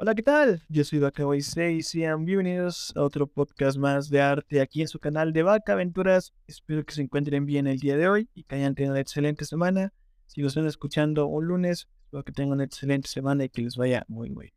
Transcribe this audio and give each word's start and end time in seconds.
Hola, 0.00 0.14
¿qué 0.14 0.22
tal? 0.22 0.62
Yo 0.68 0.84
soy 0.84 1.00
Vaca6 1.00 1.72
y 1.72 1.82
sean 1.82 2.24
bienvenidos 2.24 2.92
a 2.94 3.02
otro 3.02 3.26
podcast 3.26 3.76
más 3.78 4.08
de 4.08 4.20
arte 4.20 4.60
aquí 4.60 4.80
en 4.80 4.86
su 4.86 5.00
canal 5.00 5.32
de 5.32 5.42
Vaca 5.42 5.72
Aventuras. 5.72 6.32
Espero 6.46 6.84
que 6.84 6.94
se 6.94 7.02
encuentren 7.02 7.46
bien 7.46 7.66
el 7.66 7.80
día 7.80 7.96
de 7.96 8.08
hoy 8.08 8.28
y 8.32 8.44
que 8.44 8.54
hayan 8.54 8.76
tenido 8.76 8.92
una 8.92 9.00
excelente 9.00 9.44
semana. 9.44 9.92
Si 10.26 10.40
lo 10.40 10.46
están 10.46 10.68
escuchando 10.68 11.26
un 11.26 11.46
lunes, 11.46 11.88
espero 12.04 12.22
que 12.22 12.30
tengan 12.30 12.52
una 12.52 12.64
excelente 12.64 13.08
semana 13.08 13.42
y 13.42 13.48
que 13.48 13.62
les 13.62 13.76
vaya 13.76 14.04
muy, 14.06 14.30
muy 14.30 14.44
bien. 14.44 14.54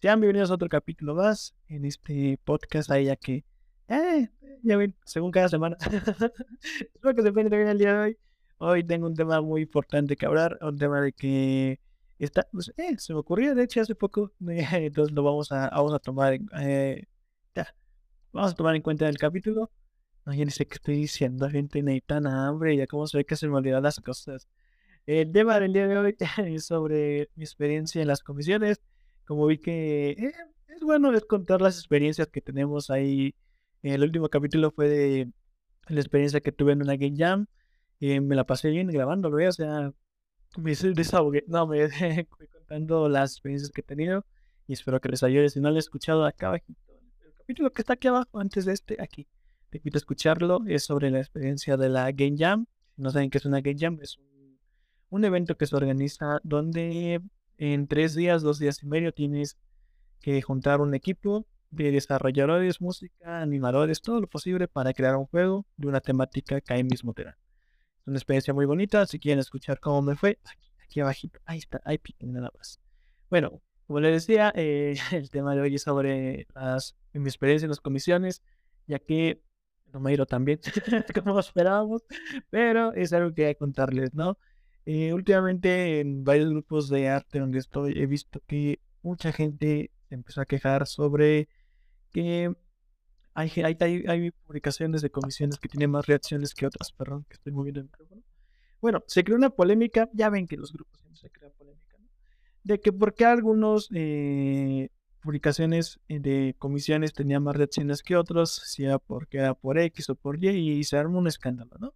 Sean 0.00 0.20
bienvenidos 0.20 0.52
a 0.52 0.54
otro 0.54 0.68
capítulo 0.68 1.16
más 1.16 1.52
en 1.66 1.84
este 1.84 2.38
podcast, 2.44 2.92
ahí 2.92 3.06
ya 3.06 3.16
que, 3.16 3.44
eh, 3.88 4.28
ya 4.62 4.76
ven, 4.76 4.94
según 5.04 5.32
cada 5.32 5.48
semana. 5.48 5.76
espero 6.94 7.16
que 7.16 7.22
se 7.22 7.28
encuentren 7.28 7.58
bien 7.58 7.70
el 7.70 7.78
día 7.78 7.94
de 7.94 7.98
hoy. 7.98 8.18
Hoy 8.58 8.84
tengo 8.84 9.08
un 9.08 9.16
tema 9.16 9.40
muy 9.40 9.62
importante 9.62 10.14
que 10.14 10.26
hablar, 10.26 10.60
un 10.62 10.78
tema 10.78 11.00
de 11.00 11.12
que 11.12 11.80
está, 12.24 12.46
pues, 12.52 12.72
eh, 12.76 12.96
se 12.98 13.12
me 13.12 13.20
ocurrió, 13.20 13.54
de 13.54 13.64
hecho, 13.64 13.80
hace 13.80 13.94
poco, 13.94 14.32
entonces 14.40 15.14
lo 15.14 15.22
vamos 15.22 15.52
a, 15.52 15.70
vamos 15.70 15.94
a 15.94 15.98
tomar, 15.98 16.38
eh, 16.60 17.06
ya, 17.54 17.74
vamos 18.32 18.52
a 18.52 18.54
tomar 18.54 18.76
en 18.76 18.82
cuenta 18.82 19.08
el 19.08 19.18
capítulo. 19.18 19.70
No, 20.26 20.32
ni 20.32 20.50
sé 20.50 20.66
qué 20.66 20.74
estoy 20.74 20.96
diciendo, 20.96 21.48
gente, 21.48 21.82
ni 21.82 22.00
tan 22.00 22.26
hambre, 22.26 22.76
ya 22.76 22.86
como 22.86 23.06
se 23.06 23.18
ve 23.18 23.24
que 23.24 23.36
se 23.36 23.48
me 23.48 23.56
olvidan 23.56 23.82
las 23.82 24.00
cosas. 24.00 24.48
El 25.06 25.32
tema 25.32 25.58
del 25.58 25.72
día 25.72 25.88
de 25.88 25.96
hoy 25.98 26.16
es 26.56 26.66
sobre 26.66 27.30
mi 27.34 27.44
experiencia 27.44 28.02
en 28.02 28.08
las 28.08 28.22
comisiones. 28.22 28.80
Como 29.24 29.46
vi 29.46 29.58
que 29.58 30.10
eh, 30.10 30.32
es 30.68 30.80
bueno 30.82 31.12
es 31.14 31.24
contar 31.24 31.60
las 31.60 31.78
experiencias 31.78 32.28
que 32.28 32.40
tenemos 32.40 32.90
ahí. 32.90 33.34
El 33.82 34.02
último 34.02 34.28
capítulo 34.28 34.70
fue 34.70 34.88
de 34.88 35.32
la 35.88 36.00
experiencia 36.00 36.40
que 36.40 36.52
tuve 36.52 36.72
en 36.72 36.82
una 36.82 36.96
Game 36.96 37.16
Jam. 37.16 37.46
Y 37.98 38.20
me 38.20 38.36
la 38.36 38.44
pasé 38.44 38.70
bien 38.70 38.88
grabándolo, 38.88 39.48
o 39.48 39.52
sea, 39.52 39.92
me 40.56 40.74
desahogué, 40.74 41.44
no, 41.46 41.66
me 41.66 41.88
fui 42.36 42.46
contando 42.48 43.08
las 43.08 43.32
experiencias 43.32 43.70
que 43.70 43.80
he 43.80 43.84
tenido 43.84 44.24
y 44.66 44.72
espero 44.72 45.00
que 45.00 45.08
les 45.08 45.22
ayude. 45.22 45.48
Si 45.48 45.60
no 45.60 45.70
lo 45.70 45.76
he 45.76 45.80
escuchado 45.80 46.24
acá 46.24 46.48
abajo, 46.48 46.64
el 47.24 47.32
capítulo 47.34 47.70
que 47.70 47.82
está 47.82 47.94
aquí 47.94 48.08
abajo, 48.08 48.38
antes 48.38 48.64
de 48.64 48.72
este, 48.72 48.96
aquí, 49.00 49.26
te 49.70 49.78
invito 49.78 49.96
a 49.96 50.00
escucharlo, 50.00 50.60
es 50.66 50.84
sobre 50.84 51.10
la 51.10 51.18
experiencia 51.18 51.76
de 51.76 51.88
la 51.88 52.10
Game 52.12 52.36
Jam. 52.36 52.66
No 52.96 53.10
saben 53.10 53.30
qué 53.30 53.38
es 53.38 53.44
una 53.44 53.60
Game 53.60 53.78
Jam, 53.78 53.98
es 54.02 54.18
un, 54.18 54.58
un 55.10 55.24
evento 55.24 55.56
que 55.56 55.66
se 55.66 55.76
organiza 55.76 56.40
donde 56.42 57.20
en 57.58 57.86
tres 57.86 58.14
días, 58.14 58.42
dos 58.42 58.58
días 58.58 58.82
y 58.82 58.86
medio 58.86 59.12
tienes 59.12 59.56
que 60.20 60.40
juntar 60.42 60.80
un 60.80 60.94
equipo 60.94 61.46
de 61.70 61.90
desarrolladores, 61.92 62.80
música, 62.80 63.40
animadores, 63.40 64.02
todo 64.02 64.20
lo 64.20 64.26
posible 64.26 64.66
para 64.66 64.92
crear 64.92 65.16
un 65.16 65.26
juego 65.26 65.66
de 65.76 65.88
una 65.88 66.00
temática 66.00 66.60
que 66.60 66.72
ahí 66.72 66.84
mismo 66.84 67.12
te 67.12 67.24
dan. 67.24 67.36
Una 68.10 68.18
experiencia 68.18 68.52
muy 68.52 68.66
bonita. 68.66 69.06
Si 69.06 69.20
quieren 69.20 69.38
escuchar 69.38 69.78
cómo 69.78 70.02
me 70.02 70.16
fue, 70.16 70.40
aquí, 70.44 70.68
aquí 70.82 71.00
abajito. 71.00 71.38
Ahí 71.44 71.58
está, 71.58 71.80
ahí 71.84 71.96
piquen 71.96 72.32
nada 72.32 72.50
más. 72.58 72.80
Bueno, 73.30 73.62
como 73.86 74.00
les 74.00 74.26
decía, 74.26 74.52
eh, 74.56 74.96
el 75.12 75.30
tema 75.30 75.54
de 75.54 75.60
hoy 75.60 75.76
es 75.76 75.82
sobre 75.82 76.48
las, 76.52 76.96
mi 77.12 77.28
experiencia 77.28 77.66
en 77.66 77.70
las 77.70 77.78
comisiones, 77.78 78.42
ya 78.88 78.98
que 78.98 79.40
no 79.92 80.00
me 80.00 80.10
ha 80.10 80.14
ido 80.14 80.26
tan 80.26 80.44
bien 80.44 80.58
como 81.24 81.38
esperábamos, 81.38 82.02
pero 82.50 82.92
es 82.94 83.12
algo 83.12 83.32
que 83.32 83.46
hay 83.46 83.54
que 83.54 83.58
contarles, 83.58 84.12
¿no? 84.12 84.38
Eh, 84.86 85.12
últimamente 85.12 86.00
en 86.00 86.24
varios 86.24 86.50
grupos 86.50 86.88
de 86.88 87.08
arte 87.08 87.38
donde 87.38 87.60
estoy 87.60 87.92
he 87.96 88.06
visto 88.06 88.40
que 88.48 88.80
mucha 89.02 89.30
gente 89.30 89.92
empezó 90.08 90.40
a 90.40 90.46
quejar 90.46 90.88
sobre 90.88 91.48
que 92.10 92.52
hay, 93.34 93.50
hay, 93.62 94.04
hay, 94.06 94.30
publicaciones 94.30 95.02
de 95.02 95.10
comisiones 95.10 95.58
que 95.58 95.68
tienen 95.68 95.90
más 95.90 96.06
reacciones 96.06 96.54
que 96.54 96.66
otras, 96.66 96.92
perdón, 96.92 97.24
que 97.28 97.34
estoy 97.34 97.52
moviendo 97.52 97.80
el 97.80 97.86
micrófono. 97.86 98.22
Bueno, 98.80 99.04
se 99.06 99.24
creó 99.24 99.36
una 99.36 99.50
polémica, 99.50 100.08
ya 100.12 100.30
ven 100.30 100.46
que 100.46 100.56
los 100.56 100.72
grupos 100.72 101.00
siempre 101.00 101.20
se 101.20 101.30
crean 101.30 101.52
polémica, 101.56 101.96
¿no? 101.98 102.08
De 102.64 102.80
que 102.80 102.92
por 102.92 103.14
qué 103.14 103.24
algunos 103.26 103.88
eh, 103.94 104.88
publicaciones 105.20 106.00
de 106.08 106.54
comisiones 106.58 107.12
tenían 107.12 107.42
más 107.42 107.56
reacciones 107.56 108.02
que 108.02 108.16
otros, 108.16 108.62
si 108.66 108.84
era 108.84 108.98
porque 108.98 109.38
era 109.38 109.54
por 109.54 109.78
X 109.78 110.10
o 110.10 110.14
por 110.14 110.42
Y, 110.42 110.48
y 110.48 110.84
se 110.84 110.96
armó 110.96 111.18
un 111.18 111.28
escándalo, 111.28 111.76
¿no? 111.78 111.94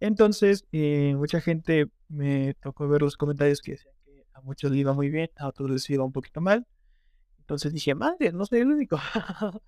Entonces, 0.00 0.66
eh, 0.72 1.14
mucha 1.16 1.40
gente 1.40 1.86
me 2.08 2.54
tocó 2.54 2.88
ver 2.88 3.02
los 3.02 3.16
comentarios 3.16 3.60
que 3.60 3.72
decían 3.72 3.94
que 4.04 4.24
a 4.32 4.40
muchos 4.40 4.70
les 4.70 4.80
iba 4.80 4.92
muy 4.92 5.08
bien, 5.08 5.30
a 5.36 5.48
otros 5.48 5.70
les 5.70 5.88
iba 5.90 6.04
un 6.04 6.12
poquito 6.12 6.40
mal. 6.40 6.66
Entonces 7.38 7.72
dije, 7.72 7.94
madre, 7.94 8.32
no 8.32 8.44
soy 8.46 8.60
el 8.60 8.68
único. 8.68 8.98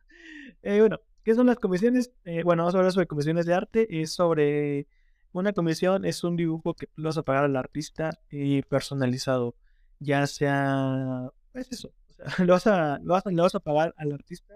Eh, 0.63 0.81
bueno, 0.81 1.01
¿qué 1.23 1.35
son 1.35 1.47
las 1.47 1.59
comisiones? 1.59 2.13
Eh, 2.25 2.43
bueno, 2.43 2.63
vamos 2.63 2.75
a 2.75 2.79
hablar 2.79 2.93
sobre 2.93 3.07
comisiones 3.07 3.47
de 3.47 3.55
arte. 3.55 4.03
Es 4.03 4.15
sobre 4.15 4.87
una 5.33 5.53
comisión, 5.53 6.05
es 6.05 6.25
un 6.25 6.37
dibujo 6.37 6.75
que 6.75 6.89
lo 6.97 7.09
vas 7.09 7.19
a 7.19 7.23
pagar 7.23 7.45
al 7.45 7.57
artista 7.57 8.19
y 8.31 8.63
personalizado. 8.63 9.55
Ya 9.99 10.27
sea, 10.27 11.31
es 11.55 11.73
eso. 11.73 11.93
lo, 12.39 12.55
vas 12.55 12.67
a, 12.67 12.99
lo, 13.03 13.15
vas 13.15 13.25
lo 13.27 13.43
vas 13.43 13.55
a 13.55 13.61
pagar 13.61 13.95
al 13.97 14.13
artista 14.13 14.55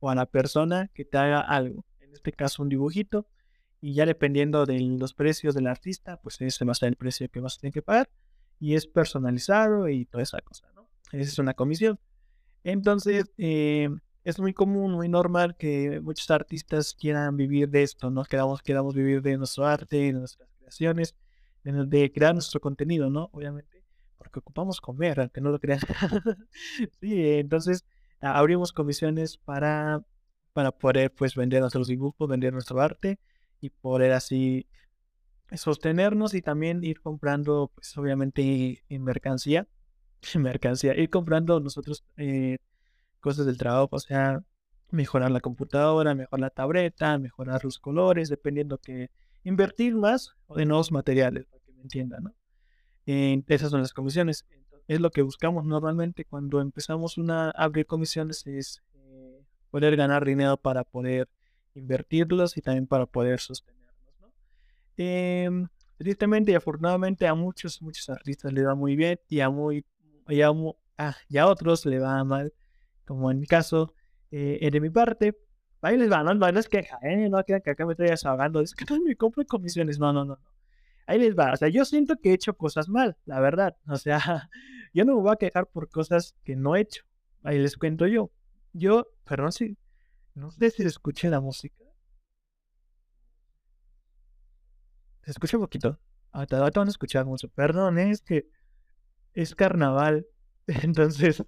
o 0.00 0.10
a 0.10 0.14
la 0.14 0.26
persona 0.26 0.88
que 0.94 1.04
te 1.04 1.18
haga 1.18 1.40
algo. 1.40 1.84
En 2.00 2.12
este 2.12 2.32
caso, 2.32 2.62
un 2.62 2.68
dibujito. 2.68 3.26
Y 3.80 3.94
ya 3.94 4.06
dependiendo 4.06 4.66
de 4.66 4.80
los 4.80 5.14
precios 5.14 5.54
del 5.54 5.66
artista, 5.66 6.16
pues 6.16 6.40
ese 6.40 6.64
va 6.64 6.72
a 6.72 6.74
ser 6.74 6.88
el 6.88 6.96
precio 6.96 7.28
que 7.28 7.40
vas 7.40 7.56
a 7.56 7.60
tener 7.60 7.72
que 7.72 7.82
pagar. 7.82 8.08
Y 8.58 8.74
es 8.74 8.86
personalizado 8.86 9.88
y 9.88 10.06
toda 10.06 10.22
esa 10.22 10.40
cosa, 10.40 10.66
¿no? 10.74 10.88
Esa 11.12 11.30
es 11.30 11.38
una 11.38 11.54
comisión. 11.54 12.00
Entonces, 12.64 13.30
eh, 13.36 13.88
es 14.26 14.40
muy 14.40 14.52
común, 14.52 14.90
muy 14.90 15.08
normal 15.08 15.56
que 15.56 16.00
muchos 16.00 16.28
artistas 16.32 16.94
quieran 16.94 17.36
vivir 17.36 17.68
de 17.70 17.84
esto, 17.84 18.10
¿no? 18.10 18.24
Queramos, 18.24 18.60
queramos 18.60 18.92
vivir 18.92 19.22
de 19.22 19.38
nuestro 19.38 19.64
arte, 19.64 19.98
de 19.98 20.12
nuestras 20.14 20.50
creaciones, 20.58 21.14
de, 21.62 22.12
crear 22.12 22.34
nuestro 22.34 22.60
contenido, 22.60 23.08
¿no? 23.08 23.30
Obviamente, 23.32 23.84
porque 24.18 24.40
ocupamos 24.40 24.80
comer, 24.80 25.20
aunque 25.20 25.40
no 25.40 25.50
lo 25.50 25.60
crean. 25.60 25.78
sí, 27.00 27.38
entonces 27.38 27.84
abrimos 28.20 28.72
comisiones 28.72 29.36
para, 29.38 30.04
para 30.52 30.72
poder, 30.72 31.14
pues, 31.14 31.36
vender 31.36 31.60
nuestros 31.60 31.86
dibujos, 31.86 32.28
vender 32.28 32.52
nuestro 32.52 32.80
arte 32.80 33.20
y 33.60 33.70
poder 33.70 34.10
así 34.10 34.66
sostenernos 35.54 36.34
y 36.34 36.42
también 36.42 36.82
ir 36.82 37.00
comprando, 37.00 37.70
pues, 37.76 37.96
obviamente, 37.96 38.82
en 38.88 39.04
mercancía, 39.04 39.68
mercancía, 40.34 40.96
ir 40.96 41.10
comprando 41.10 41.60
nosotros 41.60 42.04
eh, 42.16 42.58
cosas 43.26 43.44
del 43.44 43.58
trabajo, 43.58 43.88
o 43.90 43.98
sea, 43.98 44.40
mejorar 44.92 45.32
la 45.32 45.40
computadora, 45.40 46.14
mejorar 46.14 46.40
la 46.42 46.50
tableta, 46.50 47.18
mejorar 47.18 47.64
los 47.64 47.80
colores, 47.80 48.28
dependiendo 48.28 48.78
que 48.78 49.10
invertir 49.42 49.96
más 49.96 50.36
o 50.46 50.56
de 50.56 50.64
nuevos 50.64 50.92
materiales, 50.92 51.44
para 51.46 51.60
que 51.64 51.72
me 51.72 51.82
entiendan, 51.82 52.22
¿no? 52.22 52.34
esas 53.48 53.70
son 53.70 53.80
las 53.80 53.92
comisiones. 53.92 54.46
Es 54.86 55.00
lo 55.00 55.10
que 55.10 55.22
buscamos 55.22 55.64
normalmente 55.64 56.24
cuando 56.24 56.60
empezamos 56.60 57.18
a 57.28 57.50
abrir 57.50 57.84
comisiones, 57.86 58.46
es 58.46 58.80
eh, 58.94 59.42
poder 59.72 59.96
ganar 59.96 60.24
dinero 60.24 60.56
para 60.56 60.84
poder 60.84 61.28
invertirlos 61.74 62.56
y 62.56 62.60
también 62.60 62.86
para 62.86 63.06
poder 63.06 63.40
sostenernos, 63.40 64.20
¿no? 64.20 64.32
Em, 64.96 65.66
tristemente 65.98 66.52
y 66.52 66.54
afortunadamente 66.54 67.26
a 67.26 67.34
muchos, 67.34 67.82
muchos 67.82 68.08
artistas 68.08 68.52
le 68.52 68.62
va 68.62 68.76
muy 68.76 68.94
bien 68.94 69.18
y 69.28 69.40
a, 69.40 69.50
muy, 69.50 69.84
y 70.28 70.42
a, 70.42 70.52
ah, 70.98 71.16
y 71.28 71.38
a 71.38 71.48
otros 71.48 71.84
le 71.86 71.98
va 71.98 72.22
mal 72.22 72.52
como 73.06 73.30
en 73.30 73.38
mi 73.40 73.46
caso, 73.46 73.94
eh, 74.30 74.68
de 74.70 74.80
mi 74.80 74.90
parte, 74.90 75.38
ahí 75.80 75.96
les 75.96 76.10
va, 76.10 76.22
no, 76.22 76.34
no, 76.34 76.46
es 76.48 76.68
queja, 76.68 76.98
¿eh? 77.02 77.28
no 77.28 77.42
quieran 77.44 77.62
que 77.62 77.70
acá 77.70 77.86
me 77.86 77.92
estoy 77.92 78.08
desahogando, 78.08 78.60
es 78.60 78.74
que 78.74 78.84
no 78.84 79.00
me 79.00 79.16
compro 79.16 79.44
comisiones, 79.46 79.98
no, 79.98 80.12
no, 80.12 80.24
no. 80.24 80.38
Ahí 81.06 81.18
les 81.18 81.36
va, 81.36 81.52
o 81.52 81.56
sea, 81.56 81.68
yo 81.68 81.84
siento 81.84 82.16
que 82.16 82.30
he 82.30 82.34
hecho 82.34 82.56
cosas 82.56 82.88
mal, 82.88 83.16
la 83.24 83.40
verdad, 83.40 83.76
o 83.88 83.96
sea, 83.96 84.50
yo 84.92 85.04
no 85.04 85.16
me 85.16 85.22
voy 85.22 85.32
a 85.32 85.36
quejar 85.36 85.68
por 85.68 85.88
cosas 85.88 86.34
que 86.44 86.56
no 86.56 86.76
he 86.76 86.80
hecho, 86.80 87.04
ahí 87.42 87.58
les 87.58 87.76
cuento 87.76 88.06
yo. 88.06 88.30
Yo, 88.72 89.06
perdón 89.24 89.52
si, 89.52 89.78
no 90.34 90.50
sé 90.50 90.70
si 90.70 90.82
escuché 90.82 91.30
la 91.30 91.40
música. 91.40 91.82
Se 95.22 95.30
escucha 95.30 95.56
un 95.56 95.62
poquito. 95.62 95.98
Ahorita, 96.30 96.58
ahorita 96.58 96.80
van 96.80 96.88
a 96.88 96.90
escuchar 96.90 97.24
mucho. 97.24 97.48
Perdón, 97.48 97.98
es 97.98 98.20
que 98.20 98.46
es 99.32 99.54
carnaval. 99.54 100.26
Entonces, 100.66 101.42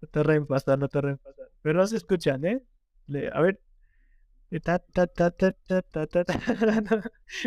no 0.00 0.08
te 0.08 0.22
reempasar, 0.22 0.78
no 0.78 0.88
te 0.88 1.00
reempasar. 1.00 1.48
Pero 1.62 1.78
no 1.78 1.86
se 1.86 1.96
escuchan, 1.96 2.44
¿eh? 2.44 2.62
a 3.32 3.40
ver. 3.40 3.60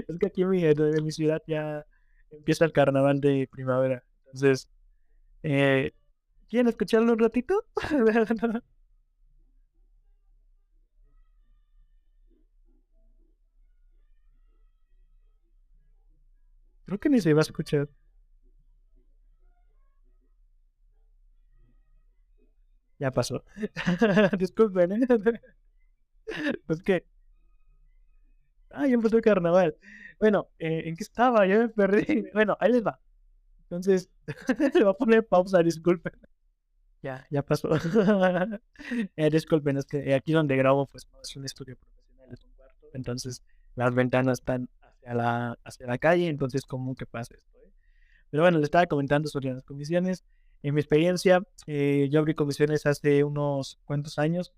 es 0.08 0.18
que 0.20 0.28
aquí 0.28 0.42
en 0.44 0.50
mi, 0.50 0.64
en 0.64 1.04
mi 1.04 1.12
ciudad 1.12 1.42
ya 1.48 1.86
empieza 2.32 2.66
el 2.66 2.72
carnaval 2.74 3.20
de 3.22 3.48
primavera. 3.52 4.04
Entonces, 4.26 4.70
eh, 5.44 5.94
¿quieren 6.50 6.70
escucharlo 6.70 7.14
un 7.14 7.20
ratito? 7.20 7.66
Creo 16.86 17.00
que 17.00 17.10
ni 17.10 17.22
se 17.22 17.34
va 17.34 17.40
a 17.42 17.44
escuchar. 17.44 17.88
Ya 23.02 23.10
pasó. 23.10 23.44
Disculpen, 24.38 24.92
¿eh? 24.92 25.08
pues 26.68 26.84
que. 26.84 27.04
Ah, 28.70 28.86
ya 28.86 28.94
empezó 28.94 29.16
el 29.18 29.24
carnaval. 29.24 29.76
Bueno, 30.20 30.50
eh, 30.60 30.84
¿en 30.86 30.96
qué 30.96 31.04
estaba? 31.04 31.48
Ya 31.48 31.58
me 31.58 31.70
perdí. 31.70 32.26
Bueno, 32.36 32.56
ahí 32.60 32.72
les 32.74 32.86
va. 32.86 33.00
Entonces, 33.64 34.12
le 34.76 34.84
voy 34.84 34.92
a 34.92 34.94
poner 34.94 35.26
pausa, 35.26 35.64
disculpen. 35.64 36.14
Ya, 37.02 37.26
ya 37.32 37.42
pasó. 37.42 37.70
eh, 39.16 39.30
disculpen, 39.32 39.78
es 39.78 39.86
que 39.86 40.14
aquí 40.14 40.32
donde 40.34 40.56
grabo, 40.56 40.86
pues 40.86 41.08
no 41.12 41.22
es 41.24 41.36
un 41.36 41.46
estudio 41.46 41.78
profesional, 41.78 42.32
es 42.32 42.46
un 42.46 42.52
cuarto. 42.52 42.88
Entonces, 42.94 43.42
las 43.74 43.96
ventanas 43.96 44.42
están 44.42 44.70
hacia 44.80 45.16
la, 45.16 45.58
hacia 45.64 45.88
la 45.88 45.98
calle, 45.98 46.28
entonces, 46.28 46.68
¿cómo 46.68 46.94
que 46.94 47.08
pasa 47.08 47.34
esto? 47.34 47.58
Eh? 47.66 47.72
Pero 48.30 48.44
bueno, 48.44 48.60
le 48.60 48.66
estaba 48.66 48.86
comentando 48.86 49.28
sobre 49.28 49.52
las 49.52 49.64
comisiones. 49.64 50.24
En 50.64 50.76
mi 50.76 50.82
experiencia, 50.82 51.44
eh, 51.68 52.08
yo 52.12 52.20
abrí 52.20 52.36
comisiones 52.36 52.86
hace 52.86 53.24
unos 53.24 53.80
cuantos 53.86 54.20
años. 54.20 54.54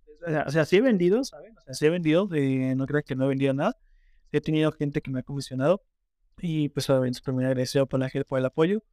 O 0.46 0.52
sea, 0.52 0.66
sí 0.66 0.78
he 0.78 0.82
vendido, 0.82 1.24
¿saben? 1.24 1.58
O 1.58 1.62
sea, 1.62 1.74
sí 1.74 1.86
he 1.86 1.90
vendido, 1.90 2.30
eh, 2.34 2.76
no 2.76 2.86
creo 2.86 3.04
que 3.04 3.16
no 3.16 3.26
he 3.26 3.30
vendido 3.30 3.54
nada. 3.54 3.78
he 4.32 4.42
tenido 4.42 4.72
gente 4.72 5.02
que 5.02 5.12
me 5.12 5.20
ha 5.20 5.24
comisionado 5.24 5.84
y 6.40 6.70
pues 6.70 6.90
obviamente 6.90 7.20
me 7.32 7.46
agradecido 7.46 7.88
por 7.88 8.00
la 8.00 8.10
gente 8.10 8.26
por 8.26 8.40
el 8.40 8.46
apoyo. 8.46 8.84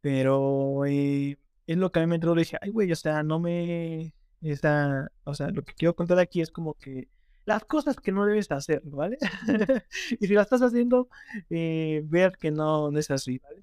Pero 0.00 0.84
eh, 0.86 1.38
es 1.66 1.76
lo 1.78 1.92
que 1.92 2.00
a 2.00 2.02
mí 2.02 2.08
me 2.08 2.16
entró, 2.16 2.34
dije, 2.34 2.58
ay, 2.60 2.70
güey, 2.70 2.92
o 2.92 2.96
sea, 2.96 3.22
no 3.22 3.40
me... 3.40 4.14
Está, 4.42 5.10
o 5.24 5.34
sea, 5.34 5.48
lo 5.50 5.62
que 5.64 5.74
quiero 5.74 5.96
contar 5.96 6.18
aquí 6.18 6.42
es 6.42 6.50
como 6.50 6.74
que 6.74 7.08
las 7.46 7.64
cosas 7.64 7.96
que 7.96 8.12
no 8.12 8.26
debes 8.26 8.50
hacer, 8.50 8.82
¿vale? 8.84 9.18
y 10.20 10.26
si 10.26 10.34
las 10.34 10.44
estás 10.46 10.62
haciendo, 10.62 11.08
eh, 11.50 12.02
ver 12.04 12.32
que 12.38 12.50
no, 12.50 12.90
no 12.90 12.98
es 12.98 13.10
así, 13.10 13.38
¿vale? 13.38 13.60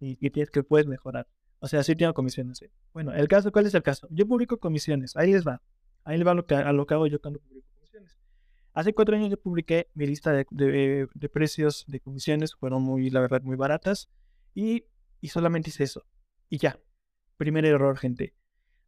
Y 0.00 0.16
que 0.16 0.30
tienes 0.30 0.50
que 0.50 0.62
puedes 0.62 0.86
mejorar. 0.86 1.26
O 1.60 1.68
sea, 1.68 1.82
sí 1.82 1.94
tengo 1.94 2.12
comisiones. 2.14 2.64
Bueno, 2.92 3.12
el 3.14 3.28
caso, 3.28 3.52
¿cuál 3.52 3.66
es 3.66 3.74
el 3.74 3.82
caso? 3.82 4.08
Yo 4.10 4.26
publico 4.26 4.58
comisiones, 4.58 5.16
ahí 5.16 5.32
les 5.32 5.46
va. 5.46 5.62
Ahí 6.04 6.18
les 6.18 6.26
va 6.26 6.34
lo 6.34 6.46
que, 6.46 6.54
a 6.54 6.72
lo 6.72 6.86
que 6.86 6.94
hago 6.94 7.06
yo 7.06 7.20
cuando 7.20 7.40
publico 7.40 7.68
comisiones. 7.74 8.18
Hace 8.72 8.94
cuatro 8.94 9.16
años 9.16 9.30
yo 9.30 9.40
publiqué 9.40 9.88
mi 9.94 10.06
lista 10.06 10.32
de, 10.32 10.46
de, 10.50 11.28
precios 11.28 11.84
de 11.86 12.00
comisiones, 12.00 12.54
fueron 12.54 12.82
muy, 12.82 13.10
la 13.10 13.20
verdad, 13.20 13.42
muy 13.42 13.56
baratas. 13.56 14.08
Y, 14.54 14.84
y 15.20 15.28
solamente 15.28 15.70
hice 15.70 15.84
eso. 15.84 16.04
Y 16.48 16.58
ya, 16.58 16.78
Primer 17.40 17.64
error, 17.64 17.96
gente. 17.96 18.34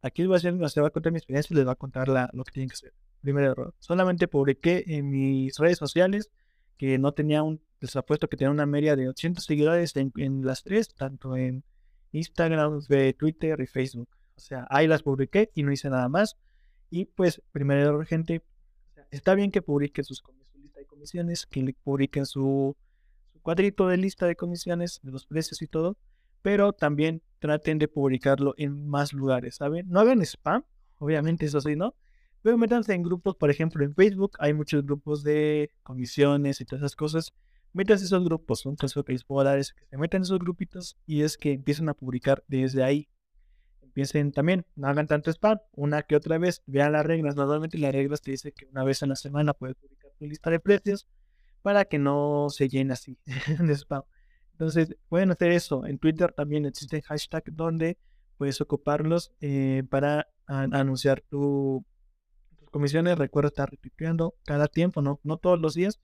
Aquí 0.03 0.21
les 0.21 0.27
voy 0.27 0.35
a, 0.35 0.37
hacer, 0.37 0.69
se 0.69 0.79
va 0.79 0.89
a 0.89 0.91
contar 0.91 1.11
mi 1.11 1.17
experiencia 1.17 1.51
y 1.51 1.57
les 1.57 1.65
va 1.65 1.71
a 1.71 1.75
contar 1.75 2.07
la, 2.07 2.29
lo 2.33 2.43
que 2.43 2.51
tienen 2.51 2.69
que 2.69 2.75
hacer. 2.75 2.93
Primer 3.19 3.45
error. 3.45 3.73
Solamente 3.79 4.27
publiqué 4.27 4.83
en 4.85 5.09
mis 5.09 5.57
redes 5.57 5.79
sociales 5.79 6.29
que 6.77 6.99
no 6.99 7.13
tenía 7.13 7.41
un, 7.41 7.63
les 7.79 7.95
apuesto 7.95 8.29
que 8.29 8.37
tenía 8.37 8.51
una 8.51 8.67
media 8.67 8.95
de 8.95 9.09
80 9.09 9.41
seguidores 9.41 9.95
en, 9.95 10.45
las 10.45 10.61
tres, 10.61 10.93
tanto 10.93 11.35
en 11.35 11.63
Instagram, 12.13 12.79
Twitter 13.17 13.59
y 13.59 13.67
Facebook. 13.67 14.09
O 14.35 14.39
sea, 14.39 14.65
ahí 14.69 14.87
las 14.87 15.03
publiqué 15.03 15.51
y 15.53 15.63
no 15.63 15.71
hice 15.71 15.89
nada 15.89 16.07
más. 16.07 16.37
Y 16.89 17.05
pues, 17.05 17.41
primer 17.51 17.79
error, 17.79 18.05
gente. 18.05 18.41
Está 19.11 19.35
bien 19.35 19.51
que 19.51 19.61
publiquen 19.61 20.03
su 20.05 20.15
lista 20.55 20.79
de 20.79 20.85
comisiones, 20.85 21.45
que 21.45 21.75
publiquen 21.83 22.25
su, 22.25 22.75
su 23.31 23.41
cuadrito 23.41 23.87
de 23.87 23.97
lista 23.97 24.25
de 24.25 24.35
comisiones, 24.35 25.01
de 25.03 25.11
los 25.11 25.27
precios 25.27 25.61
y 25.61 25.67
todo 25.67 25.97
pero 26.43 26.73
también 26.73 27.23
traten 27.39 27.79
de 27.79 27.87
publicarlo 27.87 28.53
en 28.57 28.87
más 28.87 29.13
lugares, 29.13 29.55
¿saben? 29.55 29.89
No 29.89 30.01
hagan 30.01 30.21
spam, 30.21 30.63
obviamente 30.99 31.45
eso 31.47 31.59
sí, 31.61 31.75
¿no? 31.75 31.95
Pero 32.43 32.57
métanse 32.57 32.93
en 32.93 33.01
grupos, 33.01 33.35
por 33.37 33.49
ejemplo, 33.49 33.83
en 33.83 33.95
Facebook 33.95 34.33
hay 34.39 34.53
muchos 34.53 34.85
grupos 34.85 35.23
de 35.23 35.71
comisiones 35.81 36.59
y 36.59 36.65
todas 36.65 36.81
esas 36.81 36.95
cosas. 36.95 37.33
Métanse 37.73 38.05
esos 38.05 38.23
grupos, 38.23 38.65
un 38.67 38.75
consejo 38.75 39.03
que 39.03 39.13
les 39.13 39.23
puedo 39.23 39.43
dar 39.43 39.57
es 39.57 39.73
que 39.73 39.85
se 39.87 39.97
metan 39.97 40.21
esos 40.21 40.37
grupitos 40.37 40.95
y 41.07 41.23
es 41.23 41.37
que 41.37 41.53
empiecen 41.53 41.89
a 41.89 41.95
publicar 41.95 42.43
desde 42.47 42.83
ahí. 42.83 43.09
Empiecen 43.81 44.31
también, 44.31 44.65
no 44.75 44.87
hagan 44.87 45.07
tanto 45.07 45.31
spam, 45.31 45.59
una 45.71 46.03
que 46.03 46.15
otra 46.15 46.37
vez, 46.37 46.61
vean 46.67 46.91
las 46.91 47.05
reglas. 47.05 47.35
Normalmente 47.35 47.79
las 47.79 47.91
reglas 47.91 48.21
te 48.21 48.31
dicen 48.31 48.53
que 48.55 48.67
una 48.67 48.83
vez 48.83 49.01
en 49.01 49.09
la 49.09 49.15
semana 49.15 49.53
puedes 49.53 49.75
publicar 49.75 50.11
tu 50.19 50.25
lista 50.25 50.51
de 50.51 50.59
precios 50.59 51.07
para 51.63 51.85
que 51.85 51.97
no 51.97 52.47
se 52.49 52.69
llene 52.69 52.93
así 52.93 53.17
de 53.59 53.73
spam. 53.75 54.03
Entonces, 54.51 54.95
pueden 55.09 55.31
hacer 55.31 55.51
eso. 55.51 55.85
En 55.85 55.97
Twitter 55.97 56.31
también 56.31 56.65
existen 56.65 57.01
hashtags 57.01 57.55
donde 57.55 57.97
puedes 58.37 58.61
ocuparlos 58.61 59.31
eh, 59.41 59.83
para 59.89 60.27
anunciar 60.45 61.21
tu, 61.21 61.83
tus 62.59 62.69
comisiones. 62.69 63.17
Recuerda 63.17 63.47
estar 63.47 63.71
retuiteando 63.71 64.35
cada 64.45 64.67
tiempo, 64.67 65.01
no, 65.01 65.19
no 65.23 65.37
todos 65.37 65.59
los 65.59 65.73
días, 65.73 65.99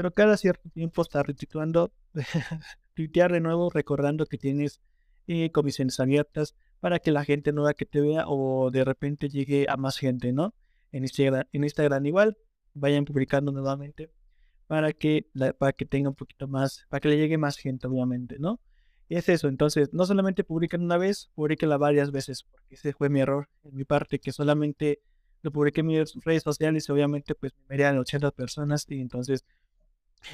pero 0.00 0.14
cada 0.14 0.38
cierto 0.38 0.70
tiempo 0.70 1.02
estar 1.02 1.26
retuiteando, 1.26 1.92
tuitear 2.94 3.32
de 3.32 3.40
nuevo 3.40 3.68
recordando 3.68 4.24
que 4.24 4.38
tienes 4.38 4.80
eh, 5.26 5.50
comisiones 5.52 6.00
abiertas 6.00 6.54
para 6.80 7.00
que 7.00 7.10
la 7.10 7.22
gente 7.22 7.52
nueva 7.52 7.74
que 7.74 7.84
te 7.84 8.00
vea 8.00 8.24
o 8.26 8.70
de 8.70 8.82
repente 8.82 9.28
llegue 9.28 9.66
a 9.68 9.76
más 9.76 9.98
gente, 9.98 10.32
¿no? 10.32 10.54
En 10.90 11.02
Instagram, 11.02 11.44
en 11.52 11.64
Instagram 11.64 12.06
igual, 12.06 12.38
vayan 12.72 13.04
publicando 13.04 13.52
nuevamente 13.52 14.10
para 14.68 14.94
que, 14.94 15.26
para 15.58 15.74
que 15.74 15.84
tenga 15.84 16.08
un 16.08 16.14
poquito 16.14 16.48
más, 16.48 16.86
para 16.88 17.02
que 17.02 17.08
le 17.08 17.18
llegue 17.18 17.36
más 17.36 17.58
gente, 17.58 17.86
obviamente, 17.86 18.38
¿no? 18.38 18.58
Y 19.06 19.16
es 19.16 19.28
eso, 19.28 19.48
entonces, 19.48 19.92
no 19.92 20.06
solamente 20.06 20.44
publiquen 20.44 20.80
una 20.80 20.96
vez, 20.96 21.30
publiquenla 21.34 21.76
varias 21.76 22.10
veces, 22.10 22.44
porque 22.44 22.76
ese 22.76 22.94
fue 22.94 23.10
mi 23.10 23.20
error 23.20 23.50
en 23.64 23.74
mi 23.74 23.84
parte, 23.84 24.18
que 24.18 24.32
solamente 24.32 25.02
lo 25.42 25.50
publiqué 25.50 25.80
en 25.80 25.88
mis 25.88 26.14
redes 26.24 26.42
sociales 26.42 26.88
y 26.88 26.92
obviamente 26.92 27.34
pues 27.34 27.52
me 27.58 27.66
verían 27.68 27.98
80 27.98 28.30
personas 28.30 28.86
y 28.88 29.00
entonces 29.00 29.44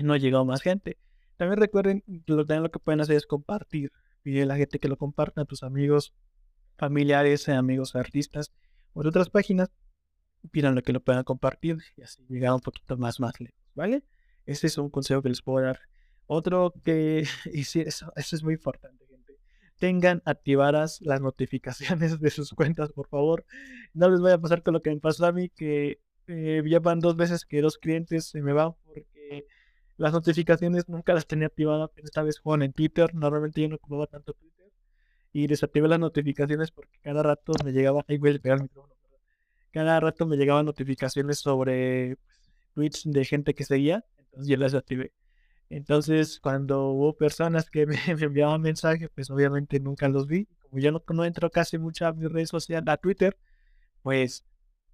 no 0.02 0.12
ha 0.12 0.18
llegado 0.18 0.44
más 0.44 0.62
gente. 0.62 0.98
También 1.36 1.60
recuerden, 1.60 2.02
lo, 2.26 2.44
lo 2.44 2.70
que 2.70 2.78
pueden 2.78 3.00
hacer 3.00 3.16
es 3.16 3.26
compartir, 3.26 3.92
pide 4.22 4.42
a 4.42 4.46
la 4.46 4.56
gente 4.56 4.78
que 4.78 4.88
lo 4.88 4.96
comparta 4.96 5.42
a 5.42 5.44
tus 5.44 5.62
amigos, 5.62 6.14
familiares, 6.76 7.48
amigos 7.48 7.94
artistas 7.94 8.52
o 8.92 9.02
de 9.02 9.08
otras 9.08 9.30
páginas, 9.30 9.70
pídanlo 10.50 10.82
que 10.82 10.92
lo 10.92 11.00
puedan 11.00 11.24
compartir 11.24 11.78
y 11.96 12.02
así 12.02 12.24
llegar 12.28 12.52
un 12.52 12.60
poquito 12.60 12.96
más, 12.96 13.20
más 13.20 13.38
lejos, 13.40 13.60
¿vale? 13.74 14.02
Ese 14.46 14.68
es 14.68 14.78
un 14.78 14.90
consejo 14.90 15.22
que 15.22 15.28
les 15.28 15.42
puedo 15.42 15.64
dar. 15.64 15.80
Otro 16.26 16.72
que, 16.84 17.24
y 17.52 17.64
sí, 17.64 17.80
eso, 17.80 18.12
eso 18.16 18.36
es 18.36 18.42
muy 18.42 18.54
importante, 18.54 19.06
gente. 19.06 19.38
Tengan 19.78 20.22
activadas 20.24 21.00
las 21.02 21.20
notificaciones 21.20 22.20
de 22.20 22.30
sus 22.30 22.52
cuentas, 22.52 22.92
por 22.92 23.08
favor. 23.08 23.44
No 23.92 24.08
les 24.08 24.20
voy 24.20 24.32
a 24.32 24.38
pasar 24.38 24.62
con 24.62 24.74
lo 24.74 24.82
que 24.82 24.90
me 24.90 25.00
pasó 25.00 25.26
a 25.26 25.32
mí, 25.32 25.50
que 25.50 26.00
eh, 26.28 26.62
ya 26.66 26.80
van 26.80 27.00
dos 27.00 27.16
veces 27.16 27.44
que 27.44 27.60
dos 27.60 27.78
clientes 27.78 28.26
se 28.26 28.42
me 28.42 28.52
van 28.52 28.72
porque 28.84 29.06
las 29.96 30.12
notificaciones 30.12 30.88
nunca 30.88 31.14
las 31.14 31.26
tenía 31.26 31.46
activadas. 31.46 31.90
Esta 31.96 32.22
vez 32.22 32.38
juegan 32.38 32.62
en 32.62 32.72
Twitter. 32.72 33.14
Normalmente 33.14 33.62
yo 33.62 33.68
no 33.68 33.76
ocupaba 33.76 34.06
tanto 34.06 34.32
Twitter. 34.34 34.70
Y 35.32 35.46
desactivé 35.46 35.88
las 35.88 35.98
notificaciones 36.00 36.70
porque 36.70 36.98
cada 37.02 37.22
rato 37.22 37.52
me 37.64 37.72
llegaba. 37.72 38.04
Ahí 38.08 38.18
voy 38.18 38.34
a 38.34 38.38
pegar 38.38 38.58
el 38.58 38.64
micrófono. 38.64 38.94
Cada 39.70 40.00
rato 40.00 40.26
me 40.26 40.36
llegaban 40.36 40.66
notificaciones 40.66 41.38
sobre 41.38 42.16
pues, 42.74 43.02
tweets 43.02 43.02
de 43.04 43.24
gente 43.24 43.54
que 43.54 43.64
seguía 43.64 44.04
yo 44.44 44.56
las 44.56 44.74
activé. 44.74 45.12
Entonces, 45.68 46.40
cuando 46.40 46.90
hubo 46.90 47.16
personas 47.16 47.70
que 47.70 47.86
me, 47.86 47.98
enviaban 48.06 48.60
mensajes, 48.60 49.08
pues 49.14 49.30
obviamente 49.30 49.80
nunca 49.80 50.08
los 50.08 50.26
vi. 50.26 50.46
Como 50.62 50.78
yo 50.80 50.92
no, 50.92 51.02
no 51.08 51.24
entro 51.24 51.50
casi 51.50 51.78
mucho 51.78 52.06
a 52.06 52.12
mis 52.12 52.30
redes 52.30 52.50
sociales, 52.50 52.88
a 52.88 52.96
Twitter, 52.96 53.36
pues 54.02 54.44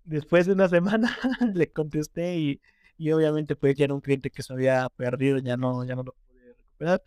después 0.05 0.47
de 0.47 0.53
una 0.53 0.69
semana 0.69 1.17
le 1.55 1.71
contesté 1.71 2.39
y, 2.39 2.61
y 2.97 3.11
obviamente 3.13 3.57
pues 3.57 3.75
ya 3.77 3.85
era 3.87 3.95
un 3.95 4.01
cliente 4.01 4.31
que 4.31 4.43
se 4.43 4.53
había 4.53 4.89
perdido, 4.97 5.39
ya 5.39 5.57
no, 5.57 5.85
ya 5.85 5.95
no 5.95 6.03
lo 6.05 6.13
pude 6.13 6.55
recuperar. 6.55 7.03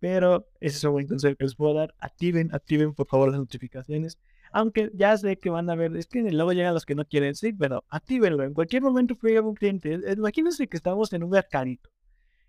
Pero 0.00 0.48
ese 0.60 0.78
es 0.78 0.84
un 0.84 0.92
buen 0.92 1.06
consejo 1.06 1.36
que 1.36 1.44
les 1.44 1.54
puedo 1.54 1.74
dar. 1.74 1.94
Activen, 1.98 2.54
activen 2.54 2.94
por 2.94 3.06
favor 3.06 3.30
las 3.30 3.40
notificaciones. 3.40 4.18
Aunque 4.52 4.90
ya 4.94 5.16
sé 5.16 5.36
que 5.38 5.50
van 5.50 5.70
a 5.70 5.76
ver, 5.76 5.96
es 5.96 6.06
que 6.06 6.22
luego 6.22 6.52
llegan 6.52 6.74
los 6.74 6.86
que 6.86 6.94
no 6.94 7.04
quieren, 7.04 7.34
sí, 7.34 7.52
pero 7.52 7.84
actívenlo. 7.88 8.42
En 8.42 8.54
cualquier 8.54 8.82
momento 8.82 9.14
puede 9.14 9.34
llegar 9.34 9.44
un 9.48 9.54
cliente. 9.54 10.00
Imagínense 10.16 10.66
que 10.66 10.76
estamos 10.76 11.12
en 11.12 11.22
un 11.22 11.30
mercadito. 11.30 11.90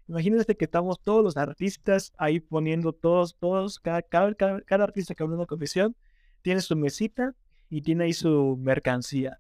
Imagínense 0.07 0.55
que 0.57 0.65
estamos 0.65 0.99
todos 1.01 1.23
los 1.23 1.37
artistas 1.37 2.11
ahí 2.17 2.39
poniendo 2.39 2.91
todos, 2.91 3.37
todos, 3.37 3.79
cada, 3.79 4.01
cada, 4.01 4.33
cada, 4.33 4.83
artista 4.83 5.13
que 5.15 5.23
abre 5.23 5.35
una 5.35 5.45
comisión 5.45 5.95
tiene 6.41 6.61
su 6.61 6.75
mesita 6.75 7.35
y 7.69 7.81
tiene 7.81 8.05
ahí 8.05 8.13
su 8.13 8.57
mercancía. 8.59 9.39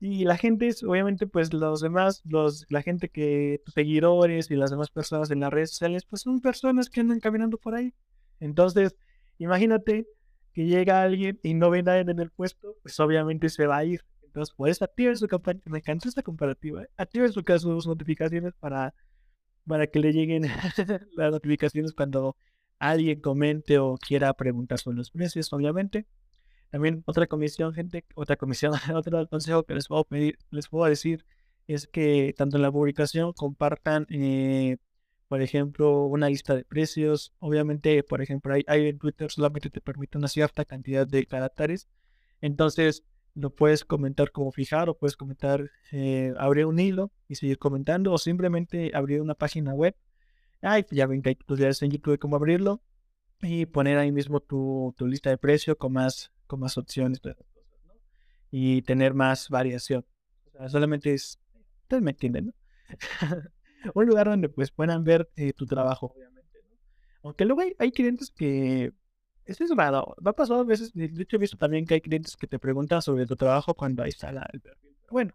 Y 0.00 0.24
la 0.24 0.38
gente 0.38 0.66
es, 0.66 0.82
obviamente, 0.82 1.26
pues 1.26 1.52
los 1.52 1.82
demás, 1.82 2.22
los, 2.24 2.64
la 2.70 2.80
gente 2.80 3.10
que, 3.10 3.60
tus 3.64 3.74
seguidores 3.74 4.50
y 4.50 4.56
las 4.56 4.70
demás 4.70 4.90
personas 4.90 5.30
en 5.30 5.40
las 5.40 5.52
redes 5.52 5.70
sociales, 5.70 6.06
pues 6.06 6.22
son 6.22 6.40
personas 6.40 6.88
que 6.88 7.00
andan 7.00 7.20
caminando 7.20 7.58
por 7.58 7.74
ahí. 7.74 7.92
Entonces, 8.40 8.96
imagínate 9.36 10.06
que 10.54 10.64
llega 10.64 11.02
alguien 11.02 11.38
y 11.42 11.52
no 11.52 11.68
ve 11.68 11.82
nadie 11.82 12.00
en 12.00 12.18
el 12.18 12.30
puesto, 12.30 12.76
pues 12.82 12.98
obviamente 12.98 13.50
se 13.50 13.66
va 13.66 13.76
a 13.76 13.84
ir. 13.84 14.00
Entonces, 14.22 14.54
pues 14.56 14.80
activen 14.80 15.16
su 15.16 15.28
campaña, 15.28 15.60
me 15.66 15.78
encanta 15.78 16.08
esta 16.08 16.22
comparativa, 16.22 16.82
¿eh? 16.82 16.88
activen 16.96 17.32
su 17.32 17.44
caso 17.44 17.68
sus 17.74 17.86
notificaciones 17.86 18.54
para, 18.54 18.94
para 19.66 19.86
que 19.86 19.98
le 20.00 20.12
lleguen 20.12 20.44
las 21.16 21.30
notificaciones 21.30 21.92
cuando 21.92 22.36
alguien 22.78 23.20
comente 23.20 23.78
o 23.78 23.98
quiera 23.98 24.32
preguntar 24.34 24.78
sobre 24.78 24.96
los 24.96 25.10
precios, 25.10 25.52
obviamente. 25.52 26.06
También 26.70 27.02
otra 27.06 27.26
comisión, 27.26 27.74
gente, 27.74 28.04
otra 28.14 28.36
comisión, 28.36 28.72
otro 28.94 29.28
consejo 29.28 29.64
que 29.64 29.74
les 29.74 29.88
puedo 29.88 30.04
pedir, 30.04 30.38
les 30.50 30.68
puedo 30.68 30.86
decir 30.86 31.24
es 31.66 31.86
que 31.86 32.34
tanto 32.36 32.56
en 32.56 32.62
la 32.62 32.72
publicación 32.72 33.32
compartan 33.32 34.06
eh, 34.10 34.78
por 35.30 35.42
ejemplo, 35.42 36.06
una 36.06 36.28
lista 36.28 36.56
de 36.56 36.64
precios. 36.64 37.32
Obviamente, 37.38 38.02
por 38.02 38.20
ejemplo, 38.20 38.52
hay, 38.52 38.88
en 38.88 38.98
Twitter 38.98 39.30
solamente 39.30 39.70
te 39.70 39.80
permite 39.80 40.18
una 40.18 40.26
cierta 40.26 40.64
cantidad 40.64 41.06
de 41.06 41.24
caracteres. 41.24 41.86
Entonces, 42.40 43.04
lo 43.36 43.54
puedes 43.54 43.84
comentar 43.84 44.32
como 44.32 44.50
fijar 44.50 44.88
o 44.88 44.98
puedes 44.98 45.16
comentar, 45.16 45.70
eh, 45.92 46.34
abrir 46.36 46.66
un 46.66 46.80
hilo 46.80 47.12
y 47.28 47.36
seguir 47.36 47.58
comentando 47.58 48.12
o 48.12 48.18
simplemente 48.18 48.90
abrir 48.92 49.20
una 49.20 49.36
página 49.36 49.72
web. 49.72 49.94
Ay, 50.62 50.84
ya 50.90 51.06
ven 51.06 51.22
que 51.22 51.28
hay 51.28 51.34
tutoriales 51.36 51.80
en 51.82 51.92
YouTube 51.92 52.14
de 52.14 52.18
cómo 52.18 52.34
abrirlo. 52.34 52.82
y 53.40 53.66
poner 53.66 53.98
ahí 53.98 54.10
mismo 54.10 54.40
tu, 54.40 54.94
tu 54.98 55.06
lista 55.06 55.30
de 55.30 55.38
precio 55.38 55.78
con 55.78 55.92
más, 55.92 56.32
con 56.50 56.58
más 56.58 56.76
opciones 56.76 57.20
y 58.50 58.82
tener 58.82 59.14
más 59.14 59.48
variación. 59.48 60.04
O 60.48 60.50
sea, 60.50 60.68
solamente 60.68 61.14
es, 61.14 61.38
ustedes 61.82 62.02
me 62.02 62.10
entienden, 62.10 62.46
¿no? 62.46 62.52
un 63.94 64.06
lugar 64.06 64.26
donde 64.26 64.48
pues 64.48 64.72
puedan 64.72 65.04
ver 65.04 65.30
eh, 65.36 65.52
tu 65.52 65.64
trabajo, 65.64 66.12
obviamente. 66.12 66.58
¿no? 66.68 66.76
Aunque 67.22 67.44
luego 67.44 67.62
hay, 67.78 67.92
clientes 67.92 68.32
que... 68.36 68.92
Esto 69.44 69.62
es 69.62 69.70
raro. 69.76 70.16
Ha 70.24 70.32
pasado 70.32 70.60
a 70.60 70.64
veces, 70.64 70.92
de 70.92 71.04
hecho 71.04 71.36
he 71.36 71.38
visto 71.38 71.56
también 71.56 71.86
que 71.86 71.94
hay 71.94 72.00
clientes 72.00 72.36
que 72.36 72.48
te 72.48 72.58
preguntan 72.58 73.00
sobre 73.00 73.26
tu 73.26 73.36
trabajo 73.36 73.74
cuando 73.74 74.02
ahí 74.02 74.10
está 74.10 74.30
el 74.30 74.60
perfil. 74.60 74.96
Pero 75.02 75.12
bueno, 75.12 75.32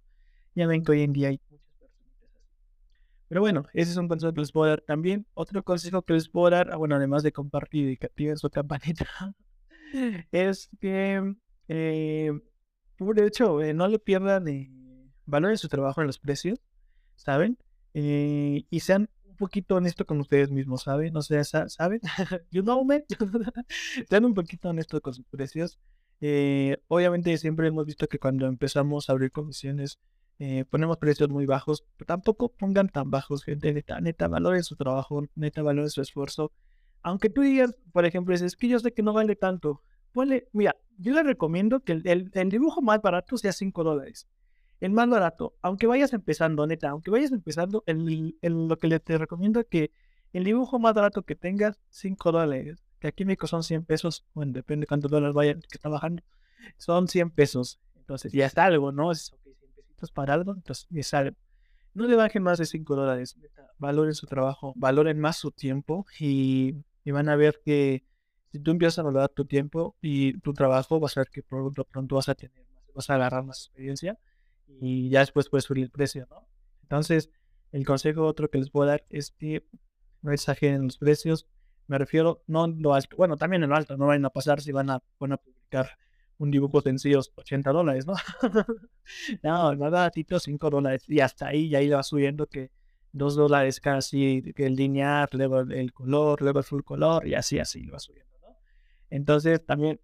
ya 0.54 0.68
ven 0.68 0.84
que 0.84 0.92
hoy 0.92 1.02
en 1.02 1.14
día 1.14 1.30
hay 1.30 1.40
muchas 1.50 1.66
personas. 1.80 1.96
Pero 3.30 3.42
bueno, 3.42 3.66
ese 3.74 3.92
es 3.92 3.98
un 3.98 4.10
consejo 4.10 4.34
que 4.34 4.42
les 4.42 4.52
puedo 4.52 4.70
dar 4.70 4.82
también. 4.82 5.26
Otro 5.34 5.64
consejo 5.64 6.02
que 6.02 6.14
les 6.14 6.28
puedo 6.28 6.50
dar, 6.50 6.72
ah, 6.72 6.76
bueno, 6.76 6.96
además 6.96 7.24
de 7.24 7.32
compartir 7.32 7.90
y 7.90 7.98
que 7.98 8.08
activen 8.08 8.38
su 8.38 8.50
campanita, 8.50 9.06
es 10.32 10.70
que, 10.80 11.36
eh, 11.68 12.32
por 12.98 13.20
hecho, 13.20 13.62
eh, 13.62 13.74
no 13.74 13.88
le 13.88 14.00
pierdan 14.00 14.48
eh, 14.48 14.72
valor 15.26 15.52
en 15.52 15.58
su 15.58 15.68
trabajo 15.68 16.02
en 16.02 16.08
los 16.08 16.20
precios, 16.20 16.60
¿saben? 17.16 17.58
Eh, 17.94 18.66
y 18.70 18.80
sean 18.82 19.10
un 19.26 19.36
poquito 19.38 19.76
honestos 19.76 20.06
con 20.06 20.20
ustedes 20.20 20.52
mismos, 20.52 20.84
¿saben? 20.84 21.16
O 21.16 21.22
sea, 21.22 21.44
¿saben? 21.44 22.02
you 22.52 22.62
know 22.62 22.84
me. 22.84 23.06
sean 24.10 24.26
un 24.26 24.34
poquito 24.34 24.70
honestos 24.70 25.02
con 25.02 25.14
sus 25.14 25.26
precios. 25.28 25.80
Eh, 26.22 26.78
obviamente 26.88 27.38
siempre 27.38 27.68
hemos 27.68 27.86
visto 27.86 28.08
que 28.08 28.20
cuando 28.20 28.48
empezamos 28.48 29.10
a 29.10 29.14
abrir 29.14 29.32
comisiones 29.32 30.00
eh, 30.40 30.66
ponemos 30.70 30.98
precios 30.98 31.30
muy 31.30 31.46
bajos, 31.46 31.86
pero 31.98 32.08
tampoco 32.08 32.50
pongan 32.50 32.90
tan 32.90 33.10
bajos, 33.10 33.44
gente, 33.44 33.74
neta, 33.74 34.02
neta, 34.02 34.28
valoren 34.28 34.64
su 34.64 34.76
trabajo, 34.76 35.26
neta, 35.36 35.62
valoren 35.62 35.90
su 35.90 36.02
esfuerzo. 36.02 36.52
Aunque 37.06 37.30
tú 37.30 37.42
digas, 37.42 37.76
por 37.92 38.06
ejemplo, 38.06 38.34
es 38.34 38.56
que 38.56 38.68
yo 38.68 38.80
sé 38.80 38.92
que 38.92 39.04
no 39.04 39.14
vale 39.14 39.36
tanto, 39.36 39.82
ponle, 40.12 40.48
mira, 40.54 40.76
yo 40.98 41.14
le 41.14 41.24
recomiendo 41.24 41.80
que 41.82 41.94
el, 41.94 42.32
el 42.34 42.50
dibujo 42.50 42.82
más 42.82 43.02
barato 43.02 43.38
sea 43.38 43.54
5 43.54 43.84
dólares 43.84 44.28
el 44.80 44.92
más 44.92 45.10
barato, 45.10 45.56
aunque 45.62 45.88
vayas 45.88 46.14
empezando, 46.14 46.66
neta, 46.68 46.90
aunque 46.90 47.12
vayas 47.12 47.32
empezando, 47.32 47.84
el, 47.86 48.36
lo 48.42 48.78
que 48.78 48.88
le 48.88 49.00
te 49.00 49.18
recomiendo 49.18 49.60
es 49.60 49.68
que 49.68 49.92
el 50.34 50.44
dibujo 50.44 50.80
más 50.80 50.94
barato 50.94 51.24
que 51.24 51.36
tengas, 51.36 51.80
5 51.90 52.32
dólares, 52.32 52.84
que 53.00 53.08
aquí 53.08 53.24
en 53.24 53.28
México 53.28 53.48
son 53.48 53.64
100 53.64 53.86
pesos, 53.86 54.26
bueno, 54.34 54.52
depende 54.54 54.84
de 54.84 54.88
cuántos 54.88 55.10
dólares 55.10 55.34
vayan 55.34 55.62
que 55.62 55.68
está 55.78 55.90
bajando, 55.90 56.24
son 56.78 57.08
100 57.08 57.32
pesos, 57.32 57.80
entonces 57.96 58.32
ya 58.34 58.46
está 58.46 58.66
algo, 58.66 58.92
¿no? 58.92 59.12
Es 59.12 59.32
ok, 59.32 59.40
100 59.44 59.56
pesitos 59.76 60.12
para 60.12 60.34
algo, 60.34 60.54
entonces 60.54 60.88
ya 60.90 61.04
sale. 61.04 61.36
No 61.94 62.06
le 62.08 62.16
bajen 62.16 62.44
más 62.44 62.58
de 62.58 62.66
5 62.66 62.96
dólares, 62.96 63.38
neta, 63.38 63.72
valoren 63.78 64.14
su 64.14 64.28
trabajo, 64.28 64.74
valoren 64.76 65.20
más 65.20 65.38
su 65.38 65.52
tiempo 65.52 66.06
y, 66.20 66.76
y 67.06 67.12
van 67.12 67.30
a 67.30 67.38
ver 67.38 67.62
que 67.64 68.04
si 68.52 68.60
tú 68.60 68.72
empiezas 68.72 69.00
a 69.00 69.04
valorar 69.04 69.30
tu 69.30 69.46
tiempo 69.46 69.96
y 70.02 70.38
tu 70.40 70.54
trabajo, 70.54 71.00
vas 71.00 71.16
a 71.16 71.22
ver 71.22 71.30
que 71.30 71.44
pronto, 71.44 71.86
pronto 71.86 72.16
vas 72.16 72.28
a 72.28 72.36
tener 72.36 72.66
más, 72.74 72.84
vas 72.94 73.10
a 73.10 73.16
agarrar 73.16 73.46
más 73.46 73.60
experiencia 73.68 74.18
y 74.82 75.10
ya 75.10 75.20
después 75.20 75.48
puede 75.50 75.62
subir 75.62 75.84
el 75.84 75.92
precio, 75.92 76.28
¿no? 76.30 76.48
Entonces, 76.82 77.30
el 77.72 77.86
consejo 77.86 78.26
otro 78.26 78.50
que 78.50 78.58
les 78.58 78.70
puedo 78.70 78.88
dar 78.90 79.06
es 79.10 79.32
que 79.32 79.66
no 80.22 80.32
exageren 80.32 80.84
los 80.84 80.98
precios. 80.98 81.48
Me 81.88 81.98
refiero, 81.98 82.44
no 82.48 82.66
en 82.66 82.82
lo 82.82 82.94
alto, 82.94 83.16
bueno, 83.16 83.38
también 83.38 83.64
en 83.64 83.70
lo 83.70 83.76
alto, 83.76 83.98
no 83.98 84.08
vayan 84.08 84.26
a 84.26 84.32
pasar 84.32 84.62
si 84.62 84.72
van 84.72 84.90
a, 84.90 85.04
van 85.20 85.34
a 85.34 85.38
publicar 85.38 85.92
un 86.38 86.52
dibujo 86.52 86.82
sencillo 86.82 87.22
80 87.36 87.72
dólares, 87.72 88.08
¿no? 88.08 88.16
no, 89.44 89.76
nada, 89.76 90.10
tipo 90.10 90.40
5 90.40 90.70
dólares 90.70 91.04
y 91.08 91.20
hasta 91.20 91.48
ahí, 91.48 91.68
y 91.68 91.76
ahí 91.76 91.90
va 91.90 92.02
subiendo 92.02 92.48
que 92.48 92.72
2 93.16 93.36
dólares 93.36 93.80
casi 93.80 94.44
el 94.58 94.76
lineal, 94.76 95.30
luego 95.32 95.62
el 95.62 95.94
color, 95.94 96.42
luego 96.42 96.60
el 96.60 96.66
full 96.66 96.82
color 96.84 97.26
y 97.26 97.34
así, 97.34 97.60
así 97.60 97.86
va 97.88 97.98
subiendo, 97.98 98.38
¿no? 98.42 98.58
Entonces, 99.10 99.66
también 99.66 100.02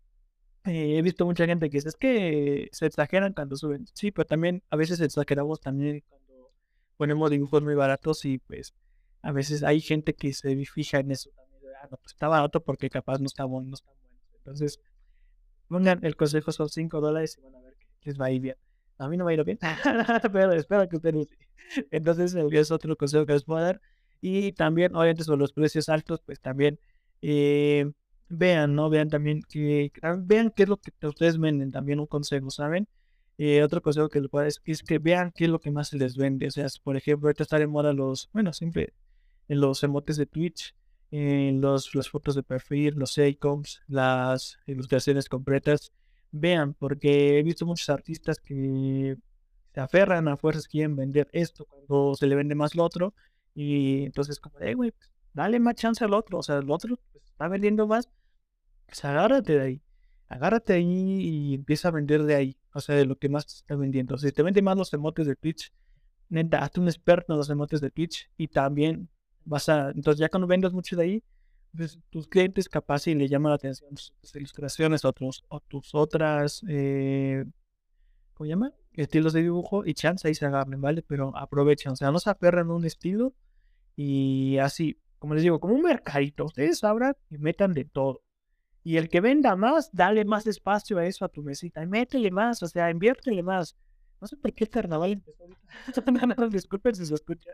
eh, 0.65 0.97
he 0.97 1.01
visto 1.01 1.25
mucha 1.25 1.45
gente 1.45 1.69
que 1.69 1.77
dice, 1.77 1.89
es 1.89 1.97
que 1.97 2.69
se 2.71 2.85
exageran 2.85 3.33
cuando 3.33 3.57
suben. 3.57 3.85
Sí, 3.93 4.11
pero 4.11 4.25
también 4.25 4.63
a 4.69 4.77
veces 4.77 5.01
exageramos 5.01 5.59
también 5.59 6.03
cuando 6.07 6.51
ponemos 6.95 7.29
dibujos 7.29 7.61
muy 7.61 7.75
baratos 7.75 8.23
y 8.23 8.37
pues 8.37 8.73
a 9.21 9.31
veces 9.33 9.63
hay 9.63 9.81
gente 9.81 10.13
que 10.13 10.31
se 10.33 10.55
fija 10.65 10.99
en 10.99 11.11
eso 11.11 11.31
también. 11.31 11.73
Ah, 11.81 11.87
no, 11.91 11.97
pues 11.97 12.13
está 12.13 12.29
barato 12.29 12.63
porque 12.63 12.89
capaz 12.89 13.19
no 13.19 13.25
está 13.25 13.43
bueno, 13.43 13.69
no 13.69 13.75
está 13.75 13.91
bueno. 13.91 14.17
Entonces, 14.37 14.79
pongan 15.67 15.99
el 16.03 16.15
consejo 16.15 16.53
son 16.53 16.69
5 16.69 17.01
dólares 17.01 17.37
y 17.37 17.41
van 17.41 17.55
a 17.55 17.61
ver 17.61 17.75
que 17.99 18.09
les 18.09 18.19
va 18.19 18.27
a 18.27 18.31
ir 18.31 18.41
bien. 18.41 18.55
A 18.99 19.09
mí 19.09 19.17
no 19.17 19.25
me 19.25 19.31
ha 19.31 19.35
ido 19.35 19.43
bien, 19.43 19.57
pero 20.31 20.53
espero 20.53 20.87
que 20.87 20.95
ustedes 20.95 21.27
Entonces, 21.91 22.35
es 22.35 22.71
otro 22.71 22.95
consejo 22.95 23.25
que 23.25 23.33
les 23.33 23.43
puedo 23.43 23.61
dar. 23.63 23.81
Y 24.21 24.51
también, 24.53 24.95
obviamente, 24.95 25.23
sobre 25.23 25.39
los 25.39 25.53
precios 25.53 25.89
altos, 25.89 26.21
pues 26.25 26.39
también 26.39 26.79
eh, 27.21 27.91
vean, 28.29 28.75
¿no? 28.75 28.89
Vean 28.89 29.09
también 29.09 29.41
que, 29.49 29.91
ah, 30.01 30.15
vean 30.19 30.51
qué 30.55 30.63
es 30.63 30.69
lo 30.69 30.77
que 30.77 30.91
ustedes 31.07 31.39
venden, 31.39 31.71
también 31.71 31.99
un 31.99 32.07
consejo, 32.07 32.49
¿saben? 32.51 32.87
Eh, 33.37 33.63
otro 33.63 33.81
consejo 33.81 34.09
que 34.09 34.21
les 34.21 34.29
puedo 34.29 34.45
decir 34.45 34.61
es 34.65 34.83
que 34.83 34.99
vean 34.99 35.31
qué 35.35 35.45
es 35.45 35.49
lo 35.49 35.59
que 35.59 35.71
más 35.71 35.89
se 35.89 35.97
les 35.97 36.15
vende. 36.15 36.47
O 36.47 36.51
sea, 36.51 36.67
por 36.83 36.95
ejemplo, 36.97 37.27
ahorita 37.27 37.43
están 37.43 37.61
en 37.61 37.71
moda 37.71 37.93
los, 37.93 38.29
bueno, 38.33 38.53
siempre 38.53 38.93
en 39.47 39.59
los 39.59 39.83
emotes 39.83 40.17
de 40.17 40.25
Twitch, 40.27 40.75
en 41.11 41.61
los, 41.61 41.93
las 41.95 42.09
fotos 42.09 42.35
de 42.35 42.43
perfil, 42.43 42.95
los 42.95 43.17
icons, 43.17 43.81
las 43.87 44.59
ilustraciones 44.67 45.27
completas. 45.27 45.91
Vean, 46.31 46.73
porque 46.73 47.39
he 47.39 47.43
visto 47.43 47.65
muchos 47.65 47.89
artistas 47.89 48.39
que 48.39 49.17
se 49.73 49.79
aferran 49.79 50.27
a 50.27 50.37
fuerzas, 50.37 50.67
quieren 50.67 50.95
vender 50.95 51.29
esto 51.31 51.65
cuando 51.65 52.15
se 52.15 52.27
le 52.27 52.35
vende 52.35 52.55
más 52.55 52.75
lo 52.75 52.83
otro. 52.83 53.13
Y 53.53 54.05
entonces, 54.05 54.39
como, 54.39 54.59
eh, 54.59 54.73
güey, 54.73 54.91
pues, 54.91 55.11
dale 55.33 55.59
más 55.59 55.75
chance 55.75 56.03
al 56.03 56.13
otro. 56.13 56.39
O 56.39 56.43
sea, 56.43 56.57
el 56.57 56.69
otro 56.69 56.97
pues, 57.11 57.23
está 57.25 57.47
vendiendo 57.47 57.87
más, 57.87 58.09
pues 58.85 59.03
agárrate 59.05 59.53
de 59.53 59.61
ahí. 59.61 59.81
Agárrate 60.27 60.73
ahí 60.73 61.21
y 61.21 61.53
empieza 61.55 61.89
a 61.89 61.91
vender 61.91 62.23
de 62.23 62.35
ahí. 62.35 62.57
O 62.73 62.81
sea, 62.81 62.95
de 62.95 63.05
lo 63.05 63.17
que 63.17 63.29
más 63.29 63.45
te 63.47 63.53
está 63.53 63.75
vendiendo. 63.75 64.17
Si 64.17 64.31
te 64.31 64.43
vende 64.43 64.61
más 64.61 64.77
los 64.77 64.93
emotes 64.93 65.27
de 65.27 65.35
Twitch, 65.35 65.71
neta, 66.29 66.59
hazte 66.63 66.79
un 66.79 66.87
experto 66.87 67.33
en 67.33 67.37
los 67.39 67.49
emotes 67.49 67.81
de 67.81 67.91
Twitch 67.91 68.29
y 68.37 68.47
también 68.47 69.09
vas 69.45 69.69
a. 69.69 69.91
Entonces, 69.91 70.19
ya 70.19 70.29
cuando 70.29 70.47
vendas 70.47 70.73
mucho 70.73 70.95
de 70.95 71.03
ahí, 71.03 71.23
pues 71.75 71.99
tus 72.09 72.27
clientes 72.27 72.69
capaz 72.69 73.07
y 73.07 73.15
le 73.15 73.27
llaman 73.27 73.51
la 73.51 73.55
atención 73.55 73.89
tus 73.95 74.35
ilustraciones 74.35 75.03
o 75.05 75.13
tus 75.13 75.95
otras. 75.95 76.63
Eh, 76.67 77.45
¿Cómo 78.33 78.47
llama? 78.47 78.73
Estilos 78.93 79.33
de 79.33 79.41
dibujo 79.41 79.85
y 79.85 79.93
chance 79.93 80.27
ahí 80.27 80.35
se 80.35 80.45
agarren, 80.45 80.81
¿vale? 80.81 81.01
Pero 81.01 81.35
aprovechen, 81.37 81.93
o 81.93 81.95
sea, 81.95 82.11
no 82.11 82.19
se 82.19 82.29
aferran 82.29 82.69
a 82.69 82.73
un 82.73 82.85
estilo 82.85 83.33
y 83.95 84.57
así, 84.57 84.97
como 85.19 85.33
les 85.35 85.43
digo, 85.43 85.59
como 85.59 85.75
un 85.75 85.83
mercadito. 85.83 86.45
Ustedes 86.45 86.83
abran 86.83 87.15
y 87.29 87.37
metan 87.37 87.73
de 87.73 87.85
todo. 87.85 88.21
Y 88.83 88.97
el 88.97 89.09
que 89.09 89.21
venda 89.21 89.55
más, 89.55 89.91
dale 89.93 90.25
más 90.25 90.47
espacio 90.47 90.97
a 90.97 91.05
eso 91.05 91.23
a 91.23 91.29
tu 91.29 91.43
mesita. 91.43 91.83
Y 91.83 91.87
métele 91.87 92.31
más, 92.31 92.63
o 92.63 92.67
sea, 92.67 92.89
inviértele 92.89 93.43
más. 93.43 93.75
No 94.19 94.27
sé 94.27 94.37
por 94.37 94.53
qué 94.53 94.63
el 94.63 94.69
carnaval 94.69 95.11
empezó 95.11 95.43
ahorita. 95.43 96.47
disculpen 96.49 96.95
si 96.95 97.05
se 97.05 97.13
escucha. 97.13 97.51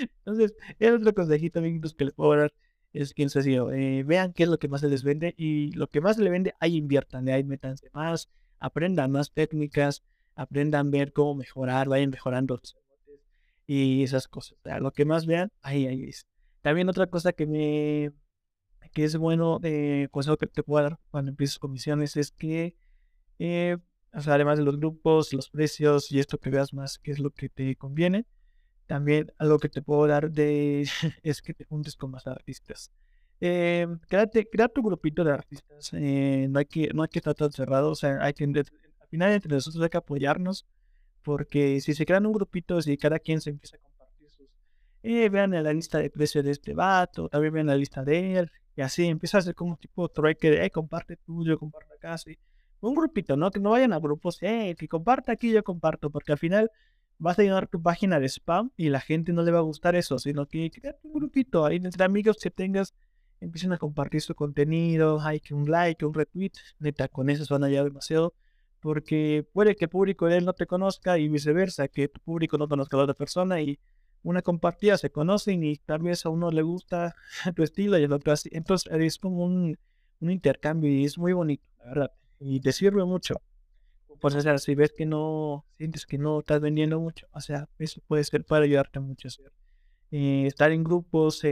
Entonces, 0.00 0.54
es 0.78 0.90
otro 0.90 1.12
consejito, 1.14 1.58
amigos, 1.58 1.94
que 1.94 2.06
les 2.06 2.14
puedo 2.14 2.36
dar. 2.36 2.52
Es 2.92 3.14
que 3.14 3.28
sencillo. 3.28 3.70
Eh, 3.72 4.02
vean 4.04 4.32
qué 4.32 4.44
es 4.44 4.48
lo 4.48 4.58
que 4.58 4.68
más 4.68 4.80
se 4.82 4.88
les 4.88 5.02
vende. 5.02 5.34
Y 5.36 5.72
lo 5.72 5.88
que 5.88 6.00
más 6.00 6.16
se 6.16 6.22
le 6.22 6.30
vende, 6.30 6.54
ahí 6.60 6.76
inviertan. 6.76 7.28
Ahí 7.28 7.44
métanse 7.44 7.90
más. 7.92 8.30
Aprendan 8.58 9.10
más 9.10 9.32
técnicas. 9.32 10.02
Aprendan 10.34 10.88
a 10.88 10.90
ver 10.90 11.12
cómo 11.12 11.34
mejorar. 11.34 11.88
Vayan 11.88 12.10
mejorando 12.10 12.60
y 13.66 14.02
esas 14.02 14.28
cosas. 14.28 14.58
O 14.58 14.62
sea, 14.62 14.80
lo 14.80 14.92
que 14.92 15.04
más 15.04 15.26
vean, 15.26 15.50
ahí, 15.62 15.86
ahí 15.86 16.04
es. 16.04 16.26
También 16.62 16.88
otra 16.88 17.06
cosa 17.06 17.32
que 17.32 17.46
me 17.46 18.12
que 18.92 19.04
es 19.04 19.16
bueno, 19.16 19.58
de 19.58 20.08
consejo 20.10 20.36
que 20.36 20.46
te 20.46 20.62
puedo 20.62 20.84
dar 20.84 20.98
cuando 21.10 21.30
empieces 21.30 21.58
comisiones 21.58 22.16
es 22.16 22.30
que, 22.30 22.76
eh, 23.38 23.78
además 24.12 24.58
de 24.58 24.64
los 24.64 24.78
grupos, 24.78 25.32
los 25.32 25.48
precios 25.48 26.12
y 26.12 26.18
esto 26.18 26.38
que 26.38 26.50
veas 26.50 26.74
más 26.74 26.98
qué 26.98 27.12
es 27.12 27.18
lo 27.18 27.30
que 27.30 27.48
te 27.48 27.74
conviene, 27.76 28.26
también 28.86 29.32
algo 29.38 29.58
que 29.58 29.68
te 29.70 29.80
puedo 29.82 30.06
dar 30.06 30.30
de 30.30 30.86
es 31.22 31.40
que 31.40 31.54
te 31.54 31.64
juntes 31.64 31.96
con 31.96 32.10
más 32.10 32.26
artistas. 32.26 32.90
Eh, 33.40 33.88
tu 34.72 34.82
grupito 34.82 35.24
de 35.24 35.32
artistas. 35.32 35.90
Eh, 35.94 36.46
no, 36.48 36.60
hay 36.60 36.66
que, 36.66 36.90
no 36.94 37.02
hay 37.02 37.08
que 37.08 37.18
estar 37.18 37.34
tan 37.34 37.50
cerrado. 37.50 37.90
O 37.90 37.94
sea, 37.96 38.22
hay 38.22 38.34
que, 38.34 38.44
final 39.12 39.32
entre 39.32 39.52
nosotros 39.52 39.82
hay 39.82 39.90
que 39.90 39.98
apoyarnos. 39.98 40.66
Porque 41.22 41.80
si 41.80 41.94
se 41.94 42.04
crean 42.04 42.26
un 42.26 42.32
grupito, 42.32 42.82
si 42.82 42.96
cada 42.96 43.18
quien 43.18 43.40
se 43.40 43.50
empieza 43.50 43.76
a 43.76 43.80
compartir 43.80 44.28
sus... 44.28 44.48
Eh, 45.04 45.28
vean 45.28 45.50
la 45.52 45.72
lista 45.72 45.98
de 45.98 46.10
precios 46.10 46.44
de 46.44 46.50
este 46.50 46.74
vato, 46.74 47.28
también 47.28 47.54
vean 47.54 47.66
la 47.68 47.76
lista 47.76 48.02
de 48.02 48.38
él, 48.38 48.50
y 48.76 48.80
así 48.82 49.06
empieza 49.06 49.38
a 49.38 49.42
ser 49.42 49.54
como 49.54 49.72
un 49.72 49.76
tipo 49.76 50.08
trueque 50.08 50.50
de, 50.50 50.64
eh, 50.66 50.70
comparte 50.70 51.16
tuyo, 51.16 51.58
comparte 51.58 51.94
acá, 51.94 52.18
sí. 52.18 52.36
Un 52.80 52.94
grupito, 52.94 53.36
¿no? 53.36 53.50
Que 53.52 53.60
no 53.60 53.70
vayan 53.70 53.92
a 53.92 54.00
grupos, 54.00 54.38
eh, 54.42 54.74
que 54.76 54.88
comparte 54.88 55.30
aquí, 55.30 55.52
yo 55.52 55.62
comparto, 55.62 56.10
porque 56.10 56.32
al 56.32 56.38
final 56.38 56.70
vas 57.18 57.38
a 57.38 57.42
llenar 57.42 57.68
tu 57.68 57.80
página 57.80 58.18
de 58.18 58.28
spam 58.28 58.72
y 58.76 58.88
la 58.88 59.00
gente 59.00 59.32
no 59.32 59.42
le 59.42 59.52
va 59.52 59.60
a 59.60 59.62
gustar 59.62 59.94
eso, 59.94 60.18
sino 60.18 60.46
que 60.46 60.70
crea 60.72 60.96
un 61.04 61.12
grupito 61.12 61.64
ahí 61.64 61.76
entre 61.76 62.04
amigos 62.04 62.38
que 62.42 62.50
tengas, 62.50 62.94
empiecen 63.38 63.72
a 63.72 63.78
compartir 63.78 64.20
su 64.22 64.34
contenido, 64.34 65.20
hay 65.20 65.38
que 65.38 65.54
un 65.54 65.70
like, 65.70 66.04
un 66.04 66.14
retweet, 66.14 66.52
neta, 66.80 67.06
con 67.06 67.30
eso 67.30 67.44
se 67.44 67.54
van 67.54 67.62
a 67.62 67.68
llevar 67.68 67.84
demasiado, 67.84 68.34
porque 68.82 69.46
puede 69.52 69.76
que 69.76 69.84
el 69.84 69.90
público 69.90 70.26
de 70.26 70.38
él 70.38 70.44
no 70.44 70.52
te 70.52 70.66
conozca 70.66 71.16
y 71.16 71.28
viceversa, 71.28 71.88
que 71.88 72.08
tu 72.08 72.20
público 72.20 72.58
no 72.58 72.68
conozca 72.68 72.96
a 72.96 72.98
la 72.98 73.04
otra 73.04 73.14
persona 73.14 73.60
y 73.60 73.78
una 74.24 74.42
compartida, 74.42 74.98
se 74.98 75.10
conocen 75.10 75.62
y 75.62 75.76
tal 75.76 76.02
vez 76.02 76.26
a 76.26 76.30
uno 76.30 76.50
le 76.50 76.62
gusta 76.62 77.14
tu 77.56 77.62
estilo 77.62 77.96
y 77.98 78.02
el 78.02 78.12
otro 78.12 78.32
así. 78.32 78.50
Entonces 78.52 78.92
es 78.92 79.18
como 79.18 79.44
un, 79.44 79.78
un 80.20 80.30
intercambio 80.30 80.90
y 80.90 81.04
es 81.04 81.16
muy 81.16 81.32
bonito, 81.32 81.64
la 81.78 81.86
verdad. 81.86 82.12
Y 82.40 82.60
te 82.60 82.72
sirve 82.72 83.04
mucho. 83.04 83.40
Pues, 84.20 84.34
o 84.34 84.40
sea, 84.40 84.58
si 84.58 84.74
ves 84.74 84.92
que 84.96 85.06
no, 85.06 85.64
sientes 85.78 86.04
que 86.04 86.18
no 86.18 86.40
estás 86.40 86.60
vendiendo 86.60 87.00
mucho, 87.00 87.26
o 87.32 87.40
sea, 87.40 87.68
eso 87.78 88.00
puede 88.06 88.24
ser 88.24 88.44
para 88.44 88.64
ayudarte 88.64 89.00
mucho. 89.00 89.28
Eh, 90.10 90.46
estar 90.46 90.72
en 90.72 90.84
grupos, 90.84 91.42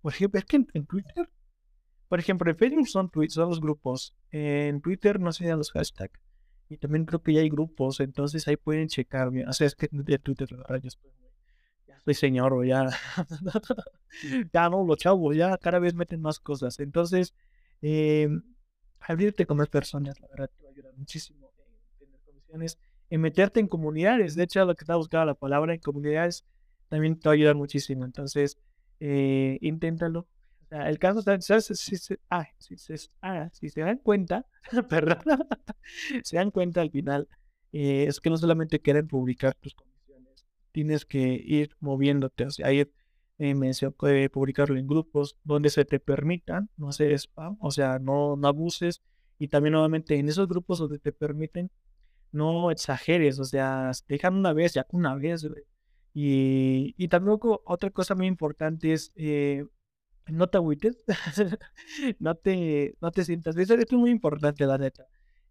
por 0.00 0.12
ejemplo, 0.12 0.40
en, 0.74 0.86
Twitter, 0.86 1.30
por 2.08 2.18
ejemplo, 2.20 2.50
en 2.50 2.56
Facebook 2.56 2.88
son, 2.88 3.10
son 3.28 3.48
los 3.48 3.60
grupos, 3.60 4.14
en 4.30 4.80
Twitter 4.80 5.18
no 5.18 5.32
sé 5.32 5.48
los 5.50 5.72
hashtags, 5.72 6.20
y 6.70 6.78
también 6.78 7.04
creo 7.04 7.22
que 7.22 7.34
ya 7.34 7.40
hay 7.40 7.50
grupos, 7.50 8.00
entonces 8.00 8.48
ahí 8.48 8.56
pueden 8.56 8.88
checar, 8.88 9.28
o 9.28 9.52
sea, 9.52 9.66
es 9.66 9.74
que 9.74 9.88
de 9.92 10.18
Twitter, 10.18 10.50
la 10.52 10.58
verdad, 10.58 10.80
yo 10.82 10.88
estoy 10.88 11.10
ya 11.86 12.00
soy 12.00 12.14
señor, 12.14 12.64
ya, 12.66 12.88
ya 14.54 14.70
no, 14.70 14.84
los 14.84 14.96
chavos, 14.96 15.36
ya 15.36 15.58
cada 15.58 15.78
vez 15.78 15.94
meten 15.94 16.22
más 16.22 16.40
cosas, 16.40 16.78
entonces, 16.80 17.34
eh, 17.82 18.28
abrirte 19.00 19.44
con 19.44 19.58
más 19.58 19.68
personas, 19.68 20.18
la 20.20 20.28
verdad, 20.28 20.50
te 20.56 20.62
va 20.62 20.70
a 20.70 20.72
ayudar 20.72 20.94
muchísimo 20.96 21.50
en 23.10 23.20
meterte 23.20 23.60
en 23.60 23.68
comunidades. 23.68 24.34
De 24.34 24.44
hecho, 24.44 24.64
lo 24.64 24.74
que 24.74 24.84
está 24.84 24.96
buscando 24.96 25.26
la 25.26 25.34
palabra 25.34 25.74
en 25.74 25.80
comunidades 25.80 26.44
también 26.88 27.18
te 27.18 27.28
va 27.28 27.32
a 27.32 27.34
ayudar 27.34 27.56
muchísimo. 27.56 28.04
Entonces, 28.04 28.58
eh, 29.00 29.58
inténtalo. 29.60 30.26
El 30.70 30.98
caso, 30.98 31.22
¿sabes? 31.22 31.66
Si, 31.66 31.96
se, 31.96 32.18
ah, 32.30 32.46
si, 32.58 32.76
se, 32.76 32.96
ah, 33.22 33.48
si 33.52 33.68
se 33.68 33.80
dan 33.80 33.98
cuenta, 33.98 34.46
perdón, 34.88 35.18
se 36.24 36.36
dan 36.36 36.50
cuenta 36.50 36.80
al 36.80 36.90
final, 36.90 37.28
eh, 37.72 38.04
es 38.08 38.20
que 38.20 38.30
no 38.30 38.36
solamente 38.36 38.80
quieren 38.80 39.08
publicar 39.08 39.54
tus 39.54 39.74
comisiones, 39.74 40.46
tienes 40.72 41.04
que 41.04 41.18
ir 41.44 41.76
moviéndote, 41.80 42.46
o 42.46 42.50
sea, 42.50 42.72
ir 42.72 42.92
eh, 43.40 43.54
eh, 43.54 44.28
publicarlo 44.28 44.76
en 44.78 44.86
grupos 44.86 45.36
donde 45.44 45.70
se 45.70 45.86
te 45.86 45.98
permitan, 45.98 46.68
no 46.76 46.90
hacer 46.90 47.12
spam, 47.12 47.56
o 47.60 47.70
sea, 47.70 47.98
no, 47.98 48.36
no 48.36 48.48
abuses. 48.48 49.02
Y 49.38 49.48
también 49.48 49.72
nuevamente 49.72 50.18
en 50.18 50.28
esos 50.28 50.46
grupos 50.46 50.78
donde 50.78 50.98
te 50.98 51.12
permiten, 51.12 51.70
no 52.32 52.70
exageres, 52.70 53.38
o 53.40 53.44
sea, 53.44 53.92
dejan 54.08 54.34
una 54.36 54.52
vez, 54.52 54.74
ya 54.74 54.86
una 54.90 55.14
vez, 55.14 55.46
Y, 56.12 56.94
y 56.98 57.08
tampoco 57.08 57.62
otra 57.64 57.90
cosa 57.90 58.14
muy 58.14 58.26
importante 58.26 58.92
es, 58.92 59.12
eh, 59.16 59.64
no 60.32 60.48
te 60.48 60.58
agüites, 60.58 60.98
no, 62.18 62.34
te, 62.34 62.96
no 63.00 63.10
te 63.10 63.24
sientas, 63.24 63.56
esto 63.56 63.74
es 63.74 63.92
muy 63.92 64.10
importante, 64.10 64.66
la 64.66 64.78
neta, 64.78 65.06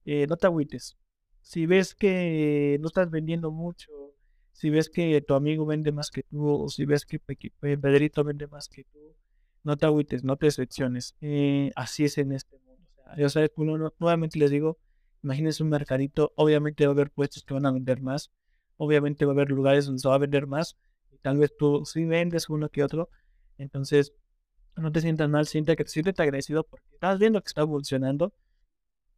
eh, 0.06 0.28
no 0.28 0.38
te 0.38 0.48
agüites. 0.48 0.98
Si 1.42 1.66
ves 1.66 1.96
que 1.96 2.78
no 2.82 2.88
estás 2.88 3.10
vendiendo 3.10 3.52
mucho, 3.52 3.92
si 4.52 4.70
ves 4.70 4.90
que 4.90 5.22
tu 5.22 5.34
amigo 5.34 5.66
vende 5.66 5.92
más 5.92 6.12
que 6.12 6.24
tú, 6.24 6.68
si 6.70 6.86
ves 6.86 7.06
que 7.06 7.20
Pedrito 7.20 8.24
vende 8.24 8.48
más 8.48 8.68
que 8.68 8.84
tú, 8.84 9.00
no 9.64 9.78
te 9.78 9.86
agüites, 9.86 10.24
no 10.24 10.36
te 10.38 10.48
decepciones. 10.48 11.16
Eh, 11.22 11.72
así 11.76 12.06
es 12.06 12.18
en 12.18 12.34
este 12.34 12.58
mundo. 12.58 12.88
O 13.26 13.30
sea, 13.30 13.48
nuevamente 14.00 14.38
les 14.38 14.52
digo, 14.52 14.78
Imagínense 15.22 15.64
un 15.64 15.70
mercadito, 15.70 16.32
obviamente 16.36 16.86
va 16.86 16.92
a 16.92 16.94
haber 16.94 17.12
puestos 17.12 17.44
que 17.44 17.54
van 17.54 17.66
a 17.66 17.72
vender 17.72 18.02
más, 18.02 18.32
obviamente 18.78 19.26
va 19.26 19.34
a 19.34 19.36
haber 19.36 19.50
lugares 19.50 19.86
donde 19.86 20.00
se 20.00 20.08
va 20.08 20.16
a 20.16 20.20
vender 20.20 20.48
más, 20.48 20.78
tal 21.22 21.38
vez 21.38 21.56
tú 21.58 21.84
sí 21.86 22.06
vendes 22.06 22.50
uno 22.50 22.70
que 22.70 22.84
otro, 22.84 23.10
entonces 23.58 24.14
no 24.80 24.92
te 24.92 25.02
sientas 25.02 25.30
mal, 25.30 25.46
siente 25.46 25.76
que 25.76 25.84
te 25.84 25.92
sientes 25.92 26.20
agradecido 26.20 26.64
porque 26.64 26.86
estás 26.94 27.20
viendo 27.20 27.42
que 27.42 27.48
está 27.48 27.62
evolucionando. 27.62 28.34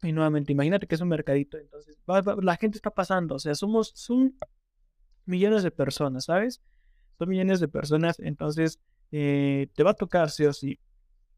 Y 0.04 0.12
nuevamente, 0.14 0.52
imagínate 0.52 0.88
que 0.88 0.96
es 0.96 1.02
un 1.02 1.10
mercadito, 1.10 1.58
entonces 1.58 1.96
la 2.42 2.56
gente 2.58 2.78
está 2.78 2.90
pasando, 2.90 3.36
o 3.36 3.40
sea, 3.40 3.54
somos 3.54 3.92
son 3.94 4.36
millones 5.26 5.62
de 5.64 5.72
personas, 5.72 6.26
¿sabes? 6.26 6.62
Son 7.20 7.30
millones 7.30 7.60
de 7.60 7.68
personas, 7.68 8.20
entonces 8.20 8.80
eh, 9.12 9.68
te 9.76 9.84
va 9.84 9.92
a 9.92 9.94
tocar 9.96 10.32
sí 10.32 10.46
o 10.46 10.54
sí. 10.54 10.80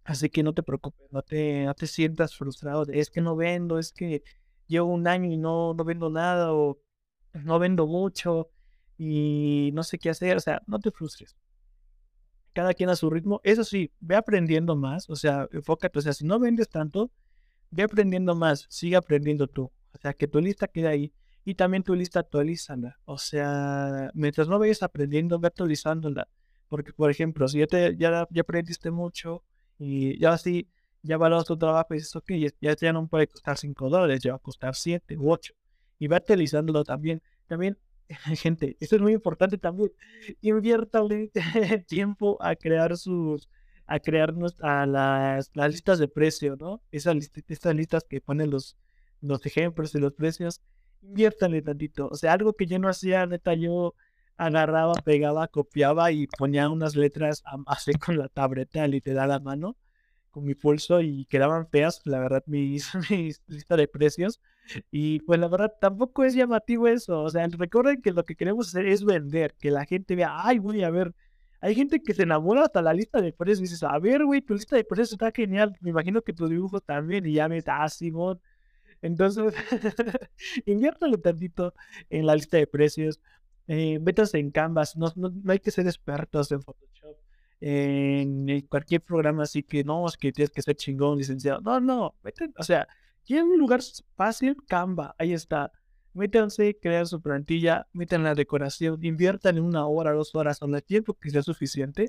Así 0.05 0.29
que 0.29 0.43
no 0.43 0.53
te 0.53 0.63
preocupes, 0.63 1.11
no 1.11 1.21
te, 1.21 1.65
no 1.65 1.73
te 1.73 1.87
sientas 1.87 2.35
frustrado 2.35 2.83
es 2.91 3.09
que 3.09 3.21
no 3.21 3.35
vendo, 3.35 3.79
es 3.79 3.93
que 3.93 4.23
llevo 4.67 4.93
un 4.93 5.07
año 5.07 5.31
y 5.31 5.37
no, 5.37 5.73
no 5.73 5.83
vendo 5.85 6.09
nada 6.09 6.53
o 6.53 6.79
no 7.33 7.59
vendo 7.59 7.87
mucho 7.87 8.49
y 8.97 9.71
no 9.73 9.83
sé 9.83 9.99
qué 9.99 10.09
hacer, 10.09 10.37
o 10.37 10.39
sea, 10.39 10.61
no 10.67 10.79
te 10.79 10.91
frustres. 10.91 11.35
Cada 12.53 12.73
quien 12.73 12.89
a 12.89 12.95
su 12.95 13.09
ritmo. 13.09 13.41
Eso 13.43 13.63
sí, 13.63 13.91
ve 13.99 14.15
aprendiendo 14.15 14.75
más, 14.75 15.09
o 15.09 15.15
sea, 15.15 15.47
enfócate, 15.51 15.99
o 15.99 16.01
sea, 16.01 16.13
si 16.13 16.25
no 16.25 16.39
vendes 16.39 16.69
tanto, 16.69 17.11
ve 17.71 17.83
aprendiendo 17.83 18.35
más, 18.35 18.65
sigue 18.69 18.95
aprendiendo 18.95 19.47
tú. 19.47 19.71
O 19.93 19.97
sea, 19.99 20.13
que 20.13 20.27
tu 20.27 20.39
lista 20.39 20.67
quede 20.67 20.87
ahí 20.87 21.13
y 21.45 21.55
también 21.55 21.83
tu 21.83 21.95
lista 21.95 22.19
actualízala. 22.19 22.99
O 23.05 23.17
sea, 23.17 24.11
mientras 24.13 24.47
no 24.47 24.59
vayas 24.59 24.83
aprendiendo, 24.83 25.39
ve 25.39 25.47
actualizándola. 25.47 26.27
Porque, 26.69 26.93
por 26.93 27.09
ejemplo, 27.11 27.47
si 27.47 27.59
ya, 27.59 27.67
te, 27.67 27.95
ya, 27.97 28.27
ya 28.29 28.41
aprendiste 28.41 28.91
mucho 28.91 29.43
y 29.77 30.19
ya 30.19 30.33
así 30.33 30.67
ya 31.03 31.17
valoras 31.17 31.45
tu 31.45 31.57
trabajo 31.57 31.93
y 31.93 31.97
dices, 31.97 32.15
ok, 32.15 32.31
ya, 32.61 32.75
ya 32.75 32.93
no 32.93 33.07
puede 33.07 33.27
costar 33.27 33.57
5 33.57 33.89
dólares, 33.89 34.21
ya 34.23 34.31
va 34.31 34.37
a 34.37 34.39
costar 34.39 34.73
7 34.73 35.17
u 35.17 35.31
8. 35.31 35.53
Y 35.99 36.07
va 36.07 36.17
utilizándolo 36.17 36.83
también. 36.83 37.21
También, 37.45 37.77
gente, 38.37 38.77
esto 38.79 38.95
es 38.95 39.01
muy 39.01 39.13
importante 39.13 39.57
también. 39.57 39.91
Inviértale 40.41 41.31
tiempo 41.87 42.37
a 42.41 42.55
crear 42.55 42.97
sus, 42.97 43.49
a 43.85 43.99
crear 43.99 44.33
a 44.61 44.85
las, 44.85 45.51
listas 45.55 45.99
de 45.99 46.07
precio, 46.07 46.55
¿no? 46.55 46.81
Esas 46.91 47.15
listas, 47.15 47.43
estas 47.47 47.75
listas 47.75 48.03
que 48.03 48.21
ponen 48.21 48.49
los, 48.49 48.77
los 49.21 49.45
ejemplos 49.45 49.91
de 49.93 49.99
los 49.99 50.13
precios. 50.13 50.61
Inviértale 51.01 51.61
tantito. 51.61 52.07
O 52.09 52.15
sea, 52.15 52.33
algo 52.33 52.53
que 52.53 52.65
yo 52.65 52.79
no 52.79 52.89
hacía, 52.89 53.25
neta, 53.25 53.53
yo 53.53 53.95
agarraba, 54.37 54.93
pegaba, 55.03 55.47
copiaba 55.47 56.11
y 56.11 56.27
ponía 56.27 56.69
unas 56.69 56.95
letras 56.95 57.43
así 57.67 57.93
con 57.93 58.17
la 58.17 58.29
tableta 58.29 58.87
literal 58.87 59.31
a 59.31 59.39
mano 59.39 59.77
con 60.33 60.45
mi 60.45 60.55
pulso 60.55 60.99
y 61.01 61.25
quedaban 61.25 61.67
feas, 61.69 62.01
la 62.05 62.19
verdad, 62.19 62.43
mis, 62.47 62.89
mis 63.09 63.41
lista 63.47 63.77
de 63.77 63.87
precios. 63.87 64.41
Y 64.91 65.19
pues 65.21 65.39
la 65.39 65.47
verdad 65.47 65.73
tampoco 65.79 66.23
es 66.23 66.33
llamativo 66.33 66.87
eso. 66.87 67.21
O 67.23 67.29
sea, 67.29 67.47
recuerden 67.47 68.01
que 68.01 68.11
lo 68.11 68.25
que 68.25 68.35
queremos 68.35 68.69
hacer 68.69 68.87
es 68.87 69.05
vender, 69.05 69.55
que 69.59 69.71
la 69.71 69.85
gente 69.85 70.15
vea, 70.15 70.31
ay, 70.45 70.57
güey, 70.57 70.83
a 70.83 70.89
ver. 70.89 71.13
Hay 71.61 71.75
gente 71.75 72.01
que 72.01 72.13
se 72.13 72.23
enamora 72.23 72.63
hasta 72.63 72.81
la 72.81 72.93
lista 72.93 73.21
de 73.21 73.31
precios 73.33 73.59
y 73.59 73.63
dices, 73.63 73.83
a 73.83 73.97
ver, 73.99 74.25
güey, 74.25 74.41
tu 74.41 74.53
lista 74.53 74.75
de 74.75 74.83
precios 74.83 75.13
está 75.13 75.31
genial. 75.31 75.77
Me 75.81 75.91
imagino 75.91 76.21
que 76.21 76.33
tu 76.33 76.47
dibujo 76.49 76.81
también. 76.81 77.25
Y 77.25 77.33
ya 77.33 77.47
me 77.47 77.57
está, 77.57 77.83
ah, 77.83 77.89
Simón. 77.89 78.41
Entonces, 79.01 79.53
inviértalo 80.65 81.19
tantito 81.19 81.73
en 82.09 82.25
la 82.25 82.35
lista 82.35 82.57
de 82.57 82.67
precios. 82.67 83.21
Eh, 83.67 83.99
métanse 83.99 84.39
en 84.39 84.51
Canvas. 84.51 84.97
No, 84.97 85.11
no, 85.15 85.29
no 85.29 85.51
hay 85.51 85.59
que 85.59 85.71
ser 85.71 85.85
expertos 85.87 86.51
en 86.51 86.61
Photoshop 86.61 86.92
en 87.65 88.61
cualquier 88.67 89.01
programa 89.01 89.43
así 89.43 89.63
que 89.63 89.85
no, 89.85 90.05
es 90.05 90.17
que 90.17 90.33
tienes 90.33 90.51
que 90.51 90.61
ser 90.61 90.75
chingón, 90.75 91.17
licenciado. 91.17 91.61
No, 91.61 91.79
no, 91.79 92.15
o 92.57 92.63
sea, 92.63 92.87
tienen 93.23 93.45
un 93.47 93.57
lugar 93.57 93.79
fácil, 94.15 94.57
Canva, 94.67 95.15
ahí 95.17 95.31
está. 95.31 95.71
Métanse, 96.13 96.77
crean 96.81 97.07
su 97.07 97.21
plantilla, 97.21 97.87
metan 97.93 98.23
la 98.23 98.35
decoración, 98.35 98.99
inviertan 99.03 99.57
en 99.57 99.63
una 99.63 99.87
hora, 99.87 100.11
dos 100.11 100.35
horas, 100.35 100.61
o 100.61 100.65
el 100.65 100.83
tiempo 100.83 101.13
que 101.13 101.29
sea 101.29 101.41
suficiente, 101.41 102.07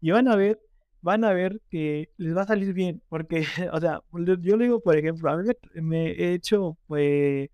y 0.00 0.10
van 0.10 0.26
a 0.26 0.34
ver, 0.34 0.60
van 1.00 1.24
a 1.24 1.32
ver 1.32 1.60
que 1.70 2.10
les 2.16 2.36
va 2.36 2.42
a 2.42 2.46
salir 2.46 2.72
bien, 2.74 3.00
porque, 3.08 3.44
o 3.72 3.80
sea, 3.80 4.02
yo 4.40 4.56
le 4.56 4.64
digo, 4.64 4.80
por 4.80 4.96
ejemplo, 4.96 5.30
a 5.30 5.36
mí 5.36 5.48
me, 5.74 6.10
he 6.10 6.34
hecho, 6.34 6.76
pues, 6.88 7.50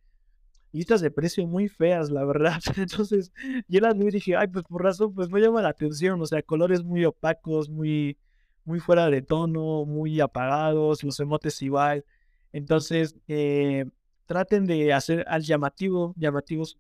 listas 0.75 1.01
de 1.01 1.11
precio 1.11 1.47
muy 1.47 1.69
feas, 1.69 2.11
la 2.11 2.25
verdad. 2.25 2.61
Entonces, 2.77 3.33
yo 3.69 3.81
las 3.81 3.97
vi 3.97 4.07
y 4.07 4.11
dije, 4.11 4.37
ay, 4.37 4.49
pues 4.49 4.65
por 4.65 4.83
razón, 4.83 5.15
pues 5.15 5.31
me 5.31 5.41
llama 5.41 5.63
la 5.63 5.69
atención, 5.69 6.21
o 6.21 6.27
sea, 6.27 6.43
colores 6.43 6.83
muy 6.83 7.05
opacos, 7.05 7.71
muy, 7.71 8.19
muy 8.65 8.81
fuera 8.81 9.09
de 9.09 9.23
tono, 9.23 9.85
muy 9.87 10.21
apagados, 10.21 11.05
los 11.05 11.21
emotes 11.21 11.63
igual. 11.63 12.05
Entonces, 12.53 13.17
eh, 13.29 13.87
traten 14.27 14.67
de 14.67 14.93
hacer 14.93 15.25
al 15.29 15.43
llamativo, 15.43 16.13
llamativos, 16.17 16.77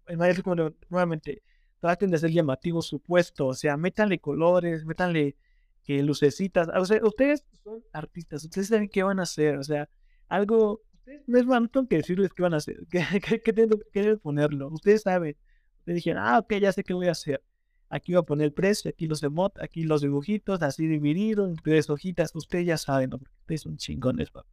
nuevamente, 0.91 1.43
traten 1.79 2.11
de 2.11 2.17
hacer 2.17 2.31
llamativo 2.33 2.83
su 2.83 2.99
puesto, 2.99 3.47
o 3.47 3.55
sea, 3.55 3.77
métanle 3.77 4.19
colores, 4.19 4.85
métanle 4.85 5.37
que 5.85 6.03
lucecitas, 6.03 6.69
o 6.75 6.85
sea, 6.85 7.01
ustedes 7.05 7.45
son 7.63 7.85
artistas, 7.93 8.43
ustedes 8.45 8.69
saben 8.69 8.89
qué 8.89 9.03
van 9.05 9.21
a 9.21 9.25
hacer, 9.25 9.59
o 9.59 9.63
sea, 9.63 9.89
algo 10.29 10.81
no 11.27 11.39
es 11.39 11.47
más, 11.47 11.63
que 11.89 11.97
decirles 11.97 12.33
qué 12.33 12.43
van 12.43 12.55
a 12.55 12.59
hacer, 12.59 12.87
qué, 12.91 13.03
deben 13.93 14.19
ponerlo. 14.19 14.69
Ustedes 14.69 15.03
saben. 15.03 15.37
Ustedes 15.81 15.97
dijeron, 15.97 16.23
ah, 16.25 16.39
ok, 16.39 16.55
ya 16.55 16.73
sé 16.73 16.83
qué 16.83 16.95
voy 16.95 17.09
a 17.09 17.13
hacer. 17.13 17.43
Aquí 17.91 18.13
voy 18.13 18.21
a 18.21 18.23
poner 18.23 18.47
el 18.47 18.53
precio, 18.53 18.89
aquí 18.91 19.07
los 19.07 19.23
emot, 19.23 19.59
aquí 19.61 19.85
los 19.85 20.01
dibujitos, 20.01 20.63
así 20.63 20.87
divididos 20.87 21.49
en 21.51 21.57
tres 21.57 21.91
hojitas. 21.91 22.35
Ustedes 22.35 22.67
ya 22.67 22.79
saben, 22.79 23.11
¿no? 23.11 23.19
Porque 23.19 23.35
ustedes 23.41 23.61
son 23.61 23.77
chingones, 23.77 24.31
papi. 24.31 24.49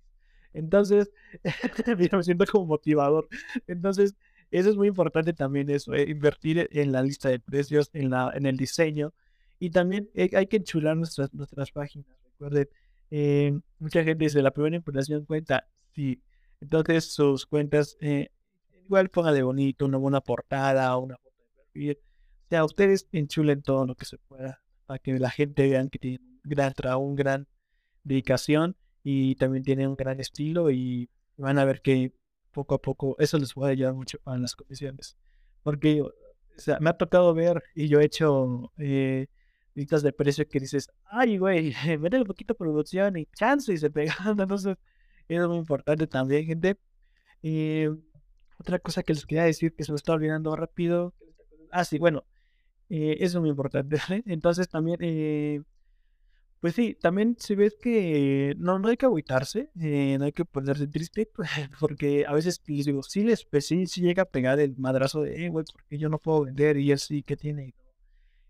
Entonces, 0.54 1.12
me 2.14 2.24
siento 2.24 2.46
como 2.46 2.66
motivador. 2.66 3.30
Entonces, 3.68 4.16
eso 4.52 4.70
es 4.70 4.76
muy 4.76 4.90
importante 4.90 5.34
también, 5.34 5.70
eso, 5.70 5.94
eh, 5.94 6.10
invertir 6.10 6.68
en 6.72 6.92
la 6.92 7.02
lista 7.02 7.30
de 7.30 7.40
precios, 7.40 7.90
en, 7.94 8.10
la, 8.10 8.32
en 8.36 8.46
el 8.46 8.58
diseño. 8.58 9.14
Y 9.60 9.70
también 9.70 10.10
hay 10.16 10.48
que 10.48 10.58
enchular 10.58 10.98
nuestras, 10.98 11.34
nuestras 11.34 11.72
páginas. 11.72 12.08
Recuerden, 12.26 12.68
eh, 13.12 13.58
mucha 13.80 14.04
gente 14.04 14.26
dice, 14.26 14.42
la 14.42 14.52
primera 14.52 14.76
impresión 14.76 15.26
cuenta. 15.26 15.68
Sí, 15.94 16.22
entonces 16.62 17.12
sus 17.12 17.46
cuentas, 17.46 17.98
eh, 18.00 18.30
igual 18.86 19.10
de 19.34 19.44
bonito, 19.44 19.86
una 19.86 19.98
buena 19.98 20.22
portada, 20.22 20.96
una 20.98 21.18
foto 21.18 21.36
de 21.42 21.54
perfil. 21.56 21.98
sea, 22.50 22.64
ustedes 22.64 23.08
enchulen 23.12 23.62
todo 23.62 23.86
lo 23.86 23.96
que 23.96 24.06
se 24.06 24.18
pueda 24.18 24.62
para 24.86 25.00
que 25.00 25.18
la 25.20 25.30
gente 25.30 25.68
vean 25.70 25.90
que 25.90 26.00
tienen 26.00 26.22
un 26.22 26.42
gran 26.44 26.74
trabajo, 26.74 27.02
un 27.02 27.16
gran 27.16 27.48
dedicación 28.04 28.78
y 29.04 29.36
también 29.36 29.64
tienen 29.64 29.88
un 29.90 29.96
gran 29.96 30.20
estilo 30.20 30.70
y 30.70 31.10
van 31.38 31.58
a 31.58 31.66
ver 31.66 31.82
que 31.82 32.14
poco 32.52 32.76
a 32.76 32.82
poco 32.82 33.16
eso 33.20 33.38
les 33.38 33.54
puede 33.54 33.72
ayudar 33.72 33.94
mucho 33.94 34.20
a 34.26 34.38
las 34.38 34.56
comisiones. 34.56 35.18
Porque 35.64 36.02
o 36.02 36.12
sea, 36.58 36.80
me 36.80 36.90
ha 36.90 36.94
tocado 36.94 37.34
ver 37.34 37.64
y 37.74 37.88
yo 37.88 38.00
he 38.00 38.06
hecho 38.06 38.72
eh, 38.78 39.28
listas 39.74 40.04
de 40.04 40.14
precio 40.14 40.48
que 40.48 40.60
dices, 40.60 40.90
ay, 41.06 41.38
güey, 41.38 41.74
mete 42.00 42.18
un 42.18 42.26
poquito 42.26 42.54
de 42.54 42.58
producción 42.58 43.18
y 43.18 43.26
chance 43.28 43.74
y 43.74 43.78
se 43.78 43.90
pega. 43.90 44.16
Entonces, 44.26 44.78
es 45.28 45.48
muy 45.48 45.58
importante 45.58 46.08
también, 46.08 46.46
gente. 46.46 46.78
Otra 48.60 48.80
cosa 48.80 49.04
que 49.04 49.14
les 49.14 49.26
quería 49.26 49.44
decir 49.44 49.74
que 49.76 49.84
se 49.84 49.92
me 49.92 49.96
está 49.96 50.14
olvidando 50.14 50.56
rápido. 50.56 51.14
Ah, 51.72 51.84
sí, 51.86 51.98
bueno, 51.98 52.26
eh, 52.90 53.18
eso 53.20 53.38
es 53.38 53.42
muy 53.42 53.50
importante. 53.50 53.98
Entonces, 54.26 54.70
también 54.70 54.98
eh, 55.02 55.62
pues 56.62 56.76
sí, 56.76 56.96
también 57.02 57.36
si 57.40 57.56
ves 57.56 57.76
que 57.82 58.54
no, 58.60 58.78
no 58.78 58.90
hay 58.90 58.96
que 58.98 59.08
agüitarse, 59.08 59.72
eh, 59.82 60.18
no 60.20 60.26
hay 60.26 60.32
que 60.32 60.46
ponerse 60.46 60.88
triste, 60.88 61.28
porque 61.80 62.26
a 62.28 62.34
veces 62.34 62.62
les 62.68 62.86
digo, 62.86 63.02
sí, 63.02 63.24
les, 63.24 63.46
pues 63.46 63.66
sí, 63.66 63.88
sí 63.88 64.02
llega 64.02 64.24
a 64.24 64.26
pegar 64.30 64.60
el 64.60 64.78
madrazo 64.78 65.24
de, 65.24 65.44
eh, 65.44 65.50
güey, 65.50 65.66
porque 65.74 65.98
yo 65.98 66.08
no 66.08 66.20
puedo 66.20 66.46
vender 66.46 66.78
y 66.78 66.92
así, 66.92 67.24
¿qué 67.24 67.36
tiene? 67.36 67.74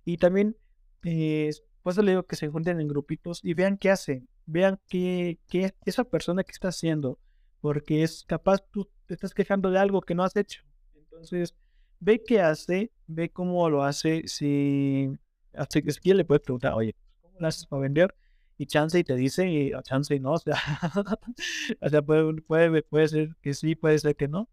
Y 0.03 0.17
también, 0.17 0.57
pues 1.01 1.97
le 1.97 2.11
digo 2.11 2.23
que 2.23 2.35
se 2.35 2.49
junten 2.49 2.81
en 2.81 2.89
grupitos 2.89 3.39
y 3.43 3.53
vean 3.53 3.77
qué 3.77 3.91
hacen, 3.91 4.27
vean 4.51 4.79
qué, 4.87 5.39
qué 5.47 5.73
esa 5.85 6.03
persona 6.03 6.43
que 6.43 6.51
está 6.51 6.69
haciendo, 6.69 7.19
porque 7.61 8.03
es 8.03 8.23
capaz 8.27 8.59
tú 8.71 8.89
te 9.07 9.13
estás 9.13 9.33
quejando 9.33 9.71
de 9.71 9.79
algo 9.79 10.01
que 10.01 10.15
no 10.15 10.23
has 10.23 10.35
hecho. 10.35 10.63
Entonces, 10.95 11.55
ve 11.99 12.21
qué 12.25 12.41
hace, 12.41 12.91
ve 13.07 13.29
cómo 13.29 13.69
lo 13.69 13.83
hace, 13.83 14.23
si, 14.27 15.09
así 15.53 15.81
que 15.81 15.91
si 15.91 16.13
le 16.13 16.25
puedes 16.25 16.43
preguntar, 16.43 16.73
oye, 16.73 16.95
haces 17.39 17.65
para 17.65 17.81
vender 17.81 18.13
y 18.57 18.65
chance 18.67 18.97
y 18.99 19.03
te 19.03 19.15
dice 19.15 19.49
y 19.49 19.71
chance 19.83 20.13
y 20.13 20.19
no, 20.19 20.33
o 20.33 20.37
sea, 20.37 20.55
o 21.81 21.89
sea 21.89 22.01
puede, 22.01 22.41
puede, 22.41 22.83
puede 22.83 23.07
ser 23.07 23.35
que 23.41 23.53
sí, 23.53 23.75
puede 23.75 23.97
ser 23.99 24.15
que 24.15 24.27
no, 24.27 24.49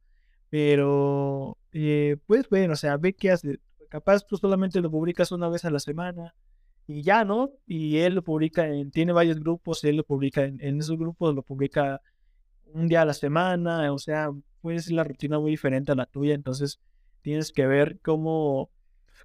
pero 0.48 1.58
eh, 1.72 2.16
pues 2.26 2.48
bueno, 2.48 2.72
o 2.74 2.76
sea, 2.76 2.96
ve 2.96 3.14
qué 3.14 3.32
hace, 3.32 3.60
capaz 3.90 4.24
tú 4.26 4.36
solamente 4.36 4.80
lo 4.80 4.90
publicas 4.90 5.32
una 5.32 5.48
vez 5.48 5.64
a 5.64 5.70
la 5.70 5.80
semana 5.80 6.34
y 6.88 7.02
ya, 7.02 7.24
¿no? 7.24 7.50
Y 7.66 7.98
él 7.98 8.14
lo 8.14 8.24
publica 8.24 8.66
en, 8.66 8.90
tiene 8.90 9.12
varios 9.12 9.38
grupos, 9.38 9.84
él 9.84 9.96
lo 9.96 10.04
publica 10.04 10.44
en, 10.44 10.60
en 10.60 10.78
esos 10.80 10.98
grupos, 10.98 11.34
lo 11.34 11.42
publica 11.42 12.00
un 12.72 12.88
día 12.88 13.02
a 13.02 13.04
la 13.04 13.14
semana, 13.14 13.92
o 13.92 13.98
sea, 13.98 14.30
puede 14.62 14.80
ser 14.80 14.94
la 14.94 15.04
rutina 15.04 15.38
muy 15.38 15.50
diferente 15.52 15.92
a 15.92 15.94
la 15.94 16.06
tuya, 16.06 16.34
entonces 16.34 16.80
tienes 17.22 17.52
que 17.52 17.66
ver 17.66 17.98
cómo, 18.00 18.70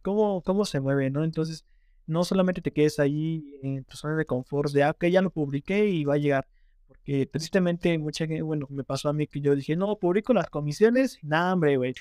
cómo, 0.01 0.41
cómo 0.43 0.65
se 0.65 0.81
mueve, 0.81 1.09
¿no? 1.09 1.23
Entonces, 1.23 1.65
no 2.05 2.23
solamente 2.25 2.61
te 2.61 2.71
quedes 2.71 2.99
ahí 2.99 3.43
en 3.63 3.85
tu 3.85 3.95
zona 3.95 4.17
de 4.17 4.25
confort 4.25 4.71
de, 4.73 4.83
ah, 4.83 4.95
que 4.99 5.09
ya 5.09 5.21
lo 5.21 5.29
publiqué 5.29 5.87
y 5.87 6.03
va 6.03 6.15
a 6.15 6.17
llegar. 6.17 6.47
Porque 6.87 7.25
tristemente, 7.25 7.97
mucha 7.97 8.27
gente, 8.27 8.41
bueno, 8.41 8.67
me 8.69 8.83
pasó 8.83 9.09
a 9.09 9.13
mí 9.13 9.27
que 9.27 9.41
yo 9.41 9.55
dije, 9.55 9.75
no, 9.75 9.95
publico 9.97 10.33
las 10.33 10.49
comisiones. 10.49 11.19
Nah, 11.23 11.53
hombre, 11.53 11.77
güey. 11.77 11.95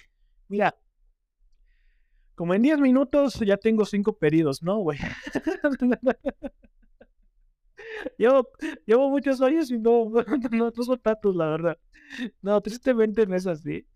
Mira, 0.48 0.77
como 2.42 2.55
en 2.55 2.62
10 2.62 2.81
minutos 2.81 3.38
ya 3.46 3.57
tengo 3.57 3.85
5 3.85 4.18
pedidos, 4.18 4.64
¿no, 4.64 4.78
güey? 4.78 4.98
llevo, 8.18 8.48
llevo 8.85 9.11
muchos 9.11 9.40
años 9.40 9.70
y 9.70 9.78
no, 9.78 10.11
no, 10.50 10.72
no 10.76 10.83
son 10.83 10.98
tantos, 10.98 11.37
la 11.37 11.50
verdad. 11.50 11.78
No, 12.40 12.61
tristemente 12.61 13.28
no 13.28 13.37
es 13.37 13.46
así. 13.46 13.87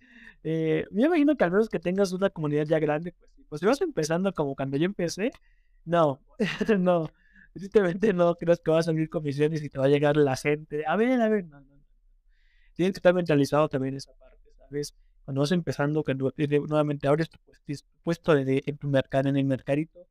Eh, 0.45 0.87
me 0.93 1.07
imagino 1.07 1.37
que 1.37 1.43
al 1.43 1.51
menos 1.51 1.69
que 1.69 1.81
tengas 1.81 2.13
una 2.13 2.31
comunidad 2.31 2.67
ya 2.67 2.79
grande, 2.79 3.17
pues, 3.19 3.47
pues 3.49 3.61
si 3.63 3.67
vas 3.67 3.81
empezando 3.81 4.33
como 4.33 4.55
cuando 4.55 4.77
yo 4.77 4.85
empecé, 4.85 5.33
no, 5.85 6.21
no. 6.79 7.11
Tristemente 7.53 8.13
no 8.13 8.37
crees 8.37 8.61
que 8.61 8.71
va 8.71 8.79
a 8.79 8.83
salir 8.85 9.11
comisiones 9.11 9.61
y 9.61 9.69
te 9.69 9.81
va 9.81 9.87
a 9.87 9.89
llegar 9.89 10.17
la 10.17 10.37
gente. 10.37 10.85
A 10.87 10.95
ver, 10.95 11.21
a 11.21 11.29
ver, 11.29 11.47
no, 11.47 11.61
no. 11.63 11.85
Tienes 12.75 12.93
que 12.93 12.99
estar 12.99 13.13
mentalizado 13.13 13.69
también 13.69 13.97
esa 13.97 14.13
parte, 14.13 14.53
¿sabes? 14.57 14.95
Cuando 15.27 15.43
vas 15.43 15.53
empezando, 15.53 16.03
cuando 16.03 16.33
nuevamente 16.69 17.07
abres 17.09 17.29
tu 17.29 17.39
puesto 18.03 18.35
de, 18.35 18.63
en 18.65 18.79
tu 18.79 18.89
mercado, 18.89 19.29
en 19.29 19.37
el 19.37 19.45
mercadito, 19.45 20.07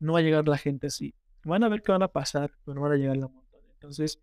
no 0.00 0.14
va 0.14 0.18
a 0.18 0.22
llegar 0.22 0.48
la 0.48 0.58
gente 0.58 0.88
así. 0.88 1.14
Van 1.44 1.62
a 1.62 1.68
ver 1.68 1.82
qué 1.82 1.92
van 1.92 2.02
a 2.02 2.08
pasar, 2.08 2.50
pero 2.64 2.74
no 2.74 2.80
van 2.80 2.92
a 2.92 2.96
llegar 2.96 3.16
la 3.16 3.28
montón. 3.28 3.60
Entonces, 3.74 4.18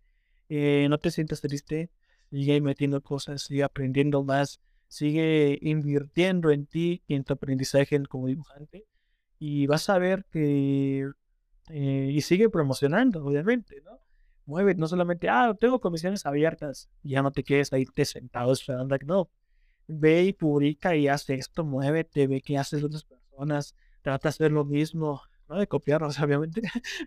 eh, 0.48 0.88
no 0.90 0.98
te 0.98 1.10
sientas 1.10 1.40
triste, 1.40 1.90
sigue 2.30 2.60
metiendo 2.60 3.00
cosas, 3.00 3.42
sigue 3.42 3.62
aprendiendo 3.62 4.24
más, 4.24 4.60
sigue 4.88 5.58
invirtiendo 5.62 6.50
en 6.50 6.66
ti 6.66 7.02
y 7.06 7.14
en 7.14 7.24
tu 7.24 7.32
aprendizaje 7.34 8.02
como 8.06 8.26
dibujante 8.26 8.84
y 9.44 9.66
vas 9.66 9.88
a 9.90 9.98
ver 9.98 10.24
que... 10.30 11.10
Eh, 11.70 12.10
y 12.12 12.20
sigue 12.20 12.50
promocionando, 12.50 13.24
obviamente, 13.24 13.80
¿no? 13.84 13.98
Mueve, 14.46 14.74
no 14.74 14.86
solamente, 14.86 15.28
ah, 15.28 15.56
tengo 15.58 15.80
comisiones 15.80 16.26
abiertas, 16.26 16.90
ya 17.02 17.22
no 17.22 17.32
te 17.32 17.44
quedes 17.44 17.72
ahí 17.72 17.84
te 17.86 18.04
sentado 18.04 18.52
esperando, 18.52 18.96
no. 19.06 19.30
Ve 19.86 20.24
y 20.24 20.32
publica 20.32 20.96
y 20.96 21.08
haz 21.08 21.28
esto, 21.30 21.64
muévete, 21.64 22.26
ve 22.26 22.40
qué 22.40 22.58
hacen 22.58 22.84
otras 22.84 23.04
personas, 23.04 23.74
trata 24.02 24.28
de 24.28 24.30
hacer 24.30 24.52
lo 24.52 24.64
mismo, 24.64 25.22
no 25.48 25.56
de 25.56 25.66
copiarnos, 25.66 26.18
obviamente, 26.20 26.62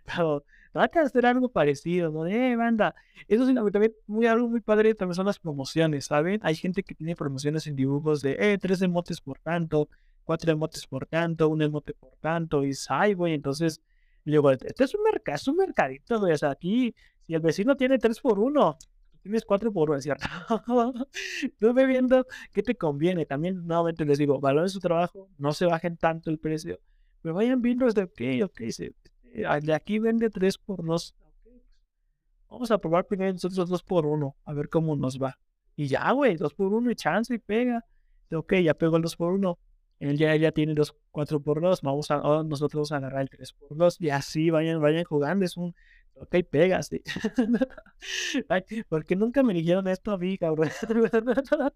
pero 0.05 0.43
trata 0.71 0.99
de 0.99 1.05
hacer 1.05 1.25
algo 1.25 1.49
parecido, 1.49 2.11
¿no? 2.11 2.23
De, 2.23 2.51
eh, 2.51 2.55
banda, 2.55 2.95
eso 3.27 3.45
sí, 3.47 3.53
también 3.53 3.93
muy, 4.07 4.27
algo 4.27 4.47
muy 4.47 4.61
padre 4.61 4.93
también 4.93 5.15
son 5.15 5.25
las 5.25 5.39
promociones, 5.39 6.05
¿saben? 6.05 6.39
Hay 6.43 6.55
gente 6.55 6.83
que 6.83 6.95
tiene 6.95 7.15
promociones 7.15 7.67
en 7.67 7.75
dibujos 7.75 8.21
de, 8.21 8.35
eh, 8.39 8.57
tres 8.57 8.81
emotes 8.81 9.21
por 9.21 9.39
tanto, 9.39 9.89
cuatro 10.23 10.51
emotes 10.51 10.85
por 10.87 11.05
tanto, 11.05 11.49
un 11.49 11.61
emote 11.61 11.93
por 11.93 12.15
tanto, 12.17 12.65
y 12.65 12.73
ay, 12.89 13.13
güey, 13.13 13.33
entonces, 13.33 13.81
digo, 14.25 14.51
este 14.51 14.83
es 14.83 14.93
un 14.95 15.03
mercado, 15.03 15.35
es 15.35 15.47
un 15.47 15.57
mercadito, 15.57 16.19
güey, 16.19 16.33
o 16.33 16.37
sea, 16.37 16.51
aquí, 16.51 16.93
si 17.21 17.33
el 17.33 17.41
vecino 17.41 17.75
tiene 17.75 17.97
tres 17.97 18.19
por 18.19 18.39
uno, 18.39 18.77
tienes 19.25 19.43
cuatro 19.43 19.73
por 19.73 19.89
uno, 19.89 19.99
¿cierto? 19.99 20.27
tú 21.57 21.73
viendo 21.73 22.27
qué 22.53 22.61
te 22.61 22.75
conviene, 22.75 23.25
también, 23.25 23.65
nuevamente 23.65 24.05
les 24.05 24.19
digo, 24.19 24.39
valoren 24.39 24.69
su 24.69 24.79
trabajo, 24.79 25.29
no 25.39 25.51
se 25.51 25.65
bajen 25.65 25.97
tanto 25.97 26.29
el 26.29 26.37
precio, 26.37 26.79
pero 27.23 27.33
vayan 27.33 27.59
viendo 27.59 27.87
desde, 27.87 28.03
ok, 28.03 28.45
ok, 28.51 28.61
este, 28.61 28.93
de 29.33 29.73
aquí 29.73 29.97
vende 29.97 30.29
tres 30.29 30.59
por 30.59 30.85
dos, 30.85 31.15
vamos 32.47 32.69
a 32.69 32.77
probar 32.77 33.07
primero 33.07 33.33
nosotros 33.33 33.67
dos 33.67 33.81
por 33.81 34.05
uno, 34.05 34.35
a 34.45 34.53
ver 34.53 34.69
cómo 34.69 34.95
nos 34.95 35.19
va. 35.19 35.39
Y 35.75 35.87
ya, 35.87 36.11
güey, 36.11 36.35
dos 36.35 36.53
por 36.53 36.71
uno 36.71 36.91
y 36.91 36.95
chance 36.95 37.33
y 37.33 37.39
pega. 37.39 37.83
Ok, 38.31 38.53
ya 38.63 38.75
pegó 38.75 38.97
el 38.97 39.01
dos 39.01 39.15
por 39.15 39.33
uno 39.33 39.57
él 39.99 40.17
ya, 40.17 40.35
ya 40.35 40.51
tiene 40.51 40.73
los 40.73 40.93
4 41.11 41.39
por 41.39 41.61
2 41.61 41.81
vamos 41.81 42.11
a 42.11 42.17
nosotros 42.43 42.91
a 42.91 42.97
agarrar 42.97 43.21
el 43.21 43.29
3 43.29 43.53
por 43.53 43.77
2 43.77 44.01
y 44.01 44.09
así 44.09 44.49
vayan, 44.49 44.81
vayan 44.81 45.05
jugando, 45.05 45.45
es 45.45 45.55
un 45.57 45.73
ok, 46.15 46.35
pegas, 46.49 46.87
¿sí? 46.87 47.01
porque 48.89 49.15
nunca 49.15 49.43
me 49.43 49.53
dijeron 49.53 49.87
esto 49.87 50.11
a 50.11 50.17
mí, 50.17 50.37
cabrón. 50.37 50.69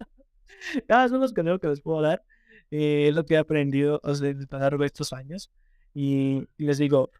ah, 0.90 1.08
son 1.08 1.20
los 1.20 1.34
consejos 1.34 1.60
que 1.60 1.68
les 1.68 1.82
puedo 1.82 2.02
dar, 2.02 2.24
eh, 2.72 3.08
es 3.10 3.16
lo 3.16 3.26
que 3.26 3.36
he 3.36 3.38
aprendido 3.38 4.00
o 4.04 4.16
sea, 4.16 4.30
a 4.30 4.34
lo 4.34 4.60
largo 4.60 4.82
de 4.82 4.88
estos 4.88 5.14
años, 5.14 5.52
y, 5.94 6.48
les 6.58 6.78
digo, 6.78 7.12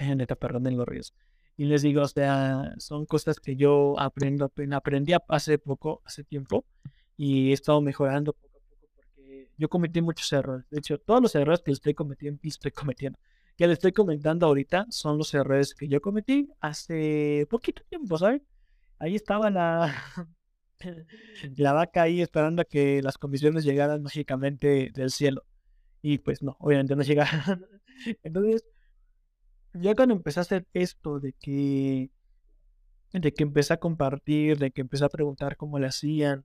neta, 0.00 0.36
perdón 0.36 0.76
los 0.76 0.86
ríos, 0.86 1.14
y 1.56 1.64
les 1.64 1.82
digo, 1.82 2.02
o 2.02 2.08
sea, 2.08 2.74
son 2.78 3.06
cosas 3.06 3.40
que 3.40 3.56
yo 3.56 3.98
aprendo, 3.98 4.52
aprendí 4.72 5.12
hace 5.28 5.58
poco, 5.58 6.02
hace 6.04 6.24
tiempo, 6.24 6.64
y 7.16 7.50
he 7.50 7.52
estado 7.52 7.80
mejorando 7.80 8.36
yo 9.58 9.68
cometí 9.68 10.00
muchos 10.00 10.32
errores. 10.32 10.64
De 10.70 10.78
hecho, 10.78 10.98
todos 10.98 11.20
los 11.20 11.34
errores 11.34 11.60
que 11.62 11.72
estoy 11.72 11.92
cometiendo 11.92 12.40
y 12.42 12.48
estoy 12.48 12.70
cometiendo, 12.70 13.18
que 13.58 13.66
le 13.66 13.72
estoy 13.72 13.92
comentando 13.92 14.46
ahorita, 14.46 14.86
son 14.88 15.18
los 15.18 15.34
errores 15.34 15.74
que 15.74 15.88
yo 15.88 16.00
cometí 16.00 16.48
hace 16.60 17.44
poquito 17.50 17.82
tiempo, 17.88 18.16
¿sabes? 18.16 18.40
Ahí 19.00 19.16
estaba 19.16 19.50
la, 19.50 19.92
la 21.56 21.72
vaca 21.72 22.02
ahí 22.02 22.22
esperando 22.22 22.62
a 22.62 22.64
que 22.64 23.02
las 23.02 23.18
comisiones 23.18 23.64
llegaran 23.64 24.00
mágicamente 24.02 24.92
del 24.94 25.10
cielo. 25.10 25.44
Y 26.02 26.18
pues 26.18 26.40
no, 26.40 26.56
obviamente 26.60 26.94
no 26.94 27.02
llegaron. 27.02 27.66
Entonces, 28.22 28.64
ya 29.74 29.96
cuando 29.96 30.14
empecé 30.14 30.38
a 30.38 30.42
hacer 30.42 30.68
esto 30.72 31.18
de 31.18 31.32
que 31.32 32.10
de 33.12 33.34
que 33.34 33.42
empecé 33.42 33.72
a 33.74 33.78
compartir, 33.78 34.58
de 34.58 34.70
que 34.70 34.82
empecé 34.82 35.04
a 35.04 35.08
preguntar 35.08 35.56
cómo 35.56 35.80
le 35.80 35.88
hacían, 35.88 36.44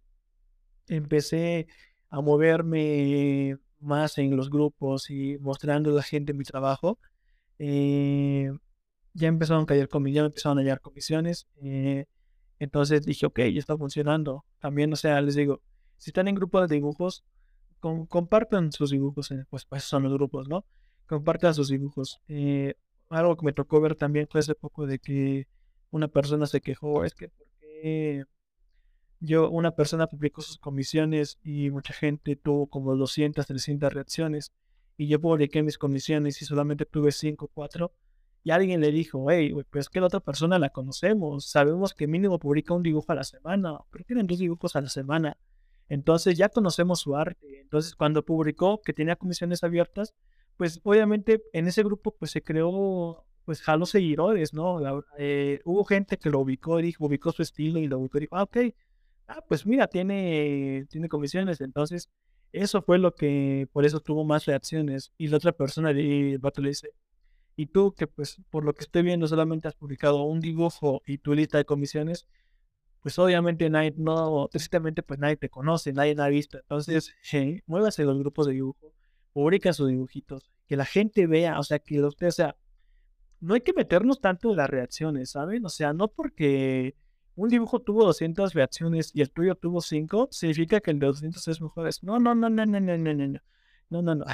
empecé 0.87 1.67
a 2.09 2.21
moverme 2.21 3.59
más 3.83 4.17
en 4.17 4.35
los 4.35 4.49
grupos 4.49 5.09
y 5.09 5.37
mostrando 5.39 5.91
a 5.91 5.93
la 5.93 6.03
gente 6.03 6.33
mi 6.33 6.43
trabajo, 6.43 6.99
eh, 7.59 8.51
ya 9.13 9.27
empezaron 9.27 9.63
a 9.63 9.65
caer 9.65 9.89
comisiones, 9.89 10.29
empezaron 10.29 10.57
a 10.59 10.61
hallar 10.61 10.81
comisiones. 10.81 11.47
Eh, 11.61 12.05
entonces 12.59 13.05
dije, 13.05 13.25
ok, 13.25 13.39
ya 13.39 13.59
está 13.59 13.77
funcionando. 13.77 14.45
También, 14.59 14.91
o 14.93 14.95
sea, 14.95 15.21
les 15.21 15.35
digo, 15.35 15.61
si 15.97 16.09
están 16.09 16.27
en 16.27 16.35
grupos 16.35 16.69
de 16.69 16.75
dibujos, 16.75 17.23
compartan 17.79 18.71
sus 18.71 18.91
dibujos, 18.91 19.29
pues, 19.49 19.65
pues 19.65 19.83
son 19.83 20.03
los 20.03 20.13
grupos, 20.13 20.47
¿no? 20.47 20.65
Compartan 21.07 21.53
sus 21.53 21.69
dibujos. 21.69 22.21
Eh, 22.27 22.75
algo 23.09 23.35
que 23.37 23.45
me 23.45 23.53
tocó 23.53 23.81
ver 23.81 23.95
también 23.95 24.27
fue 24.29 24.39
hace 24.39 24.55
poco 24.55 24.87
de 24.87 24.99
que 24.99 25.47
una 25.91 26.07
persona 26.07 26.45
se 26.45 26.61
quejó, 26.61 27.03
es 27.03 27.13
que, 27.13 27.29
¿por 27.29 27.47
qué 27.59 28.25
yo, 29.25 29.49
una 29.49 29.71
persona 29.71 30.07
publicó 30.07 30.41
sus 30.41 30.57
comisiones 30.57 31.39
y 31.43 31.69
mucha 31.71 31.93
gente 31.93 32.35
tuvo 32.35 32.67
como 32.67 32.95
200, 32.95 33.45
300 33.45 33.93
reacciones. 33.93 34.51
y 34.97 35.07
yo 35.07 35.19
publiqué 35.19 35.63
mis 35.63 35.77
comisiones 35.77 36.41
y 36.41 36.45
solamente 36.45 36.85
tuve 36.85 37.11
5 37.11 37.45
o 37.45 37.47
4, 37.47 37.91
y 38.43 38.51
alguien 38.51 38.81
le 38.81 38.91
dijo, 38.91 39.31
hey, 39.31 39.53
pues 39.69 39.89
que 39.89 40.01
la 40.01 40.07
otra 40.07 40.19
persona 40.19 40.59
la 40.59 40.69
conocemos, 40.69 41.45
sabemos 41.45 41.93
que 41.93 42.07
mínimo 42.07 42.39
publica 42.39 42.73
un 42.73 42.83
dibujo 42.83 43.11
a 43.11 43.15
la 43.15 43.23
semana, 43.23 43.79
pero 43.89 44.03
tienen 44.03 44.27
dos 44.27 44.39
dibujos 44.39 44.75
a 44.75 44.81
la 44.81 44.89
semana. 44.89 45.37
Entonces 45.87 46.37
ya 46.37 46.49
conocemos 46.49 46.99
su 46.99 47.15
arte. 47.15 47.61
Entonces 47.61 47.95
cuando 47.95 48.25
publicó 48.25 48.81
que 48.81 48.93
tenía 48.93 49.15
comisiones 49.15 49.63
abiertas, 49.63 50.13
pues 50.57 50.81
obviamente 50.83 51.41
en 51.53 51.67
ese 51.67 51.83
grupo 51.83 52.15
pues 52.15 52.31
se 52.31 52.43
creó, 52.43 53.25
pues 53.45 53.61
jaló 53.61 53.85
seguidores, 53.85 54.53
¿no? 54.53 54.79
Eh, 55.17 55.61
hubo 55.63 55.85
gente 55.85 56.17
que 56.17 56.29
lo 56.29 56.39
ubicó, 56.41 56.77
dijo, 56.77 57.05
ubicó 57.05 57.31
su 57.31 57.41
estilo 57.43 57.79
y 57.79 57.87
lo 57.87 57.99
ubicó 57.99 58.19
dijo, 58.19 58.35
ah, 58.35 58.43
ok, 58.43 58.57
ah, 59.27 59.43
pues 59.47 59.65
mira, 59.65 59.87
tiene, 59.87 60.85
tiene 60.89 61.09
comisiones. 61.09 61.61
Entonces 61.61 62.09
eso 62.53 62.81
fue 62.81 62.99
lo 62.99 63.15
que, 63.15 63.67
por 63.73 63.85
eso 63.85 63.99
tuvo 63.99 64.23
más 64.23 64.45
reacciones. 64.45 65.11
Y 65.17 65.27
la 65.27 65.37
otra 65.37 65.51
persona, 65.51 65.91
el 65.91 66.37
vato 66.39 66.61
le 66.61 66.69
dice, 66.69 66.91
y 67.55 67.67
tú 67.67 67.93
que 67.93 68.07
pues 68.07 68.37
por 68.49 68.63
lo 68.63 68.73
que 68.73 68.83
estoy 68.83 69.03
viendo 69.03 69.27
solamente 69.27 69.67
has 69.67 69.75
publicado 69.75 70.23
un 70.23 70.39
dibujo 70.39 71.01
y 71.05 71.17
tu 71.17 71.33
lista 71.33 71.57
de 71.57 71.65
comisiones, 71.65 72.27
pues 73.01 73.19
obviamente 73.19 73.69
nadie, 73.69 73.93
no, 73.97 74.47
tristemente 74.49 75.03
pues 75.03 75.19
nadie 75.19 75.35
te 75.37 75.49
conoce, 75.49 75.93
nadie 75.93 76.15
la 76.15 76.25
ha 76.25 76.29
visto. 76.29 76.57
Entonces, 76.59 77.13
hey, 77.23 77.61
muévase 77.65 78.03
los 78.05 78.17
grupos 78.19 78.47
de 78.47 78.53
dibujo, 78.53 78.93
publica 79.33 79.73
sus 79.73 79.89
dibujitos, 79.89 80.51
que 80.67 80.77
la 80.77 80.85
gente 80.85 81.27
vea, 81.27 81.59
o 81.59 81.63
sea, 81.63 81.79
que 81.79 82.01
usted, 82.01 82.29
o 82.29 82.53
no 83.41 83.55
hay 83.55 83.61
que 83.61 83.73
meternos 83.73 84.21
tanto 84.21 84.51
en 84.51 84.57
las 84.57 84.69
reacciones, 84.69 85.31
¿saben? 85.31 85.65
O 85.65 85.69
sea, 85.69 85.91
no 85.91 86.07
porque 86.07 86.95
un 87.35 87.49
dibujo 87.49 87.79
tuvo 87.79 88.05
200 88.05 88.53
reacciones 88.53 89.11
y 89.13 89.21
el 89.21 89.31
tuyo 89.31 89.55
tuvo 89.55 89.81
5, 89.81 90.29
significa 90.31 90.79
que 90.79 90.91
el 90.91 90.99
de 90.99 91.07
200 91.07 91.47
es 91.47 91.61
mejor. 91.61 91.89
No, 92.01 92.19
no, 92.19 92.35
no, 92.35 92.49
no, 92.49 92.65
no, 92.65 92.79
no, 92.79 92.97
no, 92.97 93.13
no. 93.13 93.39
No, 93.89 94.01
no, 94.01 94.15
no. 94.15 94.25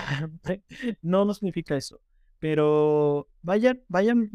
no, 1.02 1.26
no 1.26 1.34
significa 1.34 1.76
eso. 1.76 2.02
Pero 2.40 3.28
vayan, 3.42 3.84
vayan, 3.90 4.30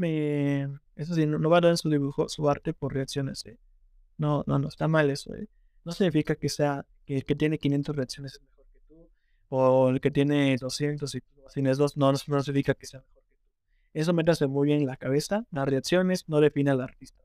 eso 0.97 1.15
sí, 1.15 1.27
no, 1.27 1.39
no 1.39 1.55
a 1.55 1.61
dar 1.61 1.77
su 1.79 1.89
dibujo, 1.89 2.29
su 2.29 2.49
arte 2.49 2.75
por 2.75 2.95
reacciones. 2.95 3.45
Eh. 3.47 3.59
No, 4.19 4.45
no, 4.47 4.59
no, 4.59 4.69
está 4.69 4.89
mal 4.89 5.11
eso. 5.11 5.35
Eh. 5.35 5.49
No 5.85 5.93
significa 5.93 6.35
que 6.37 6.49
sea, 6.49 6.87
que 7.07 7.17
el 7.17 7.25
que 7.25 7.35
tiene 7.35 7.59
500 7.59 7.97
reacciones 7.97 8.35
es 8.35 8.43
mejor 8.43 8.67
que 8.67 8.81
tú, 8.87 9.09
o 9.49 9.89
el 9.89 10.01
que 10.01 10.11
tiene 10.11 10.57
200 10.59 11.15
y 11.15 11.21
tú 11.21 11.27
tienes 11.53 11.79
2, 11.79 11.97
no, 11.97 12.13
no 12.13 12.43
significa 12.43 12.75
que 12.75 12.87
sea 12.87 13.01
mejor 13.01 13.23
que 13.23 13.35
tú. 13.35 13.41
Eso 13.95 14.13
métase 14.13 14.47
muy 14.47 14.67
bien 14.67 14.81
en 14.81 14.87
la 14.87 14.97
cabeza, 14.97 15.47
las 15.51 15.67
reacciones 15.67 16.29
no 16.29 16.41
define 16.41 16.71
al 16.71 16.83
artista. 16.83 17.24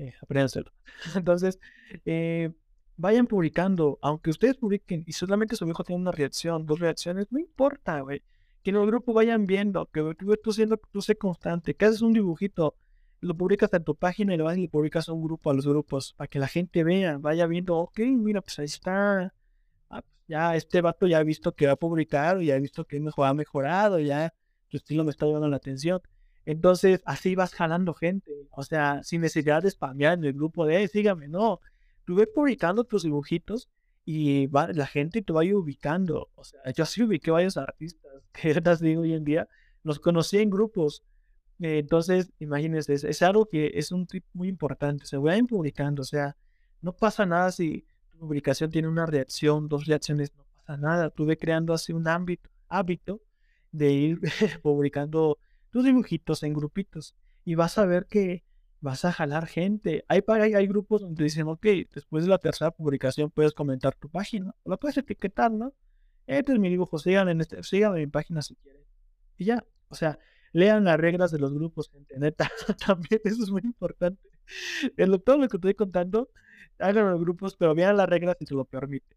Eh, 0.00 0.14
apréndanselo. 0.22 0.72
Entonces, 1.14 1.60
eh, 2.06 2.50
vayan 2.96 3.26
publicando, 3.26 3.98
aunque 4.00 4.30
ustedes 4.30 4.56
publiquen 4.56 5.04
y 5.06 5.12
solamente 5.12 5.56
su 5.56 5.68
hijo 5.68 5.84
tiene 5.84 6.00
una 6.00 6.10
reacción, 6.10 6.64
dos 6.64 6.80
reacciones, 6.80 7.26
no 7.30 7.38
importa, 7.38 8.00
güey. 8.00 8.22
Que 8.62 8.70
en 8.70 8.76
el 8.76 8.86
grupo 8.86 9.12
vayan 9.12 9.46
viendo, 9.46 9.86
que 9.86 10.14
tú, 10.18 10.34
tú, 10.42 10.52
siendo, 10.52 10.78
tú 10.90 11.02
sé 11.02 11.16
constante, 11.16 11.74
que 11.74 11.84
haces 11.84 12.00
un 12.00 12.14
dibujito, 12.14 12.76
lo 13.20 13.36
publicas 13.36 13.72
en 13.74 13.84
tu 13.84 13.94
página 13.94 14.34
y 14.34 14.38
lo 14.38 14.44
vas 14.44 14.56
y 14.56 14.62
le 14.62 14.68
publicas 14.68 15.08
a 15.08 15.12
un 15.12 15.22
grupo, 15.22 15.50
a 15.50 15.54
los 15.54 15.66
grupos, 15.66 16.14
para 16.14 16.28
que 16.28 16.38
la 16.38 16.48
gente 16.48 16.82
vea, 16.82 17.18
vaya 17.18 17.46
viendo, 17.46 17.76
ok, 17.76 18.00
mira, 18.00 18.40
pues 18.40 18.58
ahí 18.58 18.66
está. 18.66 19.34
Ah, 19.90 20.02
pues 20.02 20.14
ya 20.28 20.56
este 20.56 20.80
vato 20.80 21.06
ya 21.06 21.18
ha 21.18 21.22
visto 21.22 21.54
que 21.54 21.66
va 21.66 21.72
a 21.72 21.76
publicar, 21.76 22.40
ya 22.40 22.54
ha 22.54 22.58
visto 22.58 22.86
que 22.86 23.02
ha 23.16 23.34
mejorado, 23.34 23.98
ya 23.98 24.32
tu 24.68 24.78
estilo 24.78 25.04
me 25.04 25.10
está 25.10 25.26
dando 25.26 25.48
la 25.48 25.56
atención. 25.56 26.00
Entonces, 26.46 27.02
así 27.04 27.34
vas 27.34 27.54
jalando 27.54 27.94
gente. 27.94 28.32
O 28.50 28.62
sea, 28.62 29.02
sin 29.02 29.20
necesidad 29.20 29.62
de 29.62 29.70
spamear 29.70 30.18
en 30.18 30.24
el 30.24 30.32
grupo 30.32 30.66
de, 30.66 30.86
sígame, 30.88 31.28
no. 31.28 31.60
Tú 32.04 32.16
ves 32.16 32.28
publicando 32.34 32.84
tus 32.84 33.02
dibujitos 33.02 33.68
y 34.04 34.46
va, 34.46 34.68
la 34.72 34.86
gente 34.86 35.22
te 35.22 35.32
va 35.32 35.42
a 35.42 35.44
ir 35.44 35.54
ubicando. 35.54 36.30
O 36.34 36.44
sea, 36.44 36.60
yo 36.72 36.84
sí 36.86 37.02
ubiqué 37.02 37.30
varios 37.30 37.56
artistas 37.56 38.10
que 38.32 38.54
las 38.60 38.80
digo 38.80 39.02
hoy 39.02 39.14
en 39.14 39.24
día, 39.24 39.48
los 39.82 39.98
conocí 39.98 40.38
en 40.38 40.50
grupos 40.50 41.02
entonces, 41.60 42.32
imagínense, 42.38 42.94
es, 42.94 43.22
algo 43.22 43.46
que 43.46 43.72
es 43.74 43.92
un 43.92 44.06
tip 44.06 44.24
muy 44.32 44.48
importante. 44.48 45.04
Se 45.04 45.16
vayan 45.18 45.46
publicando, 45.46 46.02
o 46.02 46.04
sea, 46.04 46.36
no 46.80 46.94
pasa 46.94 47.26
nada 47.26 47.52
si 47.52 47.84
tu 48.10 48.18
publicación 48.18 48.70
tiene 48.70 48.88
una 48.88 49.04
reacción, 49.06 49.68
dos 49.68 49.84
reacciones, 49.86 50.32
no 50.36 50.44
pasa 50.54 50.76
nada. 50.78 51.10
Tuve 51.10 51.36
creando 51.36 51.74
así 51.74 51.92
un 51.92 52.08
ámbito, 52.08 52.48
hábito 52.68 53.20
de 53.72 53.92
ir 53.92 54.20
publicando 54.62 55.38
tus 55.70 55.84
dibujitos 55.84 56.42
en 56.42 56.52
grupitos 56.54 57.14
y 57.44 57.54
vas 57.54 57.78
a 57.78 57.86
ver 57.86 58.06
que 58.06 58.44
vas 58.80 59.04
a 59.04 59.12
jalar 59.12 59.46
gente. 59.46 60.04
Hay, 60.08 60.22
hay, 60.26 60.54
hay 60.54 60.66
grupos 60.66 61.02
donde 61.02 61.24
dicen, 61.24 61.46
ok, 61.48 61.66
después 61.92 62.24
de 62.24 62.30
la 62.30 62.38
tercera 62.38 62.70
publicación 62.70 63.30
puedes 63.30 63.52
comentar 63.52 63.94
tu 63.94 64.08
página, 64.08 64.54
la 64.64 64.76
puedes 64.76 64.96
etiquetar, 64.98 65.50
¿no? 65.50 65.74
Este 66.26 66.52
es 66.52 66.58
mi 66.58 66.68
dibujo, 66.68 66.98
sigan 66.98 67.28
en, 67.28 67.40
este, 67.40 67.62
sigan 67.62 67.94
en 67.94 68.00
mi 68.00 68.06
página 68.06 68.42
si 68.42 68.54
quieren. 68.56 68.82
Y 69.36 69.46
ya, 69.46 69.64
o 69.88 69.94
sea, 69.94 70.18
lean 70.52 70.84
las 70.84 70.98
reglas 70.98 71.30
de 71.30 71.38
los 71.38 71.52
grupos, 71.52 71.90
gente, 71.90 72.18
neta, 72.18 72.50
también 72.86 73.20
eso 73.24 73.42
es 73.42 73.50
muy 73.50 73.62
importante. 73.64 74.28
En 74.96 75.20
todo 75.20 75.38
lo 75.38 75.48
que 75.48 75.56
estoy 75.56 75.74
contando, 75.74 76.30
hagan 76.78 77.10
los 77.10 77.20
grupos, 77.20 77.56
pero 77.56 77.74
vean 77.74 77.96
las 77.96 78.08
reglas 78.08 78.36
si 78.38 78.46
se 78.46 78.54
lo 78.54 78.64
permite. 78.64 79.16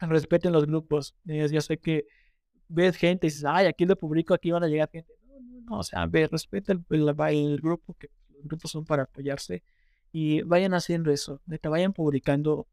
Respeten 0.00 0.52
los 0.52 0.66
grupos. 0.66 1.14
yo 1.24 1.60
sé 1.60 1.78
que 1.78 2.06
ves 2.68 2.96
gente 2.96 3.26
y 3.26 3.30
dices, 3.30 3.44
ay, 3.46 3.66
aquí 3.66 3.86
lo 3.86 3.96
publico, 3.96 4.34
aquí 4.34 4.50
van 4.50 4.64
a 4.64 4.68
llegar 4.68 4.90
gente. 4.90 5.12
No, 5.64 5.78
o 5.78 5.82
sea, 5.82 6.06
ve, 6.06 6.28
respeta 6.28 6.72
el, 6.72 7.60
grupo, 7.60 7.94
que 7.94 8.08
los 8.30 8.44
grupos 8.44 8.70
son 8.70 8.84
para 8.84 9.04
apoyarse. 9.04 9.62
Y 10.12 10.42
vayan 10.42 10.74
haciendo 10.74 11.10
eso, 11.10 11.40
neta, 11.46 11.68
vayan 11.68 11.92
publicando 11.92 12.66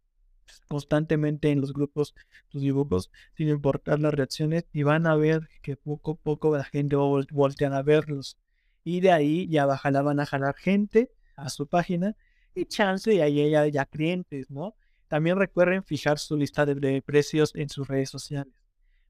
constantemente 0.68 1.52
en 1.52 1.62
los 1.62 1.74
grupos 1.74 2.16
tus 2.50 2.62
dibujos, 2.62 3.12
sin 3.38 3.50
importar 3.50 4.00
las 4.00 4.14
reacciones, 4.14 4.66
y 4.74 4.84
van 4.84 5.08
a 5.08 5.16
ver 5.16 5.48
que 5.62 5.78
poco 5.78 6.12
a 6.12 6.16
poco 6.16 6.58
la 6.58 6.64
gente 6.64 6.96
va 6.96 7.04
a 7.06 7.82
verlos. 7.84 8.38
Y 8.84 9.02
de 9.02 9.12
ahí 9.12 9.48
ya 9.48 9.66
van 9.66 10.20
a 10.20 10.26
jalar 10.26 10.56
gente 10.56 11.12
a 11.36 11.50
su 11.50 11.68
página 11.68 12.16
y 12.56 12.66
chance 12.66 13.14
y 13.14 13.22
ahí 13.22 13.50
ya, 13.50 13.68
ya 13.68 13.86
clientes, 13.86 14.50
¿no? 14.50 14.76
También 15.08 15.38
recuerden 15.38 15.84
fijar 15.84 16.20
su 16.20 16.38
lista 16.38 16.66
de, 16.66 17.02
precios 17.02 17.52
en 17.56 17.70
sus 17.70 17.88
redes 17.88 18.10
sociales. 18.10 18.54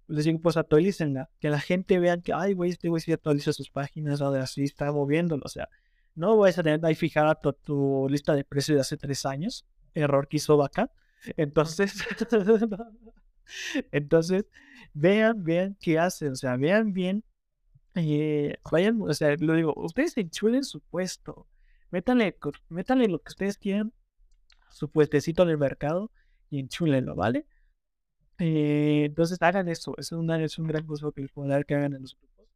Les 0.09 0.25
digo, 0.25 0.39
pues 0.41 0.57
actualícenla, 0.57 1.29
que 1.39 1.49
la 1.49 1.59
gente 1.59 1.99
vea 1.99 2.17
que, 2.19 2.33
ay, 2.33 2.53
güey, 2.53 2.71
este 2.71 2.89
güey 2.89 3.01
sí 3.01 3.11
actualiza 3.11 3.53
sus 3.53 3.69
páginas, 3.69 4.21
ahora 4.21 4.47
sí 4.47 4.63
está 4.63 4.91
moviéndolo, 4.91 5.43
o 5.45 5.49
sea, 5.49 5.69
no 6.15 6.35
voy 6.35 6.49
a 6.49 6.53
tener 6.53 6.83
ahí 6.83 6.95
fijar 6.95 7.39
tu, 7.39 7.53
tu 7.53 8.07
lista 8.09 8.33
de 8.33 8.43
precios 8.43 8.75
de 8.75 8.81
hace 8.81 8.97
tres 8.97 9.25
años, 9.25 9.65
error 9.93 10.27
que 10.27 10.37
hizo 10.37 10.57
Vaca, 10.57 10.91
entonces, 11.37 11.93
entonces, 13.91 14.45
vean, 14.93 15.43
vean 15.43 15.77
qué 15.79 15.99
hacen, 15.99 16.31
o 16.31 16.35
sea, 16.35 16.57
vean 16.57 16.91
bien, 16.93 17.23
eh, 17.95 18.57
vayan, 18.71 19.01
o 19.01 19.13
sea, 19.13 19.35
lo 19.39 19.53
digo, 19.53 19.73
ustedes 19.77 20.17
enchulen 20.17 20.63
su 20.63 20.81
puesto, 20.81 21.47
métanle, 21.91 22.37
métanle 22.69 23.07
lo 23.07 23.19
que 23.19 23.29
ustedes 23.29 23.57
quieran, 23.57 23.93
su 24.69 24.89
puestecito 24.89 25.43
en 25.43 25.49
el 25.49 25.57
mercado 25.57 26.11
y 26.49 26.59
enchúlenlo, 26.59 27.15
¿vale? 27.15 27.45
Eh, 28.39 29.03
entonces 29.05 29.37
hagan 29.41 29.67
eso, 29.67 29.93
es, 29.97 30.11
una, 30.11 30.41
es 30.41 30.57
un 30.57 30.67
gran 30.67 30.85
consejo 30.85 31.11
que 31.11 31.21
les 31.21 31.31
puedo 31.31 31.49
dar 31.49 31.65
que 31.65 31.75
hagan 31.75 31.93
en 31.93 32.01
los 32.01 32.15
grupos. 32.17 32.47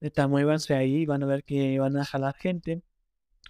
Neta, 0.00 0.26
muévanse 0.28 0.74
ahí, 0.74 1.06
van 1.06 1.22
a 1.22 1.26
ver 1.26 1.44
que 1.44 1.78
van 1.78 1.96
a 1.96 2.04
jalar 2.04 2.34
gente. 2.36 2.82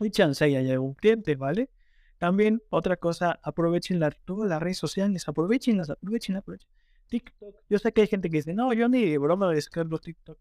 Y 0.01 0.11
chance 0.11 0.51
ya 0.51 0.61
llega 0.61 0.81
un 0.81 0.95
cliente, 0.95 1.37
¿vale? 1.37 1.71
También, 2.19 2.63
otra 2.71 2.97
cosa, 2.97 3.39
aprovechen 3.43 4.01
la, 4.01 4.11
todas 4.11 4.49
las 4.49 4.61
redes 4.61 4.79
sociales, 4.79 5.29
aprovechenlas, 5.29 5.91
aprovechen, 5.91 6.37
aprovechen. 6.37 6.69
TikTok. 7.09 7.55
Yo 7.71 7.79
sé 7.79 7.93
que 7.93 8.03
hay 8.03 8.07
gente 8.07 8.29
que 8.29 8.39
dice, 8.39 8.55
no, 8.55 8.73
yo 8.73 8.89
ni 8.89 9.05
de 9.05 9.19
broma 9.19 9.51
descargo 9.51 9.99
TikTok. 9.99 10.39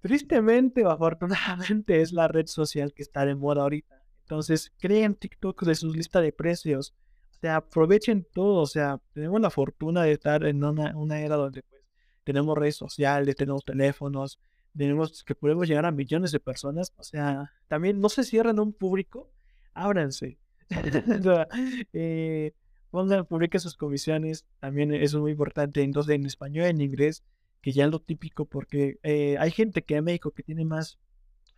Tristemente 0.00 0.84
o 0.84 0.90
afortunadamente 0.90 2.00
es 2.00 2.12
la 2.12 2.28
red 2.28 2.46
social 2.46 2.92
que 2.92 3.02
está 3.02 3.24
de 3.24 3.34
moda 3.34 3.62
ahorita. 3.62 4.02
Entonces, 4.22 4.72
creen 4.78 5.14
TikTok 5.14 5.62
de 5.64 5.74
sus 5.74 5.96
listas 5.96 6.22
de 6.22 6.32
precios. 6.32 6.94
Sea, 7.42 7.56
aprovechen 7.56 8.24
todo. 8.32 8.62
O 8.62 8.66
sea, 8.66 9.00
tenemos 9.12 9.40
la 9.40 9.50
fortuna 9.50 10.04
de 10.04 10.12
estar 10.12 10.44
en 10.44 10.62
una, 10.62 11.20
era 11.20 11.34
donde 11.34 11.62
pues 11.64 11.82
tenemos 12.22 12.56
redes 12.56 12.76
sociales, 12.76 13.34
tenemos 13.34 13.64
teléfonos, 13.64 14.38
tenemos 14.76 15.24
que 15.24 15.34
podemos 15.34 15.66
llegar 15.66 15.84
a 15.84 15.90
millones 15.90 16.30
de 16.30 16.38
personas. 16.38 16.92
O 16.96 17.02
sea, 17.02 17.52
también 17.66 18.00
no 18.00 18.08
se 18.08 18.22
cierran 18.22 18.60
un 18.60 18.72
público, 18.72 19.28
ábranse. 19.74 20.38
eh, 21.92 22.52
pongan, 22.90 23.26
publiquen 23.26 23.60
sus 23.60 23.76
comisiones, 23.76 24.46
también 24.60 24.94
eso 24.94 25.16
es 25.16 25.20
muy 25.20 25.32
importante, 25.32 25.82
entonces 25.82 26.14
en 26.14 26.26
español, 26.26 26.66
en 26.66 26.80
inglés, 26.80 27.24
que 27.60 27.72
ya 27.72 27.86
es 27.86 27.90
lo 27.90 27.98
típico, 27.98 28.44
porque 28.44 28.98
eh, 29.02 29.36
hay 29.38 29.50
gente 29.50 29.82
que 29.82 29.96
en 29.96 30.04
México 30.04 30.30
que 30.30 30.44
tiene 30.44 30.64
más 30.64 30.98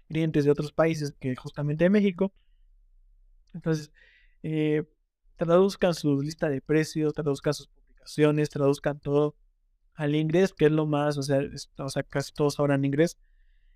clientes 0.09 0.47
de 0.47 0.51
otros 0.51 0.73
países 0.73 1.15
que 1.21 1.37
justamente 1.37 1.85
de 1.85 1.91
México. 1.91 2.33
Entonces, 3.53 3.93
eh, 4.43 4.85
traduzcan 5.37 5.95
su 5.95 6.21
lista 6.21 6.49
de 6.49 6.61
precios, 6.61 7.15
traduzcan 7.15 7.55
sus 7.55 7.69
publicaciones, 7.69 8.51
traduzcan 8.51 9.01
todo 9.01 9.35
al 9.95 10.15
inglés, 10.15 10.53
que 10.53 10.67
es 10.67 10.73
lo 10.73 10.87
más, 10.87 11.19
o 11.19 11.23
sea, 11.23 11.41
o 11.79 11.89
sea 11.89 12.03
casi 12.03 12.33
todos 12.33 12.59
hablan 12.59 12.85
inglés. 12.85 13.19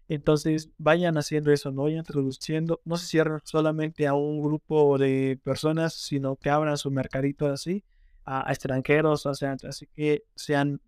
Entonces, 0.08 0.70
vayan 0.78 1.18
haciendo 1.18 1.52
eso, 1.52 1.70
no 1.70 1.82
vayan 1.82 2.04
traduciendo, 2.04 2.80
no 2.84 2.96
se 2.96 3.06
cierren 3.06 3.40
solamente 3.44 4.06
a 4.06 4.14
un 4.14 4.42
grupo 4.42 4.96
de 4.96 5.38
personas, 5.44 5.94
sino 5.94 6.36
que 6.36 6.48
abran 6.48 6.78
su 6.78 6.90
mercadito 6.90 7.46
así 7.46 7.84
a, 8.24 8.50
extranjeros, 8.50 9.26
o 9.26 9.34
sea, 9.34 9.56
así 9.68 9.86
que 9.94 10.24
sean, 10.34 10.80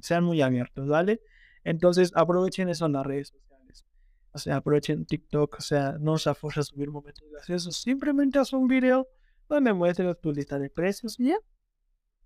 sean 0.00 0.24
muy 0.24 0.42
abiertos, 0.42 0.88
¿vale? 0.88 1.20
Entonces, 1.62 2.10
aprovechen 2.14 2.68
eso 2.68 2.86
en 2.86 2.92
las 2.92 3.06
redes 3.06 3.28
sociales. 3.28 3.86
O 4.32 4.38
sea, 4.38 4.56
aprovechen 4.56 5.06
TikTok, 5.06 5.56
o 5.58 5.62
sea, 5.62 5.96
no 6.00 6.18
se 6.18 6.30
afuerza 6.30 6.60
a 6.60 6.64
subir 6.64 6.90
momentos 6.90 7.24
graciosos. 7.30 7.76
Simplemente 7.76 8.40
haz 8.40 8.52
un 8.52 8.66
video 8.66 9.08
donde 9.48 9.72
muestres 9.72 10.20
tu 10.20 10.32
lista 10.32 10.58
de 10.58 10.70
precios 10.70 11.18
y 11.18 11.28
ya. 11.28 11.36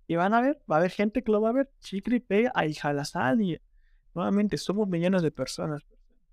Y 0.07 0.15
van 0.15 0.33
a 0.33 0.41
ver, 0.41 0.59
va 0.69 0.77
a 0.77 0.79
haber 0.79 0.91
gente 0.91 1.23
que 1.23 1.31
lo 1.31 1.41
va 1.41 1.49
a 1.49 1.53
ver. 1.53 1.69
Ahí 2.55 2.73
sal 2.73 3.41
y 3.41 3.59
nuevamente 4.15 4.57
somos 4.57 4.87
millones 4.87 5.21
de 5.21 5.31
personas. 5.31 5.83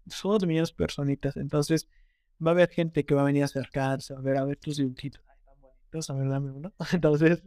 Somos 0.06 0.46
millones 0.46 0.70
de 0.70 0.76
personitas. 0.76 1.36
Entonces, 1.36 1.88
va 2.44 2.52
a 2.52 2.54
haber 2.54 2.70
gente 2.70 3.04
que 3.04 3.14
va 3.14 3.22
a 3.22 3.24
venir 3.24 3.42
a 3.42 3.46
acercarse, 3.46 4.14
a 4.14 4.20
ver, 4.20 4.38
a 4.38 4.44
ver 4.44 4.56
tus 4.56 4.78
dibujitos. 4.78 5.22
Ay, 5.28 5.36
tan 5.44 5.60
bonitos, 5.60 6.10
a 6.10 6.14
ver, 6.14 6.28
dame 6.28 6.50
uno. 6.52 6.72
Entonces, 6.92 7.42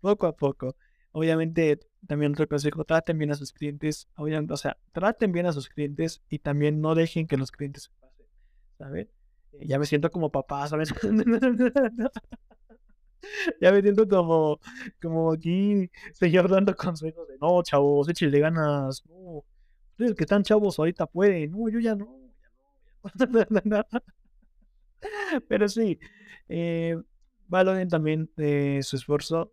poco 0.00 0.26
a 0.26 0.36
poco. 0.36 0.76
Obviamente, 1.12 1.80
también 2.06 2.32
otro 2.32 2.46
consejo, 2.48 2.84
traten 2.84 3.18
bien 3.18 3.30
a 3.32 3.34
sus 3.34 3.52
clientes. 3.52 4.08
Obviamente, 4.16 4.54
o 4.54 4.56
sea, 4.56 4.76
traten 4.92 5.32
bien 5.32 5.46
a 5.46 5.52
sus 5.52 5.68
clientes 5.68 6.22
y 6.28 6.38
también 6.38 6.80
no 6.80 6.94
dejen 6.94 7.26
que 7.26 7.36
los 7.36 7.50
clientes 7.50 7.84
se 7.84 7.90
pasen. 8.00 8.26
¿Sabes? 8.78 9.08
Eh, 9.52 9.66
ya 9.66 9.78
me 9.78 9.86
siento 9.86 10.10
como 10.10 10.30
papá, 10.30 10.68
¿sabes? 10.68 10.92
ya 13.60 13.72
me 13.72 13.82
siento 13.82 14.08
como, 14.08 14.60
como 15.00 15.32
aquí, 15.32 15.90
señor 16.12 16.48
dando 16.48 16.74
consejos 16.74 17.28
de 17.28 17.36
no, 17.38 17.62
chavos, 17.62 18.08
échale 18.08 18.40
ganas. 18.40 19.02
No, 19.06 19.44
ustedes 19.90 20.14
que 20.14 20.24
están 20.24 20.42
chavos 20.42 20.78
ahorita 20.78 21.06
pueden. 21.06 21.50
No, 21.52 21.68
yo 21.68 21.80
ya 21.80 21.94
no. 21.94 22.08
Ya 23.18 23.46
no. 23.64 23.82
Pero 25.48 25.68
sí, 25.68 25.98
eh, 26.48 26.96
valoren 27.48 27.88
también 27.88 28.30
eh, 28.36 28.80
su 28.82 28.96
esfuerzo. 28.96 29.52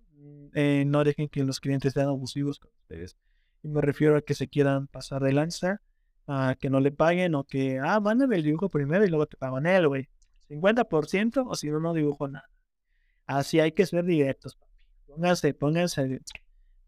Eh, 0.53 0.83
no 0.85 1.03
dejen 1.03 1.29
que 1.29 1.43
los 1.43 1.59
clientes 1.59 1.93
sean 1.93 2.07
abusivos 2.07 2.59
con 2.59 2.71
ustedes. 2.81 3.17
Y 3.63 3.69
me 3.69 3.81
refiero 3.81 4.17
a 4.17 4.21
que 4.21 4.33
se 4.33 4.47
quieran 4.47 4.87
pasar 4.87 5.21
de 5.23 5.33
lanza, 5.33 5.81
a 6.27 6.55
que 6.59 6.69
no 6.69 6.79
le 6.79 6.91
paguen 6.91 7.35
o 7.35 7.43
que, 7.43 7.79
ah, 7.79 7.99
mándame 7.99 8.37
el 8.37 8.43
dibujo 8.43 8.69
primero 8.69 9.05
y 9.05 9.09
luego 9.09 9.25
te 9.25 9.37
pagan 9.37 9.65
él, 9.65 9.87
güey. 9.87 10.09
50% 10.49 11.45
o 11.47 11.55
si 11.55 11.69
no, 11.69 11.79
no 11.79 11.93
dibujo 11.93 12.27
nada. 12.27 12.47
Así 13.25 13.59
hay 13.59 13.71
que 13.71 13.85
ser 13.85 14.05
directos, 14.05 14.55
papi. 14.55 14.73
Pónganse, 15.07 15.53
pónganse, 15.53 16.21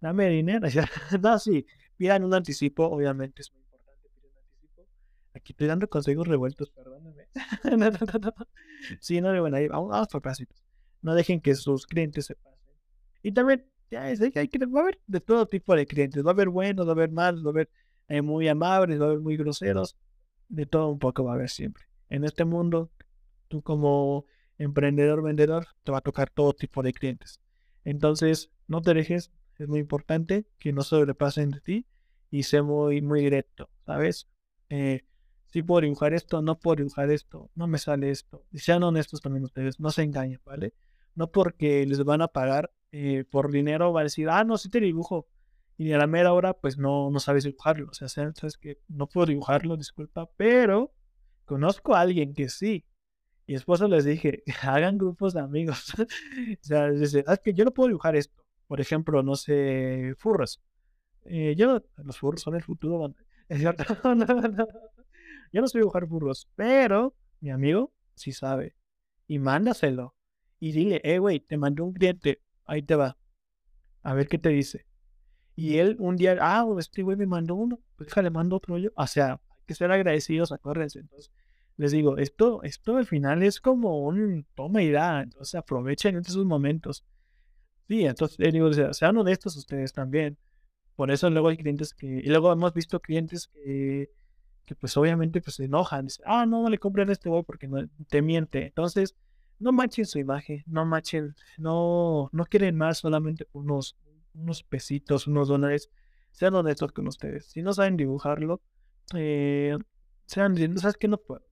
dame 0.01 0.29
dinero. 0.29 0.67
no, 1.21 1.39
sí, 1.39 1.65
pidan 1.97 2.23
un 2.23 2.33
anticipo, 2.33 2.85
obviamente 2.85 3.41
es 3.41 3.51
muy 3.51 3.61
importante 3.61 4.09
pedir 4.09 4.31
un 4.31 4.37
anticipo. 4.37 4.87
Aquí 5.33 5.53
estoy 5.53 5.67
dando 5.67 5.87
consejos 5.87 6.27
revueltos, 6.27 6.71
perdóname. 6.71 7.27
sí, 8.99 9.21
no, 9.21 9.39
bueno, 9.39 9.57
ahí 9.57 9.67
vamos, 9.67 9.89
vamos 9.89 10.07
por 10.07 10.21
pasitos. 10.21 10.63
No 11.01 11.13
dejen 11.13 11.39
que 11.39 11.55
sus 11.55 11.85
clientes 11.85 12.25
se 12.25 12.35
pasen. 12.35 12.55
Y 13.21 13.31
también, 13.31 13.65
ya 13.91 14.09
es, 14.09 14.21
hay 14.21 14.47
que, 14.47 14.65
va 14.65 14.79
a 14.79 14.83
haber 14.83 14.99
de 15.07 15.19
todo 15.19 15.45
tipo 15.47 15.75
de 15.75 15.85
clientes. 15.85 16.25
Va 16.25 16.31
a 16.31 16.33
haber 16.33 16.49
buenos, 16.49 16.87
va 16.87 16.91
a 16.91 16.93
haber 16.93 17.11
malos, 17.11 17.43
va 17.43 17.49
a 17.49 17.51
haber 17.51 17.69
eh, 18.07 18.21
muy 18.21 18.47
amables, 18.47 18.99
va 18.99 19.05
a 19.05 19.07
haber 19.09 19.19
muy 19.19 19.37
groseros. 19.37 19.95
De 20.47 20.65
todo 20.65 20.89
un 20.89 20.99
poco 20.99 21.23
va 21.23 21.31
a 21.31 21.35
haber 21.35 21.49
siempre. 21.49 21.83
En 22.09 22.23
este 22.23 22.45
mundo, 22.45 22.91
tú 23.47 23.61
como 23.61 24.25
emprendedor, 24.57 25.21
vendedor, 25.23 25.67
te 25.83 25.91
va 25.91 25.99
a 25.99 26.01
tocar 26.01 26.29
todo 26.29 26.53
tipo 26.53 26.83
de 26.83 26.93
clientes. 26.93 27.41
Entonces, 27.83 28.51
no 28.67 28.81
te 28.81 28.93
dejes, 28.93 29.31
es 29.57 29.67
muy 29.67 29.79
importante 29.79 30.45
que 30.59 30.73
no 30.73 30.81
sobrepasen 30.81 31.51
de 31.51 31.61
ti 31.61 31.85
y 32.31 32.43
sea 32.43 32.63
muy, 32.63 33.01
muy 33.01 33.21
directo, 33.21 33.69
¿sabes? 33.85 34.27
Eh, 34.69 35.05
si 35.45 35.63
puedo 35.63 35.81
dibujar 35.81 36.13
esto, 36.13 36.41
no 36.41 36.59
puedo 36.59 36.77
dibujar 36.77 37.11
esto, 37.11 37.49
no 37.55 37.67
me 37.67 37.77
sale 37.77 38.09
esto. 38.09 38.43
Sean 38.53 38.83
honestos 38.83 39.21
también 39.21 39.45
ustedes, 39.45 39.79
no 39.79 39.89
se 39.89 40.03
engañen, 40.03 40.41
¿vale? 40.45 40.73
No 41.13 41.31
porque 41.31 41.85
les 41.85 42.03
van 42.03 42.21
a 42.21 42.27
pagar 42.27 42.73
eh, 42.91 43.23
por 43.29 43.51
dinero, 43.51 43.93
va 43.93 44.01
a 44.01 44.03
decir, 44.03 44.29
ah, 44.29 44.43
no, 44.43 44.57
sí 44.57 44.69
te 44.69 44.81
dibujo. 44.81 45.27
Y 45.77 45.91
a 45.91 45.97
la 45.97 46.07
mera 46.07 46.33
hora, 46.33 46.53
pues 46.53 46.77
no, 46.77 47.09
no 47.09 47.19
sabes 47.19 47.43
dibujarlo. 47.43 47.89
O 47.89 47.93
sea, 47.93 48.09
sabes 48.09 48.57
que 48.57 48.79
no 48.87 49.07
puedo 49.07 49.27
dibujarlo, 49.27 49.77
disculpa, 49.77 50.29
pero 50.37 50.93
conozco 51.45 51.95
a 51.95 52.01
alguien 52.01 52.33
que 52.33 52.49
sí. 52.49 52.85
Y 53.47 53.53
después 53.53 53.79
les 53.81 54.05
dije, 54.05 54.43
hagan 54.63 54.97
grupos 54.97 55.33
de 55.33 55.41
amigos. 55.41 55.93
o 55.99 56.63
sea, 56.63 56.89
dice, 56.89 57.23
es 57.27 57.39
que 57.39 57.53
yo 57.53 57.65
no 57.65 57.71
puedo 57.71 57.87
dibujar 57.87 58.15
esto. 58.15 58.43
Por 58.67 58.81
ejemplo, 58.81 59.21
no 59.21 59.35
sé, 59.35 60.15
furros. 60.17 60.61
Eh, 61.25 61.55
yo, 61.55 61.83
los 61.97 62.17
furros 62.17 62.41
son 62.41 62.55
el 62.55 62.63
futuro. 62.63 63.13
Es 63.47 63.59
cierto. 63.59 63.83
Yo 65.53 65.61
no 65.61 65.67
sé 65.67 65.77
dibujar 65.77 66.07
furros, 66.07 66.49
pero 66.55 67.15
mi 67.41 67.51
amigo 67.51 67.93
sí 68.15 68.31
sabe. 68.31 68.75
Y 69.27 69.37
mándaselo. 69.37 70.15
Y 70.59 70.71
dile, 70.71 70.99
eh, 71.03 71.19
güey, 71.19 71.41
te 71.41 71.55
mandó 71.55 71.85
un 71.85 71.93
cliente, 71.93 72.41
ahí 72.65 72.81
te 72.81 72.95
va. 72.95 73.19
A 74.01 74.15
ver 74.15 74.27
qué 74.27 74.39
te 74.39 74.49
dice. 74.49 74.87
Y 75.55 75.77
él 75.77 75.95
un 75.99 76.15
día, 76.15 76.37
ah, 76.41 76.65
este 76.79 77.03
güey 77.03 77.17
me 77.17 77.27
mandó 77.27 77.53
uno, 77.53 77.79
pues 77.97 78.15
le 78.17 78.29
mando 78.31 78.55
otro 78.55 78.79
yo. 78.79 78.89
O 78.95 79.05
sea, 79.05 79.33
hay 79.33 79.65
que 79.67 79.75
ser 79.75 79.91
agradecidos, 79.91 80.51
acuérdense. 80.51 80.99
Entonces, 80.99 81.31
les 81.77 81.91
digo, 81.91 82.17
esto, 82.17 82.63
esto 82.63 82.97
al 82.97 83.05
final 83.05 83.43
es 83.43 83.59
como 83.59 83.99
un 83.99 84.45
toma 84.55 84.81
y 84.83 84.91
da. 84.91 85.23
Entonces, 85.23 85.55
aprovechen 85.55 86.17
esos 86.17 86.45
momentos. 86.45 87.03
Sí, 87.87 88.05
entonces, 88.05 88.37
digo, 88.53 88.71
sean 88.93 89.17
honestos 89.17 89.55
ustedes 89.57 89.93
también. 89.93 90.37
Por 90.95 91.11
eso 91.11 91.29
luego 91.29 91.49
hay 91.49 91.57
clientes 91.57 91.93
que, 91.93 92.07
y 92.07 92.27
luego 92.29 92.51
hemos 92.51 92.73
visto 92.73 92.99
clientes 92.99 93.47
que 93.47 94.09
que 94.65 94.75
pues 94.75 94.97
obviamente 94.97 95.41
pues 95.41 95.55
se 95.57 95.65
enojan. 95.65 96.07
Ah, 96.25 96.45
no, 96.45 96.69
le 96.69 96.77
compren 96.79 97.09
este 97.09 97.29
güey 97.29 97.43
porque 97.43 97.67
no, 97.67 97.87
te 98.09 98.21
miente. 98.21 98.65
Entonces, 98.65 99.15
no 99.59 99.71
manchen 99.71 100.05
su 100.05 100.19
imagen, 100.19 100.63
no 100.67 100.85
manchen, 100.85 101.35
no, 101.57 102.29
no 102.33 102.45
quieren 102.45 102.75
más 102.75 102.99
solamente 102.99 103.47
unos, 103.53 103.95
unos 104.33 104.63
pesitos, 104.63 105.27
unos 105.27 105.47
dólares. 105.47 105.89
Sean 106.31 106.55
honestos 106.55 106.91
con 106.91 107.07
ustedes. 107.07 107.45
Si 107.45 107.61
no 107.61 107.73
saben 107.73 107.95
dibujarlo, 107.95 108.61
eh, 109.13 109.77
sean, 110.25 110.77
sabes 110.77 110.97
que 110.97 111.07
no 111.07 111.17
puedo. 111.17 111.43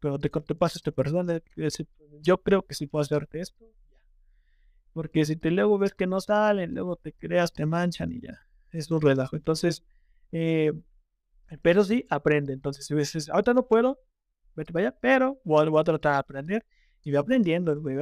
Pero 0.00 0.18
te, 0.18 0.28
te 0.28 0.54
pasa 0.54 0.78
esta 0.78 0.92
persona, 0.92 1.40
yo 2.20 2.42
creo 2.42 2.62
que 2.66 2.74
sí 2.74 2.86
puedo 2.86 3.02
hacerte 3.02 3.40
esto. 3.40 3.64
Porque 4.92 5.24
si 5.24 5.36
te 5.36 5.50
luego 5.50 5.78
ves 5.78 5.94
que 5.94 6.06
no 6.06 6.20
salen, 6.20 6.74
luego 6.74 6.96
te 6.96 7.12
creas, 7.12 7.52
te 7.52 7.66
manchan 7.66 8.12
y 8.12 8.20
ya. 8.20 8.46
Es 8.70 8.90
un 8.90 9.00
relajo. 9.00 9.36
Entonces, 9.36 9.84
eh, 10.32 10.72
pero 11.62 11.84
sí, 11.84 12.04
aprende. 12.08 12.52
Entonces, 12.52 12.86
si 12.86 12.94
dices, 12.94 13.28
ahorita 13.28 13.54
no 13.54 13.66
puedo, 13.66 14.00
vete 14.54 14.72
para 14.72 14.88
allá, 14.88 14.98
pero 15.00 15.40
voy, 15.44 15.68
a 15.78 15.84
tratar 15.84 16.12
de 16.12 16.18
aprender. 16.18 16.66
Y 17.02 17.10
voy 17.10 17.18
aprendiendo, 17.18 17.78
güey. 17.80 17.96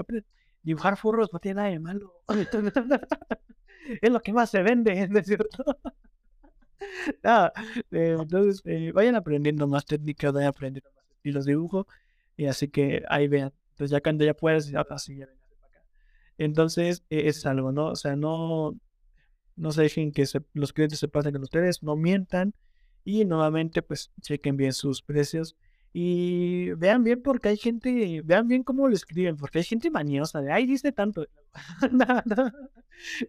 Dibujar 0.63 0.97
furros 0.97 1.33
no 1.33 1.39
tiene 1.39 1.57
nada 1.57 1.69
de 1.71 1.81
malo. 1.81 2.23
es 4.01 4.11
lo 4.11 4.21
que 4.21 4.33
más 4.33 4.51
se 4.51 4.63
vende, 4.63 5.09
¿no 5.09 5.19
es 5.19 5.27
cierto? 5.27 5.65
Eh, 7.91 8.17
entonces, 8.21 8.63
eh, 8.67 8.93
vayan 8.93 9.15
aprendiendo 9.17 9.67
más 9.67 9.85
técnicas, 9.87 10.33
vayan 10.33 10.49
aprendiendo 10.49 10.91
más 10.95 11.05
estilos 11.17 11.45
de 11.45 11.53
dibujo. 11.53 11.87
Y 12.37 12.47
así 12.47 12.69
que 12.69 13.03
ahí 13.09 13.29
vean. 13.29 13.53
Entonces, 13.71 13.91
ya 13.91 14.01
cuando 14.01 14.25
ya 14.25 14.35
puedas, 14.35 14.69
ya 14.69 14.85
así, 14.91 15.17
ya 15.17 15.27
para 15.27 15.67
acá. 15.67 15.83
Entonces, 16.39 17.05
e, 17.11 17.29
es 17.29 17.47
algo, 17.47 17.73
¿no? 17.73 17.87
O 17.89 17.97
sea, 17.97 18.17
no, 18.17 18.77
no 19.57 19.73
se 19.73 19.83
dejen 19.83 20.13
que 20.13 20.25
los 20.53 20.73
clientes 20.73 20.99
se 20.99 21.09
pasen 21.09 21.33
con 21.33 21.43
ustedes, 21.43 21.83
no 21.83 21.97
mientan 21.97 22.55
y 23.05 23.25
nuevamente, 23.25 23.83
pues 23.83 24.11
chequen 24.21 24.57
bien 24.57 24.73
sus 24.73 25.03
precios 25.03 25.57
y 25.93 26.73
vean 26.73 27.05
bien 27.05 27.23
porque 27.23 27.49
hay 27.51 27.57
gente, 27.57 28.21
vean 28.25 28.49
bien 28.49 28.65
cómo 28.65 28.89
lo 28.89 28.95
escriben, 28.95 29.37
porque 29.37 29.59
hay 29.59 29.65
gente 29.65 29.91
maniosa 29.91 30.41
de, 30.41 30.53
ay, 30.53 30.67
dice 30.67 30.91
tanto. 30.93 31.27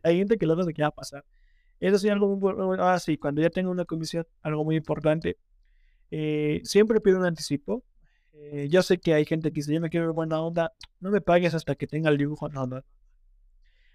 hay 0.03 0.17
gente 0.17 0.37
que 0.37 0.45
luego 0.47 0.63
se 0.63 0.73
quiera 0.73 0.91
pasar. 0.91 1.23
Eso 1.79 1.97
sí, 1.99 2.09
algo 2.09 2.35
muy 2.35 2.77
Ah, 2.79 2.99
sí, 2.99 3.17
cuando 3.17 3.41
ya 3.41 3.49
tengo 3.49 3.71
una 3.71 3.85
comisión, 3.85 4.25
algo 4.41 4.63
muy 4.63 4.75
importante. 4.75 5.37
Eh, 6.11 6.61
siempre 6.63 7.01
pido 7.01 7.19
un 7.19 7.25
anticipo. 7.25 7.83
Eh, 8.33 8.67
yo 8.69 8.81
sé 8.83 8.99
que 8.99 9.13
hay 9.13 9.25
gente 9.25 9.51
que 9.51 9.55
dice, 9.55 9.73
yo 9.73 9.81
me 9.81 9.89
quiero 9.89 10.07
ver 10.07 10.15
buena 10.15 10.41
onda, 10.41 10.73
no 10.99 11.11
me 11.11 11.21
pagues 11.21 11.53
hasta 11.53 11.75
que 11.75 11.87
tenga 11.87 12.09
el 12.09 12.17
dibujo. 12.17 12.49
No, 12.49 12.65
no. 12.67 12.83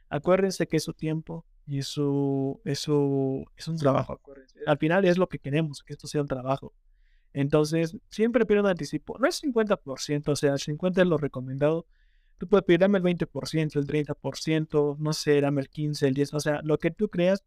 Acuérdense 0.09 0.66
que 0.66 0.79
es 0.79 0.85
su 0.85 0.93
tiempo, 0.93 1.47
y 1.66 1.79
eso, 1.79 2.61
eso 2.64 3.45
es 3.57 3.69
un 3.69 3.77
trabajo, 3.77 4.12
acuérdense. 4.12 4.59
Al 4.66 4.77
final 4.79 5.05
es 5.05 5.19
lo 5.19 5.29
que 5.29 5.38
queremos, 5.38 5.85
que 5.85 5.93
esto 5.93 6.09
sea 6.09 6.21
un 6.21 6.27
trabajo. 6.27 6.75
Entonces, 7.33 7.97
siempre 8.11 8.45
pido 8.45 8.61
un 8.61 8.66
anticipo. 8.66 9.16
No 9.21 9.29
es 9.29 9.40
50%, 9.40 10.33
o 10.33 10.37
sea, 10.37 10.54
el 10.54 10.59
50% 10.59 11.02
es 11.02 11.07
lo 11.07 11.17
recomendado. 11.17 11.87
Tú 12.38 12.48
puedes 12.48 12.65
pedir, 12.65 12.81
dame 12.81 12.98
el 12.98 13.04
20%, 13.04 13.79
el 13.79 13.87
30%, 13.87 14.96
no 14.98 15.13
sé, 15.13 15.40
dame 15.40 15.61
el 15.61 15.71
15%, 15.71 16.09
el 16.09 16.15
10%, 16.15 16.37
o 16.37 16.40
sea, 16.40 16.61
lo 16.65 16.79
que 16.79 16.90
tú 16.90 17.09
creas, 17.09 17.44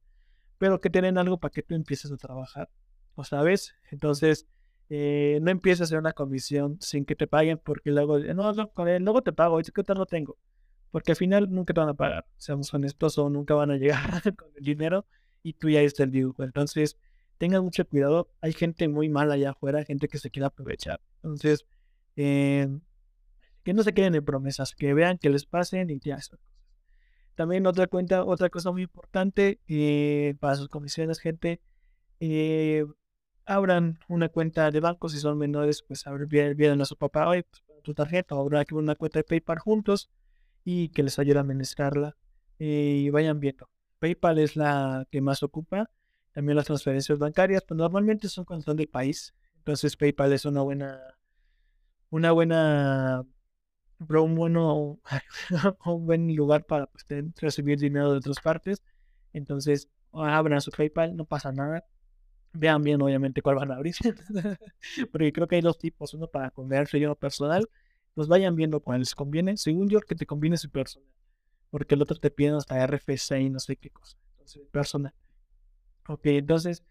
pero 0.58 0.82
que 0.82 0.90
tienen 0.90 1.18
algo 1.18 1.40
para 1.40 1.52
que 1.52 1.64
tú 1.64 1.76
empieces 1.76 2.12
a 2.12 2.18
trabajar. 2.18 2.70
¿O 3.16 3.24
sabes? 3.24 3.76
Entonces, 3.92 4.48
eh, 4.90 5.40
no 5.42 5.52
empieces 5.52 5.82
a 5.82 5.84
hacer 5.86 6.00
una 6.00 6.14
comisión 6.14 6.78
sin 6.82 7.06
que 7.06 7.16
te 7.16 7.28
paguen 7.28 7.60
porque 7.64 7.92
luego, 7.92 8.20
no, 8.20 8.54
no 8.54 8.72
luego 9.00 9.22
te 9.22 9.34
pago, 9.34 9.60
es 9.60 9.72
que 9.72 9.84
no 9.94 10.06
tengo 10.06 10.38
porque 10.94 11.12
al 11.12 11.16
final 11.16 11.50
nunca 11.50 11.74
te 11.74 11.80
van 11.80 11.90
a 11.90 11.96
pagar, 11.96 12.24
seamos 12.38 12.72
honestos, 12.72 13.18
o 13.18 13.28
nunca 13.28 13.56
van 13.56 13.72
a 13.72 13.78
llegar 13.78 14.22
con 14.38 14.50
el 14.56 14.64
dinero 14.64 15.08
y 15.42 15.54
tú 15.54 15.68
ya 15.68 15.82
está 15.82 16.04
el 16.04 16.12
dibujo. 16.12 16.44
Entonces, 16.44 16.98
tengan 17.40 17.64
mucho 17.64 17.84
cuidado, 17.88 18.30
hay 18.42 18.54
gente 18.54 18.88
muy 18.88 19.10
mala 19.10 19.34
allá 19.34 19.50
afuera, 19.50 19.84
gente 19.86 20.08
que 20.08 20.20
se 20.20 20.30
quiere 20.30 20.46
aprovechar. 20.46 21.02
Entonces, 21.16 21.66
eh, 22.16 22.68
que 23.64 23.74
no 23.74 23.82
se 23.82 23.96
queden 23.96 24.14
en 24.14 24.24
promesas, 24.24 24.76
que 24.76 24.94
vean 24.94 25.18
que 25.18 25.32
les 25.32 25.48
pasen 25.48 25.90
y 25.90 26.00
ya. 26.00 26.20
También 27.36 27.66
otra 27.66 27.88
cuenta, 27.88 28.24
otra 28.24 28.50
cosa 28.50 28.72
muy 28.72 28.84
importante 28.84 29.60
eh, 29.68 30.36
para 30.40 30.56
sus 30.56 30.68
comisiones, 30.68 31.20
gente, 31.20 31.62
eh, 32.20 32.86
abran 33.46 34.00
una 34.08 34.30
cuenta 34.30 34.70
de 34.72 34.80
banco, 34.80 35.10
si 35.10 35.18
son 35.18 35.38
menores, 35.38 35.84
pues 35.84 36.04
vienen 36.28 36.82
a 36.82 36.86
su 36.86 36.96
papá, 36.96 37.28
oye, 37.28 37.44
pues, 37.44 37.64
tu 37.84 37.94
tarjeta, 37.94 38.36
o 38.36 38.42
habrá 38.42 38.64
que 38.66 38.76
una 38.76 38.96
cuenta 38.96 39.20
de 39.20 39.24
PayPal 39.24 39.60
juntos 39.60 40.10
y 40.64 40.90
que 40.90 41.04
les 41.04 41.20
ayude 41.20 41.38
a 41.38 41.42
administrarla 41.42 42.16
y 42.58 43.10
vayan 43.10 43.40
viendo. 43.40 43.70
PayPal 44.00 44.40
es 44.40 44.56
la 44.56 45.06
que 45.12 45.22
más 45.22 45.44
ocupa, 45.44 45.90
también 46.32 46.56
las 46.56 46.66
transferencias 46.66 47.20
bancarias, 47.20 47.64
pero 47.68 47.78
normalmente 47.78 48.30
son 48.30 48.46
cuando 48.46 48.64
son 48.64 48.78
del 48.78 48.88
país, 48.88 49.34
entonces 49.58 49.98
PayPal 49.98 50.34
es 50.34 50.46
una 50.46 50.62
buena, 50.62 51.00
una 52.10 52.32
buena, 52.32 53.26
un 54.00 54.36
bueno, 54.36 55.00
un 55.86 56.06
buen 56.06 56.36
lugar 56.36 56.66
para 56.66 56.88
pues, 56.88 57.06
recibir 57.38 57.80
dinero 57.80 58.12
de 58.12 58.18
otras 58.18 58.40
partes. 58.40 58.82
Entonces, 59.34 59.90
abran 60.12 60.62
su 60.62 60.72
PayPal, 60.72 61.16
no 61.16 61.26
pasa 61.26 61.52
nada. 61.52 61.86
Vean 62.54 62.84
bien 62.84 63.02
obviamente 63.02 63.42
cuál 63.42 63.56
van 63.56 63.72
a 63.72 63.76
abrir, 63.76 63.96
porque 65.12 65.34
creo 65.34 65.48
que 65.48 65.56
hay 65.56 65.62
dos 65.62 65.80
tipos, 65.80 66.14
uno 66.14 66.28
para 66.28 66.52
comercio 66.52 67.00
y 67.00 67.06
uno 67.06 67.16
personal, 67.16 67.68
pues 68.14 68.28
vayan 68.28 68.56
viendo 68.56 68.80
cuál 68.80 69.00
les 69.00 69.16
conviene, 69.16 69.58
según 69.58 69.90
yo 69.90 70.00
que 70.02 70.14
te 70.14 70.28
conviene 70.28 70.58
su 70.58 70.70
personal, 70.70 71.10
porque 71.72 71.96
el 71.96 72.04
otro 72.04 72.16
te 72.20 72.30
pide 72.30 72.52
hasta 72.56 72.80
RFC 72.84 73.42
y 73.42 73.50
no 73.50 73.60
sé 73.60 73.76
qué 73.78 73.90
cosa, 73.90 74.18
entonces 74.34 74.62
personal. 74.72 75.16
Ok, 76.08 76.28
entonces 76.28 76.84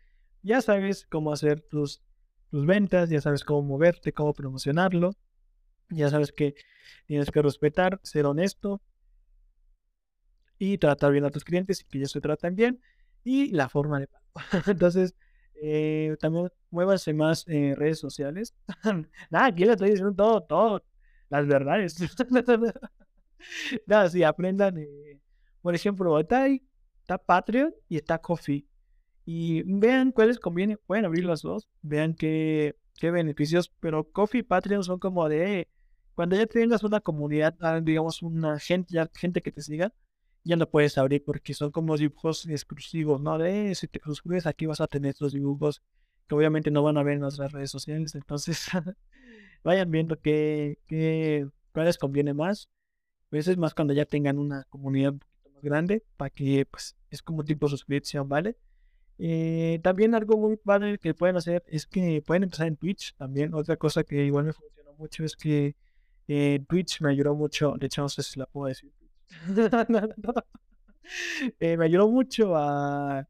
ya 0.43 0.61
sabes 0.63 1.07
cómo 1.09 1.33
hacer 1.33 1.61
tus, 1.61 2.03
tus 2.51 2.67
ventas, 2.67 3.09
ya 3.09 3.21
sabes 3.21 3.45
cómo 3.45 3.63
moverte, 3.63 4.13
cómo 4.13 4.35
promocionarlo, 4.35 5.13
ya 5.91 6.09
sabes 6.11 6.33
que 6.33 6.55
tienes 7.07 7.31
que 7.31 7.43
respetar, 7.43 8.01
ser 8.03 8.27
honesto 8.27 8.81
y 10.59 10.79
tratar 10.79 11.13
bien 11.13 11.25
a 11.25 11.31
tus 11.31 11.45
clientes 11.45 11.81
y 11.81 11.85
que 11.85 11.99
ellos 11.99 12.13
se 12.13 12.21
traten 12.21 12.55
bien 12.55 12.81
y 13.25 13.51
la 13.53 13.69
forma 13.69 14.01
de 14.01 14.07
pago. 14.07 14.25
entonces, 14.67 15.15
eh, 15.61 16.17
también 16.21 16.49
muévanse 16.71 17.13
más 17.15 17.47
en 17.49 17.77
redes 17.77 17.99
sociales. 17.99 18.55
Nada, 19.31 19.47
aquí 19.47 19.65
les 19.65 19.73
estoy 19.73 19.91
diciendo 19.91 20.15
todo, 20.15 20.43
todo, 20.43 20.85
las 21.29 21.47
verdades. 21.47 21.97
Nada, 23.87 24.09
sí, 24.09 24.23
aprendan. 24.23 24.79
Eh, 24.79 25.21
por 25.61 25.75
ejemplo, 25.75 26.19
está, 26.19 26.43
ahí, 26.45 26.63
está 27.01 27.19
Patreon 27.19 27.75
y 27.89 27.97
está 27.97 28.19
Coffee. 28.19 28.67
Y 29.25 29.63
vean 29.65 30.11
cuáles 30.11 30.39
conviene. 30.41 30.77
Pueden 30.77 31.05
abrir 31.05 31.25
las 31.25 31.43
dos. 31.43 31.69
Vean 31.81 32.15
qué, 32.15 32.77
qué 32.99 33.11
beneficios. 33.11 33.73
Pero 33.81 34.05
Coffee 34.11 34.41
y 34.41 34.43
Patreon 34.43 34.85
son 34.85 34.99
como 34.99 35.29
de. 35.29 35.69
Cuando 36.15 36.37
ya 36.37 36.47
tengas 36.47 36.85
una 36.85 37.01
comunidad, 37.01 37.57
ah, 37.61 37.81
digamos, 37.81 38.23
una 38.23 38.59
gente, 38.59 38.95
gente 39.15 39.41
que 39.41 39.51
te 39.51 39.63
siga, 39.63 39.93
ya 40.45 40.57
no 40.57 40.69
puedes 40.69 40.99
abrir 40.99 41.25
porque 41.25 41.55
son 41.55 41.71
como 41.71 41.97
dibujos 41.97 42.47
exclusivos, 42.47 43.21
¿no? 43.21 43.39
De 43.39 43.75
si 43.75 43.89
te 43.89 44.01
suscribes 44.05 44.47
aquí 44.47 44.67
vas 44.67 44.81
a 44.81 44.87
tener 44.87 45.11
estos 45.11 45.33
dibujos 45.33 45.83
que 46.29 46.35
obviamente 46.35 46.71
no 46.71 46.83
van 46.83 46.99
a 46.99 47.03
ver 47.03 47.15
en 47.17 47.25
otras 47.25 47.53
redes 47.53 47.71
sociales. 47.71 48.15
Entonces, 48.15 48.67
vayan 49.65 49.91
viendo 49.91 50.19
qué, 50.21 50.79
qué, 50.87 51.49
cuáles 51.73 51.99
conviene 51.99 52.35
más. 52.35 52.69
A 53.31 53.37
veces 53.37 53.57
más 53.57 53.75
cuando 53.75 53.95
ya 53.95 54.05
tengan 54.05 54.39
una 54.39 54.65
comunidad 54.65 55.13
un 55.13 55.19
poquito 55.21 55.51
más 55.55 55.63
grande, 55.63 56.05
para 56.17 56.31
que 56.31 56.67
pues 56.67 56.97
es 57.11 57.23
como 57.23 57.45
tipo 57.45 57.69
suscripción, 57.69 58.29
¿vale? 58.29 58.57
Eh, 59.25 59.79
también 59.85 60.17
algo 60.17 60.37
muy 60.37 60.57
padre 60.57 60.99
que 60.99 61.15
pueden 61.15 61.37
hacer 61.37 61.63
es 61.69 61.87
que 61.87 62.21
pueden 62.27 62.43
empezar 62.43 62.67
en 62.67 62.77
Twitch 62.77 63.15
también. 63.17 63.55
Otra 63.55 63.77
cosa 63.77 64.03
que 64.03 64.25
igual 64.25 64.47
me 64.47 64.53
funcionó 64.53 64.95
mucho 64.95 65.25
es 65.25 65.37
que 65.37 65.77
eh, 66.27 66.59
Twitch 66.69 67.01
me 67.01 67.11
ayudó 67.11 67.35
mucho, 67.37 67.75
de 67.79 67.87
hecho 67.87 68.03
no 68.03 68.09
sé 68.09 68.23
si 68.25 68.39
la 68.41 68.47
puedo 68.47 68.69
decir 68.69 68.91
Eh, 71.61 71.77
me 71.77 71.85
ayudó 71.85 72.09
mucho 72.09 72.57
a, 72.57 73.27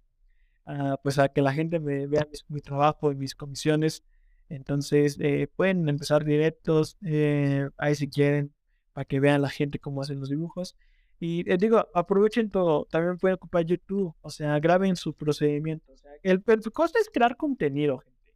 pues 1.03 1.19
a 1.19 1.29
que 1.29 1.43
la 1.43 1.53
gente 1.53 1.81
me 1.81 2.07
vea 2.07 2.27
mi 2.49 2.61
trabajo 2.61 3.13
y 3.13 3.15
mis 3.17 3.35
comisiones. 3.35 4.03
Entonces 4.49 5.17
eh, 5.21 5.49
pueden 5.57 5.89
empezar 5.89 6.25
directos 6.25 6.97
eh, 7.05 7.69
ahí 7.79 7.95
si 7.95 8.09
quieren 8.09 8.53
para 8.93 9.05
que 9.07 9.21
vean 9.21 9.43
la 9.43 9.49
gente 9.49 9.79
cómo 9.79 10.03
hacen 10.03 10.21
los 10.21 10.29
dibujos. 10.31 10.77
Y 11.23 11.45
les 11.45 11.57
digo, 11.57 11.87
aprovechen 11.95 12.51
todo. 12.51 12.85
También 12.91 13.17
pueden 13.17 13.37
ocupar 13.37 13.65
YouTube. 13.65 14.13
O 14.23 14.29
sea, 14.29 14.59
graben 14.59 14.97
su 14.97 15.15
procedimiento. 15.15 15.93
O 15.93 15.97
sea, 15.97 16.11
el, 16.25 16.43
el 16.45 16.73
costo 16.73 16.99
es 16.99 17.09
crear 17.09 17.37
contenido, 17.37 17.99
gente. 17.99 18.35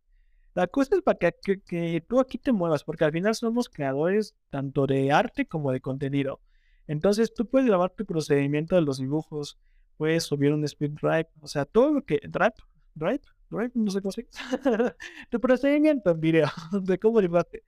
La 0.54 0.68
cosa 0.68 0.94
es 0.94 1.02
para 1.02 1.18
que, 1.18 1.60
que, 1.66 2.00
tú 2.06 2.20
aquí 2.20 2.38
te 2.38 2.52
muevas, 2.52 2.84
porque 2.84 3.04
al 3.04 3.10
final 3.10 3.34
somos 3.34 3.68
creadores 3.68 4.36
tanto 4.50 4.86
de 4.86 5.10
arte 5.10 5.46
como 5.46 5.72
de 5.72 5.80
contenido. 5.80 6.40
Entonces 6.86 7.34
tú 7.34 7.44
puedes 7.48 7.66
grabar 7.66 7.90
tu 7.90 8.06
procedimiento 8.06 8.76
de 8.76 8.82
los 8.82 8.98
dibujos, 8.98 9.58
puedes 9.96 10.22
subir 10.22 10.52
un 10.52 10.62
speed 10.62 10.92
drive, 10.92 11.28
o 11.40 11.48
sea, 11.48 11.64
todo 11.64 11.92
lo 11.92 12.04
que... 12.04 12.20
Drive, 12.28 12.54
drive, 12.94 13.22
drive, 13.50 13.72
no 13.74 13.90
sé 13.90 14.00
cómo 14.00 14.12
se 14.12 14.28
tu 15.30 15.40
procedimiento 15.40 16.12
en 16.12 16.20
video 16.20 16.48
de 16.82 16.98
cómo 17.00 17.20
dibujaste. 17.20 17.64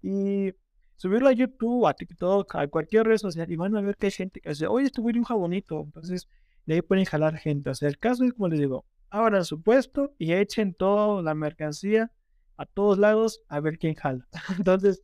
Y 0.00 0.54
subirlo 1.00 1.30
a 1.30 1.32
YouTube, 1.32 1.86
a 1.86 1.94
TikTok, 1.94 2.56
a 2.56 2.68
cualquier 2.68 3.06
red 3.06 3.16
social 3.16 3.50
y 3.50 3.56
van 3.56 3.74
a 3.74 3.80
ver 3.80 3.96
que 3.96 4.06
hay 4.06 4.12
gente 4.12 4.42
que 4.42 4.50
dice, 4.50 4.66
oye, 4.66 4.86
este 4.86 5.00
dibuja 5.00 5.32
bonito. 5.34 5.80
Entonces, 5.86 6.28
de 6.66 6.74
ahí 6.74 6.82
pueden 6.82 7.06
jalar 7.06 7.38
gente. 7.38 7.70
O 7.70 7.74
sea, 7.74 7.88
el 7.88 7.98
caso 7.98 8.22
es 8.24 8.34
como 8.34 8.48
les 8.48 8.58
digo, 8.58 8.84
abran 9.08 9.46
su 9.46 9.62
puesto 9.62 10.12
y 10.18 10.34
echen 10.34 10.74
toda 10.74 11.22
la 11.22 11.34
mercancía 11.34 12.12
a 12.58 12.66
todos 12.66 12.98
lados 12.98 13.40
a 13.48 13.60
ver 13.60 13.78
quién 13.78 13.94
jala. 13.94 14.28
Entonces, 14.58 15.02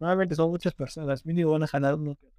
nuevamente 0.00 0.34
son 0.34 0.48
muchas 0.48 0.72
personas, 0.72 1.26
mínimo 1.26 1.50
van 1.50 1.64
a 1.64 1.66
jalar 1.66 1.96
uno 1.96 2.16
que 2.16 2.32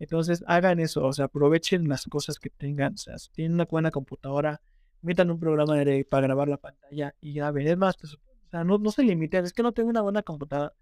entonces 0.00 0.42
hagan 0.48 0.80
eso, 0.80 1.04
o 1.04 1.12
sea, 1.12 1.26
aprovechen 1.26 1.88
las 1.88 2.06
cosas 2.06 2.40
que 2.40 2.50
tengan. 2.50 2.94
O 2.94 2.96
sea, 2.96 3.16
si 3.18 3.30
tienen 3.30 3.54
una 3.54 3.66
buena 3.66 3.92
computadora, 3.92 4.60
metan 5.00 5.30
un 5.30 5.38
programa 5.38 5.76
de, 5.76 6.04
para 6.04 6.26
grabar 6.26 6.48
la 6.48 6.56
pantalla 6.56 7.14
y 7.20 7.34
graben. 7.34 7.68
Es 7.68 7.76
más, 7.76 7.96
pues, 7.96 8.14
o 8.14 8.18
sea, 8.50 8.64
no, 8.64 8.78
no 8.78 8.90
se 8.90 9.04
limiten, 9.04 9.44
es 9.44 9.52
que 9.52 9.62
no 9.62 9.70
tengo 9.70 9.90
una 9.90 10.00
buena 10.00 10.24
computadora. 10.24 10.72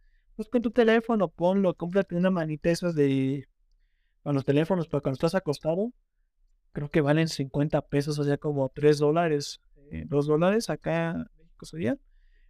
Pues 0.40 0.48
con 0.48 0.62
tu 0.62 0.70
teléfono, 0.70 1.28
ponlo, 1.28 1.74
cómprate 1.74 2.16
una 2.16 2.30
manita 2.30 2.70
esas 2.70 2.94
de. 2.94 3.46
Con 4.22 4.34
los 4.34 4.46
teléfonos, 4.46 4.88
pero 4.88 5.02
cuando 5.02 5.16
estás 5.16 5.34
acostado, 5.34 5.92
creo 6.72 6.90
que 6.90 7.02
valen 7.02 7.28
50 7.28 7.82
pesos, 7.82 8.18
o 8.18 8.24
sea, 8.24 8.38
como 8.38 8.70
3 8.70 8.96
dólares, 8.96 9.60
eh, 9.90 10.06
2 10.08 10.26
dólares 10.26 10.70
acá 10.70 11.10
en 11.10 11.26
México 11.36 11.66
sería. 11.66 11.98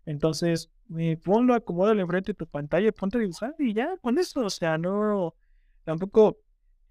Entonces, 0.07 0.71
eh, 0.99 1.17
ponlo, 1.17 1.53
acomódalo 1.53 2.01
enfrente 2.01 2.31
de 2.31 2.37
tu 2.37 2.47
pantalla 2.47 2.93
ponte 2.93 3.19
a 3.19 3.23
dibujar 3.23 3.57
y 3.59 3.75
ya, 3.75 3.97
con 4.01 4.21
eso, 4.21 4.43
o 4.43 4.51
sea, 4.51 4.79
no. 4.79 5.35
Tampoco 5.83 6.39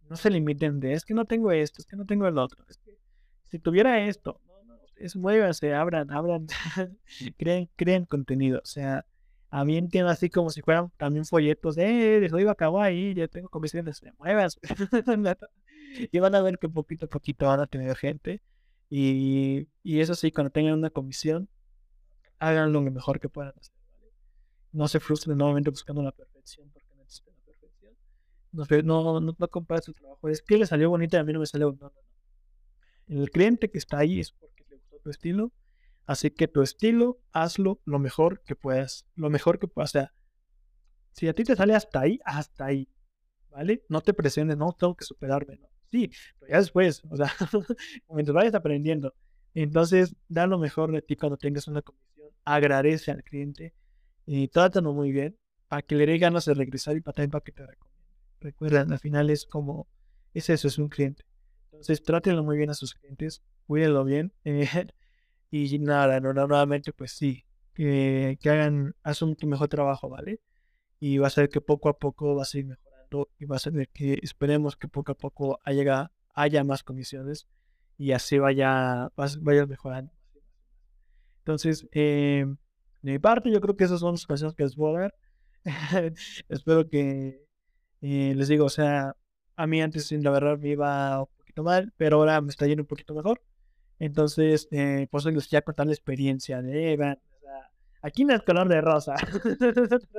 no 0.09 0.17
se 0.17 0.29
limiten 0.29 0.81
de, 0.81 0.91
es 0.91 1.05
que 1.05 1.13
no 1.13 1.23
tengo 1.23 1.53
esto, 1.53 1.81
es 1.81 1.85
que 1.85 1.95
no 1.95 2.05
tengo 2.05 2.27
el 2.27 2.37
otro. 2.37 2.65
Es 2.67 2.77
que 2.77 2.97
si 3.45 3.57
tuviera 3.57 4.05
esto, 4.05 4.41
no, 4.45 4.63
no, 4.65 4.81
es 4.97 5.15
muévanse, 5.15 5.73
abran, 5.73 6.11
abran, 6.11 6.45
creen, 7.37 7.69
creen 7.77 8.03
contenido. 8.03 8.59
O 8.61 8.65
sea, 8.65 9.05
a 9.49 9.65
mí 9.65 9.77
entiendo 9.77 10.09
así 10.09 10.29
como 10.29 10.49
si 10.49 10.61
fueran 10.61 10.91
también 10.97 11.25
folletos 11.25 11.75
de, 11.75 12.25
eh, 12.25 12.29
soy 12.29 12.45
ahí, 12.79 13.13
ya 13.13 13.27
tengo 13.27 13.49
comisiones, 13.49 14.01
muévanse. 14.17 14.59
y 16.11 16.19
van 16.19 16.35
a 16.35 16.41
ver 16.41 16.59
que 16.59 16.69
poquito 16.69 17.05
a 17.05 17.09
poquito 17.09 17.47
van 17.47 17.59
a 17.59 17.67
tener 17.67 17.95
gente. 17.95 18.41
Y, 18.89 19.67
y 19.83 19.99
eso 19.99 20.15
sí, 20.15 20.31
cuando 20.31 20.51
tengan 20.51 20.73
una 20.73 20.89
comisión, 20.89 21.49
hagan 22.39 22.73
lo 22.73 22.81
mejor 22.81 23.19
que 23.19 23.29
puedan 23.29 23.53
hacer. 23.57 23.73
No 24.71 24.87
se 24.87 24.99
frustren 24.99 25.37
nuevamente 25.37 25.69
buscando 25.69 26.01
la 26.03 26.11
perfección 26.11 26.71
no, 28.51 28.65
no, 28.83 29.19
no, 29.19 29.35
no 29.37 29.81
su 29.81 29.93
trabajo. 29.93 30.29
Es 30.29 30.41
que 30.41 30.57
le 30.57 30.65
salió 30.65 30.89
bonita 30.89 31.17
y 31.17 31.19
a 31.19 31.23
mí 31.23 31.33
no 31.33 31.39
me 31.39 31.45
salió. 31.45 31.71
No, 31.79 31.89
no, 31.89 31.93
no. 33.07 33.21
El 33.21 33.29
cliente 33.31 33.69
que 33.69 33.77
está 33.77 33.99
ahí 33.99 34.19
es 34.19 34.31
porque 34.31 34.65
le 34.69 34.77
gustó 34.77 34.99
tu 34.99 35.09
estilo. 35.09 35.51
Así 36.09 36.31
que 36.31 36.47
tu 36.47 36.63
estilo, 36.63 37.21
hazlo 37.33 37.81
lo 37.85 37.99
mejor 37.99 38.41
que 38.41 38.55
puedas. 38.55 39.05
Lo 39.13 39.29
mejor 39.29 39.59
que 39.59 39.67
puedas. 39.67 39.91
O 39.91 39.99
sea, 39.99 40.13
si 41.11 41.27
a 41.27 41.33
ti 41.33 41.43
te 41.43 41.55
sale 41.55 41.75
hasta 41.75 41.99
ahí, 41.99 42.19
hasta 42.25 42.65
ahí. 42.65 42.89
¿Vale? 43.51 43.83
No 43.89 44.01
te 44.01 44.15
presiones, 44.15 44.57
no 44.57 44.73
tengo 44.73 44.95
que 44.95 45.05
superarme. 45.05 45.57
¿no? 45.57 45.67
Sí, 45.91 46.09
pero 46.39 46.51
ya 46.51 46.57
después, 46.57 47.03
o 47.11 47.15
sea, 47.15 47.27
mientras 48.09 48.33
vayas 48.33 48.55
aprendiendo. 48.55 49.13
Entonces, 49.53 50.15
da 50.27 50.47
lo 50.47 50.57
mejor 50.57 50.91
de 50.91 51.03
ti 51.03 51.15
cuando 51.15 51.37
tengas 51.37 51.67
una 51.67 51.83
comisión. 51.83 52.31
Agradece 52.43 53.11
al 53.11 53.23
cliente 53.23 53.75
y 54.25 54.47
trátalo 54.47 54.93
muy 54.93 55.11
bien 55.11 55.37
para 55.67 55.83
que 55.83 55.93
le 55.93 56.07
dé 56.07 56.17
ganas 56.17 56.45
de 56.45 56.55
regresar 56.55 56.97
y 56.97 57.01
para, 57.01 57.27
que 57.27 57.51
te 57.51 57.67
recomiende. 57.67 58.03
Recuerden, 58.39 58.91
al 58.91 58.99
final 58.99 59.29
es 59.29 59.45
como, 59.45 59.87
es 60.33 60.49
eso, 60.49 60.67
es 60.67 60.79
un 60.79 60.89
cliente. 60.89 61.23
Entonces, 61.65 62.01
trátenlo 62.01 62.43
muy 62.43 62.57
bien 62.57 62.71
a 62.71 62.73
sus 62.73 62.95
clientes, 62.95 63.43
cuídenlo 63.67 64.03
bien. 64.05 64.33
Eh, 64.43 64.87
y 65.51 65.79
nada, 65.79 66.19
nuevamente, 66.19 66.93
pues 66.93 67.11
sí, 67.13 67.45
que, 67.73 68.37
que 68.41 68.49
hagan, 68.49 68.95
hacen 69.03 69.35
tu 69.35 69.47
mejor 69.47 69.69
trabajo, 69.69 70.09
¿vale? 70.09 70.39
Y 70.99 71.17
va 71.17 71.27
a 71.27 71.29
ser 71.31 71.49
que 71.49 71.61
poco 71.61 71.89
a 71.89 71.97
poco 71.97 72.35
va 72.35 72.43
a 72.43 72.45
seguir 72.45 72.67
mejorando 72.67 73.29
y 73.39 73.45
va 73.45 73.55
a 73.55 73.59
ser 73.59 73.89
que 73.89 74.19
esperemos 74.21 74.75
que 74.75 74.87
poco 74.87 75.11
a 75.13 75.15
poco 75.15 75.59
haya, 75.63 76.11
haya 76.33 76.63
más 76.63 76.83
comisiones 76.83 77.47
y 77.97 78.11
así 78.11 78.37
vaya, 78.39 79.09
vaya 79.41 79.65
mejorando. 79.65 80.11
Entonces, 81.39 81.87
eh, 81.93 82.45
de 83.01 83.11
mi 83.11 83.19
parte, 83.19 83.51
yo 83.51 83.61
creo 83.61 83.75
que 83.75 83.85
esas 83.85 84.01
son 84.01 84.13
las 84.13 84.25
cosas 84.27 84.53
que 84.53 84.63
les 84.63 84.75
voy 84.75 84.97
a 84.97 84.99
dar. 85.01 85.13
Espero 86.49 86.87
que 86.89 87.49
y 88.01 88.33
les 88.33 88.47
digo, 88.47 88.65
o 88.65 88.69
sea, 88.69 89.15
a 89.55 89.67
mí 89.67 89.81
antes 89.81 90.11
la 90.11 90.31
verdad 90.31 90.57
me 90.57 90.69
iba 90.69 91.19
un 91.21 91.27
poquito 91.37 91.63
mal, 91.63 91.93
pero 91.97 92.17
ahora 92.17 92.39
me 92.41 92.49
está 92.49 92.65
yendo 92.65 92.83
un 92.83 92.87
poquito 92.87 93.13
mejor. 93.13 93.41
Entonces, 93.99 94.67
eh, 94.71 95.07
pues 95.11 95.25
les 95.25 95.49
ya 95.49 95.61
contar 95.61 95.85
la 95.85 95.93
experiencia 95.93 96.61
de 96.61 96.93
Evan. 96.93 97.19
Aquí 98.01 98.23
no 98.23 98.33
es 98.33 98.41
color 98.43 98.69
de 98.69 98.79
rosa. 98.79 99.15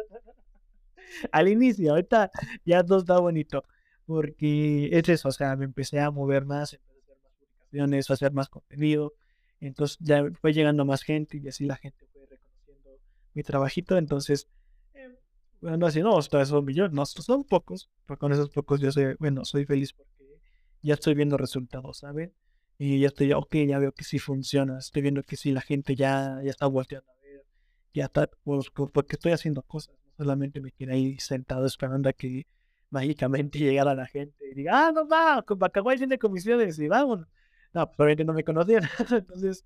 Al 1.33 1.49
inicio, 1.49 1.91
ahorita 1.93 2.31
ya 2.65 2.85
todo 2.85 2.99
está 2.99 3.19
bonito. 3.19 3.65
Porque 4.07 4.91
es 4.93 5.09
eso, 5.09 5.29
o 5.29 5.33
sea, 5.33 5.57
me 5.57 5.65
empecé 5.65 6.01
a 6.01 6.11
mover 6.11 6.45
más, 6.45 6.75
empecé 6.75 7.13
a 7.13 7.15
hacer 7.15 7.23
más 7.23 7.33
publicaciones, 7.39 8.11
a 8.11 8.15
hacer 8.15 8.33
más 8.33 8.49
contenido. 8.49 9.15
Entonces 9.61 9.99
ya 10.01 10.25
fue 10.41 10.53
llegando 10.53 10.85
más 10.85 11.03
gente 11.03 11.39
y 11.39 11.49
así 11.49 11.65
la 11.65 11.77
gente 11.77 12.07
fue 12.13 12.27
reconociendo 12.27 12.99
mi 13.35 13.43
trabajito. 13.43 13.97
Entonces, 13.97 14.49
eh, 14.95 15.17
bueno, 15.61 15.87
así 15.87 16.01
no, 16.01 16.19
estos 16.19 16.49
son 16.49 16.65
millones, 16.65 16.93
no, 16.93 17.07
son 17.07 17.45
pocos, 17.45 17.89
pero 18.07 18.19
con 18.19 18.33
esos 18.33 18.51
pocos 18.51 18.81
yo 18.81 18.91
soy, 18.91 19.15
bueno, 19.19 19.45
soy 19.45 19.65
feliz 19.65 19.93
porque 19.93 20.41
ya 20.83 20.95
estoy 20.95 21.15
viendo 21.15 21.37
resultados, 21.37 21.99
¿saben? 21.99 22.35
Y 22.83 22.99
ya 22.99 23.09
estoy, 23.09 23.31
ok, 23.35 23.57
ya 23.69 23.79
veo 23.79 23.93
que 23.93 24.05
sí 24.05 24.19
funciona, 24.19 24.79
estoy 24.79 25.03
viendo 25.03 25.23
que 25.23 25.37
sí 25.37 25.53
la 25.53 25.61
gente 25.61 25.95
ya, 25.95 26.41
ya 26.43 26.49
está 26.49 26.67
volteando 26.67 27.11
a 27.13 27.15
ver, 27.23 27.45
ya 27.93 28.07
está, 28.07 28.31
pues, 28.43 28.71
porque 28.71 29.17
estoy 29.17 29.33
haciendo 29.33 29.63
cosas, 29.63 29.95
no 30.07 30.25
solamente 30.25 30.63
me 30.63 30.73
quedé 30.73 30.95
ahí 30.95 31.19
sentado 31.19 31.67
esperando 31.67 32.09
a 32.09 32.15
que 32.15 32.47
mágicamente 32.89 33.59
llegara 33.59 33.95
la 33.95 34.07
gente 34.07 34.49
y 34.51 34.55
diga, 34.55 34.89
ah, 34.89 34.93
no 34.93 35.07
va, 35.07 35.43
con 35.43 35.59
Bacaguay 35.59 35.99
tiene 35.99 36.17
comisiones 36.19 36.79
y 36.79 36.89
vamos. 36.89 37.27
No, 37.75 37.87
pues 37.87 38.01
obviamente 38.01 38.25
no 38.25 38.33
me 38.33 38.45
conocían. 38.45 38.85
Entonces, 39.11 39.63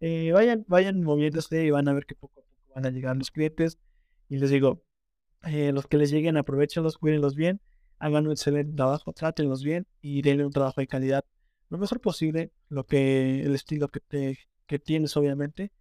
eh, 0.00 0.32
vayan, 0.32 0.64
vayan 0.66 1.00
moviéndose 1.02 1.64
y 1.64 1.70
van 1.70 1.86
a 1.86 1.92
ver 1.92 2.04
que 2.04 2.16
poco 2.16 2.40
a 2.40 2.42
poco 2.42 2.74
van 2.74 2.86
a 2.86 2.90
llegar 2.90 3.16
los 3.16 3.30
clientes. 3.30 3.78
Y 4.28 4.38
les 4.38 4.50
digo, 4.50 4.82
eh, 5.44 5.70
los 5.70 5.86
que 5.86 5.98
les 5.98 6.10
lleguen, 6.10 6.36
aprovechenlos, 6.36 6.98
cuídenlos 6.98 7.36
bien, 7.36 7.60
hagan 8.00 8.26
un 8.26 8.32
excelente 8.32 8.74
trabajo, 8.74 9.12
trátenlos 9.12 9.62
bien 9.62 9.86
y 10.00 10.22
denle 10.22 10.44
un 10.44 10.50
trabajo 10.50 10.80
de 10.80 10.88
calidad 10.88 11.24
lo 11.68 11.78
mejor 11.78 12.00
posible, 12.00 12.52
lo 12.68 12.84
que 12.86 13.40
el 13.42 13.54
estilo 13.54 13.88
que 13.88 14.00
te 14.00 14.38
que 14.66 14.78
tienes 14.78 15.16
obviamente 15.16 15.72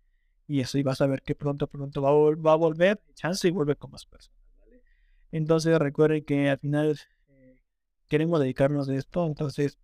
y 0.47 0.61
así 0.61 0.83
vas 0.83 1.01
a 1.01 1.07
ver 1.07 1.21
que 1.23 1.35
pronto 1.35 1.67
pronto 1.67 2.01
va 2.01 2.09
a, 2.09 2.13
va 2.13 2.53
a 2.53 2.55
volver, 2.55 3.01
chance 3.15 3.47
y 3.47 3.51
vuelve 3.51 3.75
con 3.75 3.91
más 3.91 4.05
personas, 4.05 4.39
¿vale? 4.59 4.83
Entonces 5.31 5.77
recuerden 5.79 6.23
que 6.23 6.49
al 6.49 6.59
final 6.59 6.99
eh, 7.29 7.61
queremos 8.07 8.39
dedicarnos 8.39 8.89
a 8.89 8.95
esto, 8.95 9.25
entonces 9.25 9.79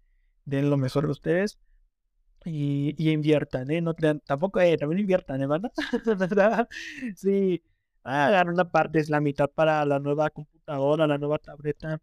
den 0.46 0.70
lo 0.70 0.78
mejor 0.78 1.06
de 1.06 1.12
ustedes 1.12 1.60
y, 2.46 2.96
y 2.98 3.12
inviertan, 3.12 3.70
¿eh? 3.72 3.82
No 3.82 3.94
tampoco, 3.94 4.60
eh, 4.60 4.78
también 4.78 5.00
inviertan, 5.00 5.42
¿eh, 5.42 5.48
¿verdad? 6.06 6.68
sí, 7.16 7.64
hagan 8.04 8.50
una 8.50 8.70
parte, 8.70 9.00
es 9.00 9.10
la 9.10 9.22
mitad 9.22 9.50
para 9.50 9.86
la 9.86 10.00
nueva 10.00 10.30
computadora, 10.30 11.08
la 11.08 11.18
nueva 11.18 11.38
tableta, 11.40 12.02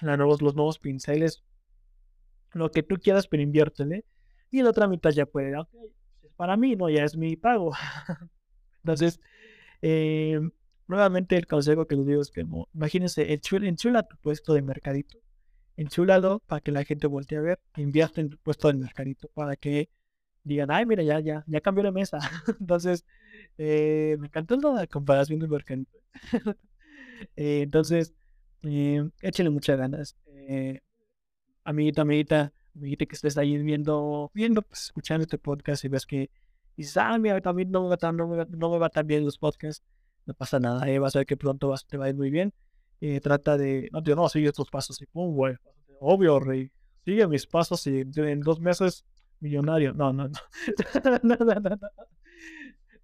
la 0.00 0.16
nuevos, 0.16 0.42
los 0.42 0.54
nuevos 0.54 0.78
pinceles, 0.78 1.44
lo 2.52 2.70
que 2.70 2.82
tú 2.82 2.96
quieras, 2.96 3.26
pero 3.28 3.42
inviértele. 3.42 4.04
Y 4.50 4.62
la 4.62 4.70
otra 4.70 4.88
mitad 4.88 5.10
ya 5.10 5.26
puede, 5.26 5.56
ok, 5.56 5.68
es 6.22 6.32
para 6.34 6.56
mí, 6.56 6.76
no, 6.76 6.88
ya 6.88 7.04
es 7.04 7.16
mi 7.16 7.36
pago. 7.36 7.72
Entonces, 8.82 9.20
eh, 9.82 10.40
nuevamente 10.86 11.36
el 11.36 11.46
consejo 11.46 11.86
que 11.86 11.96
les 11.96 12.06
digo 12.06 12.22
es 12.22 12.30
que, 12.30 12.44
imagínense, 12.74 13.32
enchula, 13.32 14.02
tu 14.02 14.16
puesto 14.18 14.54
de 14.54 14.62
mercadito. 14.62 15.18
Enchúlalo 15.76 16.40
para 16.46 16.60
que 16.60 16.72
la 16.72 16.84
gente 16.84 17.06
voltee 17.06 17.38
a 17.38 17.42
ver. 17.42 17.60
Invierte 17.76 18.20
en 18.20 18.30
tu 18.30 18.38
puesto 18.38 18.68
de 18.68 18.74
mercadito 18.74 19.28
para 19.34 19.54
que 19.56 19.90
digan, 20.42 20.70
ay, 20.70 20.86
mira, 20.86 21.02
ya, 21.02 21.20
ya, 21.20 21.44
ya 21.46 21.60
cambió 21.60 21.84
la 21.84 21.92
mesa. 21.92 22.18
Entonces, 22.60 23.04
eh, 23.58 24.16
me 24.18 24.26
encantó 24.26 24.56
la 24.56 24.86
comparación 24.86 25.38
del 25.38 25.50
mercadito. 25.50 25.98
eh, 27.36 27.62
entonces, 27.62 28.14
eh, 28.62 29.08
échenle 29.22 29.50
muchas 29.50 29.78
ganas. 29.78 30.16
Amiguita, 31.68 32.02
amiguita, 32.02 32.52
amiguita 32.74 33.06
que 33.06 33.14
estés 33.14 33.36
ahí 33.36 33.58
viendo, 33.58 34.30
viendo, 34.32 34.62
pues, 34.62 34.84
escuchando 34.84 35.24
este 35.24 35.36
podcast 35.36 35.84
y 35.84 35.88
ves 35.88 36.06
que 36.06 36.30
dices, 36.76 36.96
ah, 36.96 37.18
mira, 37.18 37.40
también 37.42 37.70
no 37.70 37.82
me 37.82 37.88
va 37.90 37.96
tan, 37.98 38.16
no 38.16 38.26
me, 38.26 38.46
no 38.46 38.70
me 38.70 38.78
va 38.78 38.88
tan 38.88 39.06
bien 39.06 39.24
los 39.24 39.36
podcasts, 39.36 39.84
no 40.24 40.32
pasa 40.32 40.58
nada, 40.58 40.88
eh, 40.88 40.98
vas 40.98 41.14
a 41.14 41.20
ver 41.20 41.26
que 41.26 41.36
pronto 41.36 41.68
vas, 41.68 41.86
te 41.86 41.98
va 41.98 42.06
a 42.06 42.08
ir 42.08 42.14
muy 42.14 42.30
bien. 42.30 42.54
Eh, 43.00 43.20
trata 43.20 43.56
de, 43.58 43.88
no, 43.92 44.00
no, 44.00 44.28
sigue 44.28 44.48
estos 44.48 44.70
pasos 44.70 45.00
y 45.02 45.06
pum, 45.06 45.34
güey, 45.34 45.56
obvio, 46.00 46.40
rey, 46.40 46.70
sigue 47.04 47.26
mis 47.28 47.46
pasos 47.46 47.86
y 47.86 48.00
en 48.16 48.40
dos 48.40 48.60
meses 48.60 49.04
millonario. 49.40 49.92
No, 49.94 50.12
no, 50.12 50.28
no. 50.28 50.38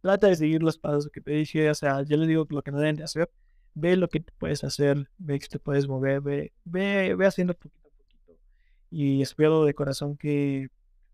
Trata 0.00 0.26
de 0.26 0.36
seguir 0.36 0.62
los 0.62 0.78
pasos 0.78 1.08
que 1.10 1.20
te 1.20 1.32
dije, 1.32 1.70
o 1.70 1.74
sea, 1.74 2.02
yo 2.02 2.16
le 2.16 2.26
digo 2.26 2.46
lo 2.50 2.62
que 2.62 2.70
no 2.70 2.78
deben 2.78 2.96
de 2.96 3.04
hacer. 3.04 3.30
Ve 3.74 3.96
lo 3.96 4.08
que 4.08 4.20
puedes 4.38 4.62
hacer, 4.64 5.08
ve 5.18 5.38
que 5.38 5.48
te 5.48 5.58
puedes 5.58 5.88
mover, 5.88 6.20
ve, 6.20 6.52
ve, 6.64 7.14
ve 7.14 7.26
haciendo 7.26 7.56
y 8.94 9.22
espero 9.22 9.64
de 9.64 9.74
corazón 9.74 10.16
que 10.16 10.68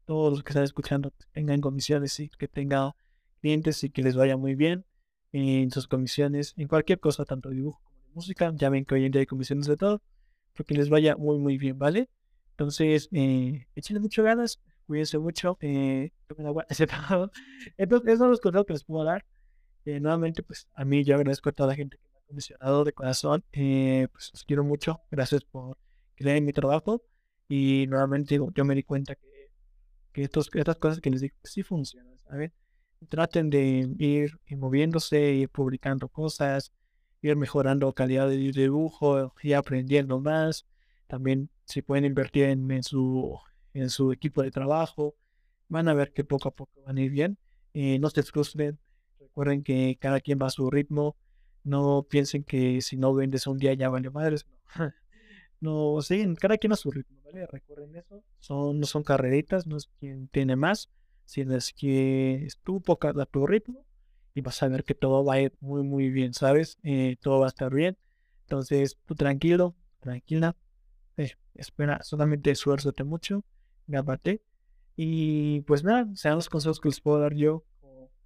todos 0.05 0.33
los 0.33 0.43
que 0.43 0.51
están 0.51 0.65
escuchando 0.65 1.13
tengan 1.33 1.63
comisiones 1.63 2.21
y 2.21 2.29
que 2.29 2.47
tengan 2.47 2.93
clientes 3.41 3.83
y 3.85 3.91
que 3.91 4.03
les 4.03 4.17
vaya 4.17 4.37
muy 4.37 4.55
bien 4.55 4.85
en 5.33 5.71
sus 5.71 5.89
comisiones, 5.89 6.53
en 6.59 6.69
cualquier 6.69 7.01
cosa, 7.01 7.25
tanto 7.25 7.49
dibujo 7.49 7.81
como 7.83 7.97
de 8.03 8.09
música. 8.13 8.53
Ya 8.55 8.69
ven 8.69 8.85
que 8.85 8.97
hoy 8.97 9.07
en 9.07 9.13
día 9.13 9.21
hay 9.21 9.27
comisiones 9.27 9.67
de 9.67 9.79
todo, 9.79 10.03
pero 10.53 10.67
que 10.67 10.75
les 10.75 10.91
vaya 10.91 11.17
muy, 11.17 11.39
muy 11.39 11.57
bien, 11.57 11.79
¿vale? 11.79 12.11
Entonces, 12.51 13.09
eh, 13.13 13.67
échenle 13.75 14.01
mucho 14.01 14.23
ganas, 14.23 14.61
cuídense 14.87 15.19
mucho, 15.19 15.57
eh, 15.63 16.11
tomen 16.27 16.49
agua, 16.49 16.67
Entonces, 17.79 18.09
esos 18.09 18.19
son 18.19 18.31
los 18.31 18.41
consejos 18.41 18.67
que 18.67 18.73
les 18.75 18.85
puedo 18.85 19.05
dar. 19.05 19.25
Eh, 19.87 20.01
nuevamente, 20.01 20.43
pues 20.43 20.69
a 20.75 20.85
mí 20.85 21.03
yo 21.03 21.15
agradezco 21.15 21.49
a 21.49 21.53
toda 21.53 21.71
la 21.71 21.77
gente 21.77 21.97
que 21.97 22.09
me 22.13 22.19
ha 22.19 22.23
comisionado 22.27 22.85
de 22.85 22.93
corazón. 22.93 23.43
Eh, 23.53 24.09
pues 24.13 24.31
los 24.35 24.45
quiero 24.45 24.65
mucho. 24.65 25.01
Gracias 25.11 25.45
por 25.45 25.79
creer 26.17 26.37
en 26.37 26.45
mi 26.45 26.53
trabajo. 26.53 27.03
Y 27.51 27.89
nuevamente 27.89 28.39
yo 28.55 28.65
me 28.65 28.77
di 28.77 28.85
cuenta 28.85 29.17
que, 29.17 29.51
que 30.13 30.23
estos, 30.23 30.49
estas 30.55 30.77
cosas 30.77 31.01
que 31.01 31.11
les 31.11 31.21
digo 31.21 31.35
sí 31.43 31.65
funcionan, 31.65 32.17
¿saben? 32.19 32.53
Traten 33.09 33.51
de 33.51 33.93
ir, 33.99 34.39
moviéndose, 34.51 35.33
ir 35.33 35.49
publicando 35.49 36.09
cosas, 36.09 36.73
ir 37.23 37.35
mejorando 37.35 37.93
calidad 37.93 38.29
de 38.29 38.37
dibujo 38.37 39.35
y 39.43 39.55
aprendiendo 39.55 40.21
más. 40.21 40.65
También 41.09 41.51
si 41.65 41.83
pueden 41.83 42.05
invertir 42.05 42.45
en, 42.45 42.85
su, 42.85 43.37
en 43.75 43.91
su 43.91 44.13
equipo 44.13 44.43
de 44.43 44.53
trabajo, 44.53 45.17
van 45.69 45.89
a 45.89 45.95
ver 45.95 46.13
que 46.13 46.23
poco 46.23 46.51
a 46.51 46.55
poco 46.55 46.83
van 46.83 46.99
a 46.99 47.03
ir 47.03 47.11
bien. 47.11 47.37
Eh, 47.75 47.99
no 47.99 48.11
se 48.11 48.23
frustren, 48.23 48.79
recuerden 49.19 49.65
que 49.65 49.99
cada 50.01 50.21
quien 50.21 50.39
va 50.41 50.47
a 50.47 50.51
su 50.51 50.71
ritmo. 50.71 51.17
No 51.65 52.07
piensen 52.09 52.45
que 52.45 52.81
si 52.81 52.97
no 52.97 53.13
vendes 53.13 53.49
un 53.49 53.59
día 53.59 53.75
ya 53.75 53.89
vale 53.89 54.09
madres. 54.11 54.47
No. 54.79 54.93
no 55.97 56.03
siguen, 56.03 56.37
cada 56.37 56.57
quien 56.59 56.73
a 56.75 56.77
su 56.77 56.93
ritmo. 56.93 57.20
Recuerden 57.51 57.97
eso. 57.97 58.23
Son, 58.39 58.81
no 58.81 58.87
son 58.87 59.03
carreritas, 59.03 59.67
no 59.67 59.77
es 59.77 59.89
quien 59.99 60.29
tiene 60.29 60.57
más, 60.57 60.91
sino 61.25 61.55
es 61.57 61.73
que 61.73 62.45
es 62.45 62.59
tu 62.59 62.81
poca 62.81 63.11
a 63.11 63.27
tu 63.27 63.47
ritmo 63.47 63.85
y 64.35 64.41
vas 64.41 64.63
a 64.63 64.69
ver 64.69 64.85
que 64.85 64.95
todo 64.95 65.25
va 65.25 65.35
a 65.35 65.41
ir 65.41 65.57
muy, 65.61 65.83
muy 65.83 66.11
bien, 66.11 66.35
¿sabes? 66.35 66.79
Eh, 66.83 67.17
todo 67.21 67.41
va 67.41 67.47
a 67.47 67.49
estar 67.49 67.73
bien. 67.73 67.97
Entonces, 68.43 68.99
tú 69.07 69.15
tranquilo, 69.15 69.75
tranquila. 70.01 70.57
Eh, 71.17 71.33
espera, 71.55 72.03
solamente 72.03 72.51
esfuérzate 72.51 73.05
mucho, 73.05 73.45
grábate. 73.87 74.43
Y 74.97 75.61
pues 75.63 75.85
nada, 75.85 76.09
sean 76.15 76.37
los 76.37 76.49
consejos 76.49 76.81
que 76.81 76.89
les 76.89 77.01
puedo 77.01 77.21
dar 77.21 77.35
yo 77.35 77.65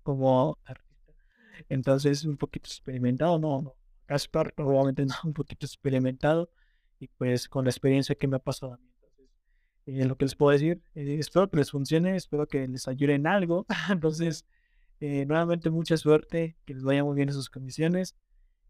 como, 0.02 0.58
artista. 0.64 1.12
Entonces, 1.68 2.24
un 2.24 2.36
poquito 2.36 2.68
experimentado, 2.68 3.38
no, 3.38 3.62
no. 3.62 3.76
Gaspar, 4.08 4.54
probablemente 4.54 5.06
no, 5.06 5.14
un 5.24 5.32
poquito 5.32 5.66
experimentado. 5.66 6.50
Y 7.00 7.08
pues 7.08 7.48
con 7.48 7.64
la 7.64 7.70
experiencia 7.70 8.14
que 8.14 8.28
me 8.28 8.36
ha 8.36 8.40
pasado 8.40 8.74
a 8.74 8.76
mí. 8.78 8.93
Eh, 9.86 10.04
lo 10.06 10.16
que 10.16 10.24
les 10.24 10.34
puedo 10.34 10.52
decir. 10.52 10.82
Eh, 10.94 11.16
espero 11.18 11.50
que 11.50 11.58
les 11.58 11.70
funcione, 11.70 12.16
espero 12.16 12.46
que 12.46 12.66
les 12.68 12.88
ayude 12.88 13.14
en 13.14 13.26
algo. 13.26 13.66
Entonces, 13.90 14.46
eh, 15.00 15.26
nuevamente 15.26 15.70
mucha 15.70 15.96
suerte, 15.96 16.56
que 16.64 16.74
les 16.74 16.82
vaya 16.84 17.04
muy 17.04 17.16
bien 17.16 17.28
en 17.28 17.34
sus 17.34 17.50
comisiones. 17.50 18.16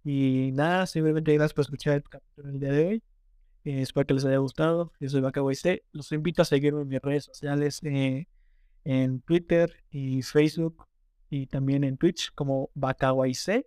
Y 0.04 0.50
nada, 0.52 0.86
simplemente 0.86 1.32
gracias 1.34 1.54
por 1.54 1.62
escuchar 1.62 1.94
el 1.94 2.02
capítulo 2.02 2.48
del 2.48 2.60
día 2.60 2.72
de 2.72 2.86
hoy. 2.86 3.02
espero 3.64 4.06
que 4.06 4.14
les 4.14 4.24
haya 4.24 4.38
gustado. 4.38 4.92
Yo 5.00 5.08
soy 5.08 5.54
C. 5.54 5.84
Los 5.92 6.12
invito 6.12 6.42
a 6.42 6.44
seguirme 6.44 6.82
en 6.82 6.88
mis 6.88 7.00
redes 7.00 7.24
sociales 7.24 7.80
en 8.84 9.20
Twitter 9.22 9.74
y 9.90 10.22
Facebook 10.22 10.86
y 11.30 11.46
también 11.46 11.84
en 11.84 11.96
Twitch 11.96 12.32
como 12.34 12.70
C 13.32 13.66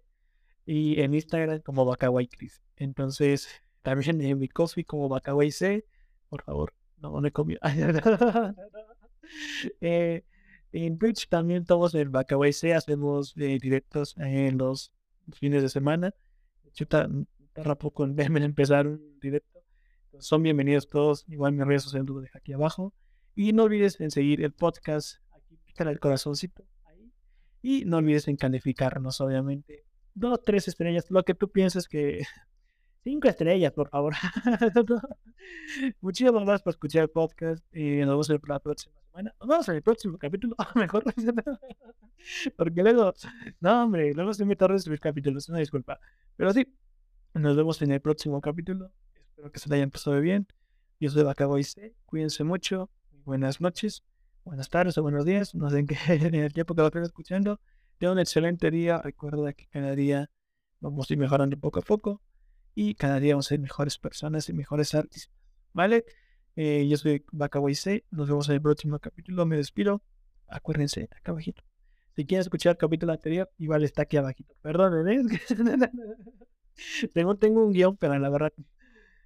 y 0.66 1.02
en 1.02 1.14
Instagram 1.14 1.62
como 1.62 1.96
Chris. 1.96 2.62
Entonces, 2.76 3.48
también 3.82 4.22
en 4.22 4.38
mi 4.40 4.48
coffee 4.48 4.86
como 4.86 5.10
C. 5.50 5.86
Por 6.30 6.44
favor, 6.44 6.74
no, 6.98 7.22
no 7.22 7.28
he 7.28 7.32
comido. 7.32 7.60
eh, 9.82 10.24
en 10.72 10.98
Twitch 10.98 11.28
también 11.30 11.66
todos 11.66 11.96
en 11.96 12.12
C 12.54 12.74
hacemos 12.74 13.36
eh, 13.38 13.58
directos 13.62 14.16
en 14.18 14.58
los 14.58 14.92
fines 15.34 15.64
de 15.64 15.70
semana. 15.70 16.14
Chuta, 16.74 17.10
tarda 17.54 17.76
poco 17.76 18.04
en 18.04 18.16
verme 18.16 18.40
empezar 18.44 18.88
un 18.88 19.20
directo. 19.20 19.60
Son 20.20 20.42
bienvenidos 20.44 20.88
todos. 20.88 21.26
Igual 21.28 21.54
mis 21.54 21.66
redes 21.66 21.84
sociales 21.84 22.10
lo 22.10 22.22
dejo 22.22 22.38
aquí 22.38 22.54
abajo. 22.54 22.94
Y 23.36 23.54
no 23.54 23.64
olvides 23.64 24.00
en 24.00 24.12
seguir 24.12 24.44
el 24.44 24.52
podcast. 24.52 25.18
Aquí 25.32 25.58
pícale 25.64 25.92
el 25.92 26.00
corazoncito. 26.00 26.66
Ahí. 26.86 27.12
Y 27.62 27.86
no 27.86 27.98
olvides 27.98 28.28
en 28.28 28.36
calificarnos, 28.36 29.22
obviamente. 29.22 29.86
Dos, 30.16 30.42
tres 30.44 30.68
estrellas. 30.68 31.06
Lo 31.10 31.24
que 31.24 31.36
tú 31.36 31.52
pienses 31.52 31.88
que, 31.88 32.24
Cinco 33.04 33.28
estrellas, 33.28 33.72
por 33.74 33.90
favor. 33.90 34.14
Muchísimas 36.02 36.44
gracias 36.44 36.62
por 36.64 36.72
escuchar 36.72 37.04
el 37.04 37.10
podcast. 37.10 37.64
Y 37.74 38.00
nos 38.00 38.10
vemos 38.10 38.30
en 38.30 38.40
la 38.48 38.60
próxima 38.60 38.96
semana. 39.02 39.36
Nos 39.40 39.48
vemos 39.48 39.70
en 39.70 39.76
el 39.76 39.82
próximo 39.82 40.18
capítulo. 40.18 40.56
Mejor. 40.76 41.04
Porque 42.58 42.84
luego, 42.84 43.14
no, 43.60 43.84
hombre, 43.84 44.14
luego 44.14 44.34
se 44.34 44.46
me 44.46 44.56
tardan 44.56 44.80
subir 44.80 45.00
capítulos. 45.00 45.48
Una 45.50 45.60
disculpa. 45.60 46.00
Pero 46.36 46.52
sí, 46.52 46.68
nos 47.34 47.56
vemos 47.56 47.82
en 47.82 47.92
el 47.92 48.02
próximo 48.02 48.42
capítulo. 48.42 48.92
Espero 49.16 49.52
que 49.52 49.60
se 49.60 49.70
le 49.70 49.76
hayan 49.76 49.92
pasado 49.92 50.20
bien. 50.20 50.48
Yo 51.00 51.10
soy 51.12 51.24
Bacabo 51.24 51.62
C. 51.62 51.96
Cuídense 52.06 52.44
mucho. 52.44 52.90
Buenas 53.24 53.62
noches, 53.62 54.04
buenas 54.46 54.70
tardes 54.70 54.98
o 54.98 55.04
buenos 55.04 55.26
días. 55.26 55.54
No 55.54 55.70
sé 55.70 55.80
en 55.80 55.86
qué 55.86 55.98
en 56.08 56.34
el 56.34 56.54
tiempo 56.54 56.74
que 56.74 56.82
lo 56.82 56.88
estén 56.88 57.04
escuchando. 57.04 57.60
Tengan 57.98 58.14
un 58.14 58.20
excelente 58.20 58.72
día. 58.72 59.02
Recuerda 59.02 59.54
que 59.54 59.68
cada 59.68 59.94
día 59.96 60.30
vamos 60.80 61.10
a 61.10 61.14
ir 61.14 61.20
mejorando 61.20 61.58
poco 61.58 61.80
a 61.80 61.82
poco. 61.82 62.22
Y 62.80 62.94
cada 62.94 63.20
día 63.20 63.34
vamos 63.34 63.48
a 63.48 63.50
ser 63.50 63.60
mejores 63.60 63.98
personas 63.98 64.48
y 64.50 64.54
mejores 64.54 64.94
artistas. 64.94 65.34
¿Vale? 65.74 66.06
Eh, 66.56 66.88
yo 66.88 66.96
soy 66.98 67.26
Bacabo 67.32 67.74
C. 67.74 68.06
Nos 68.12 68.30
vemos 68.30 68.48
en 68.50 68.54
el 68.54 68.62
próximo 68.62 69.00
capítulo. 69.00 69.48
Me 69.48 69.58
despido. 69.58 70.04
Acuérdense, 70.48 71.10
acá 71.10 71.32
abajito. 71.32 71.64
Si 72.16 72.28
quieren 72.28 72.42
escuchar 72.42 72.74
el 72.74 72.78
capítulo 72.78 73.14
anterior, 73.14 73.50
igual 73.58 73.84
está 73.84 74.04
aquí 74.04 74.18
abajito. 74.18 74.54
Perdón, 74.62 75.10
¿eh? 75.10 75.24
tengo, 77.16 77.36
tengo 77.36 77.66
un 77.66 77.74
guion, 77.74 77.98
pero 77.98 78.20
la 78.20 78.30
verdad 78.30 78.54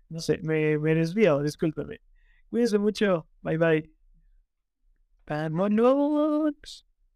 no 0.08 0.22
sé, 0.22 0.40
me, 0.44 0.78
me 0.78 0.96
desvío, 0.96 1.42
discúlpeme. 1.42 2.00
Cuídense 2.50 2.78
mucho. 2.78 3.28
Bye 3.42 3.58
bye. 3.58 3.92
Vámonos. 5.26 6.86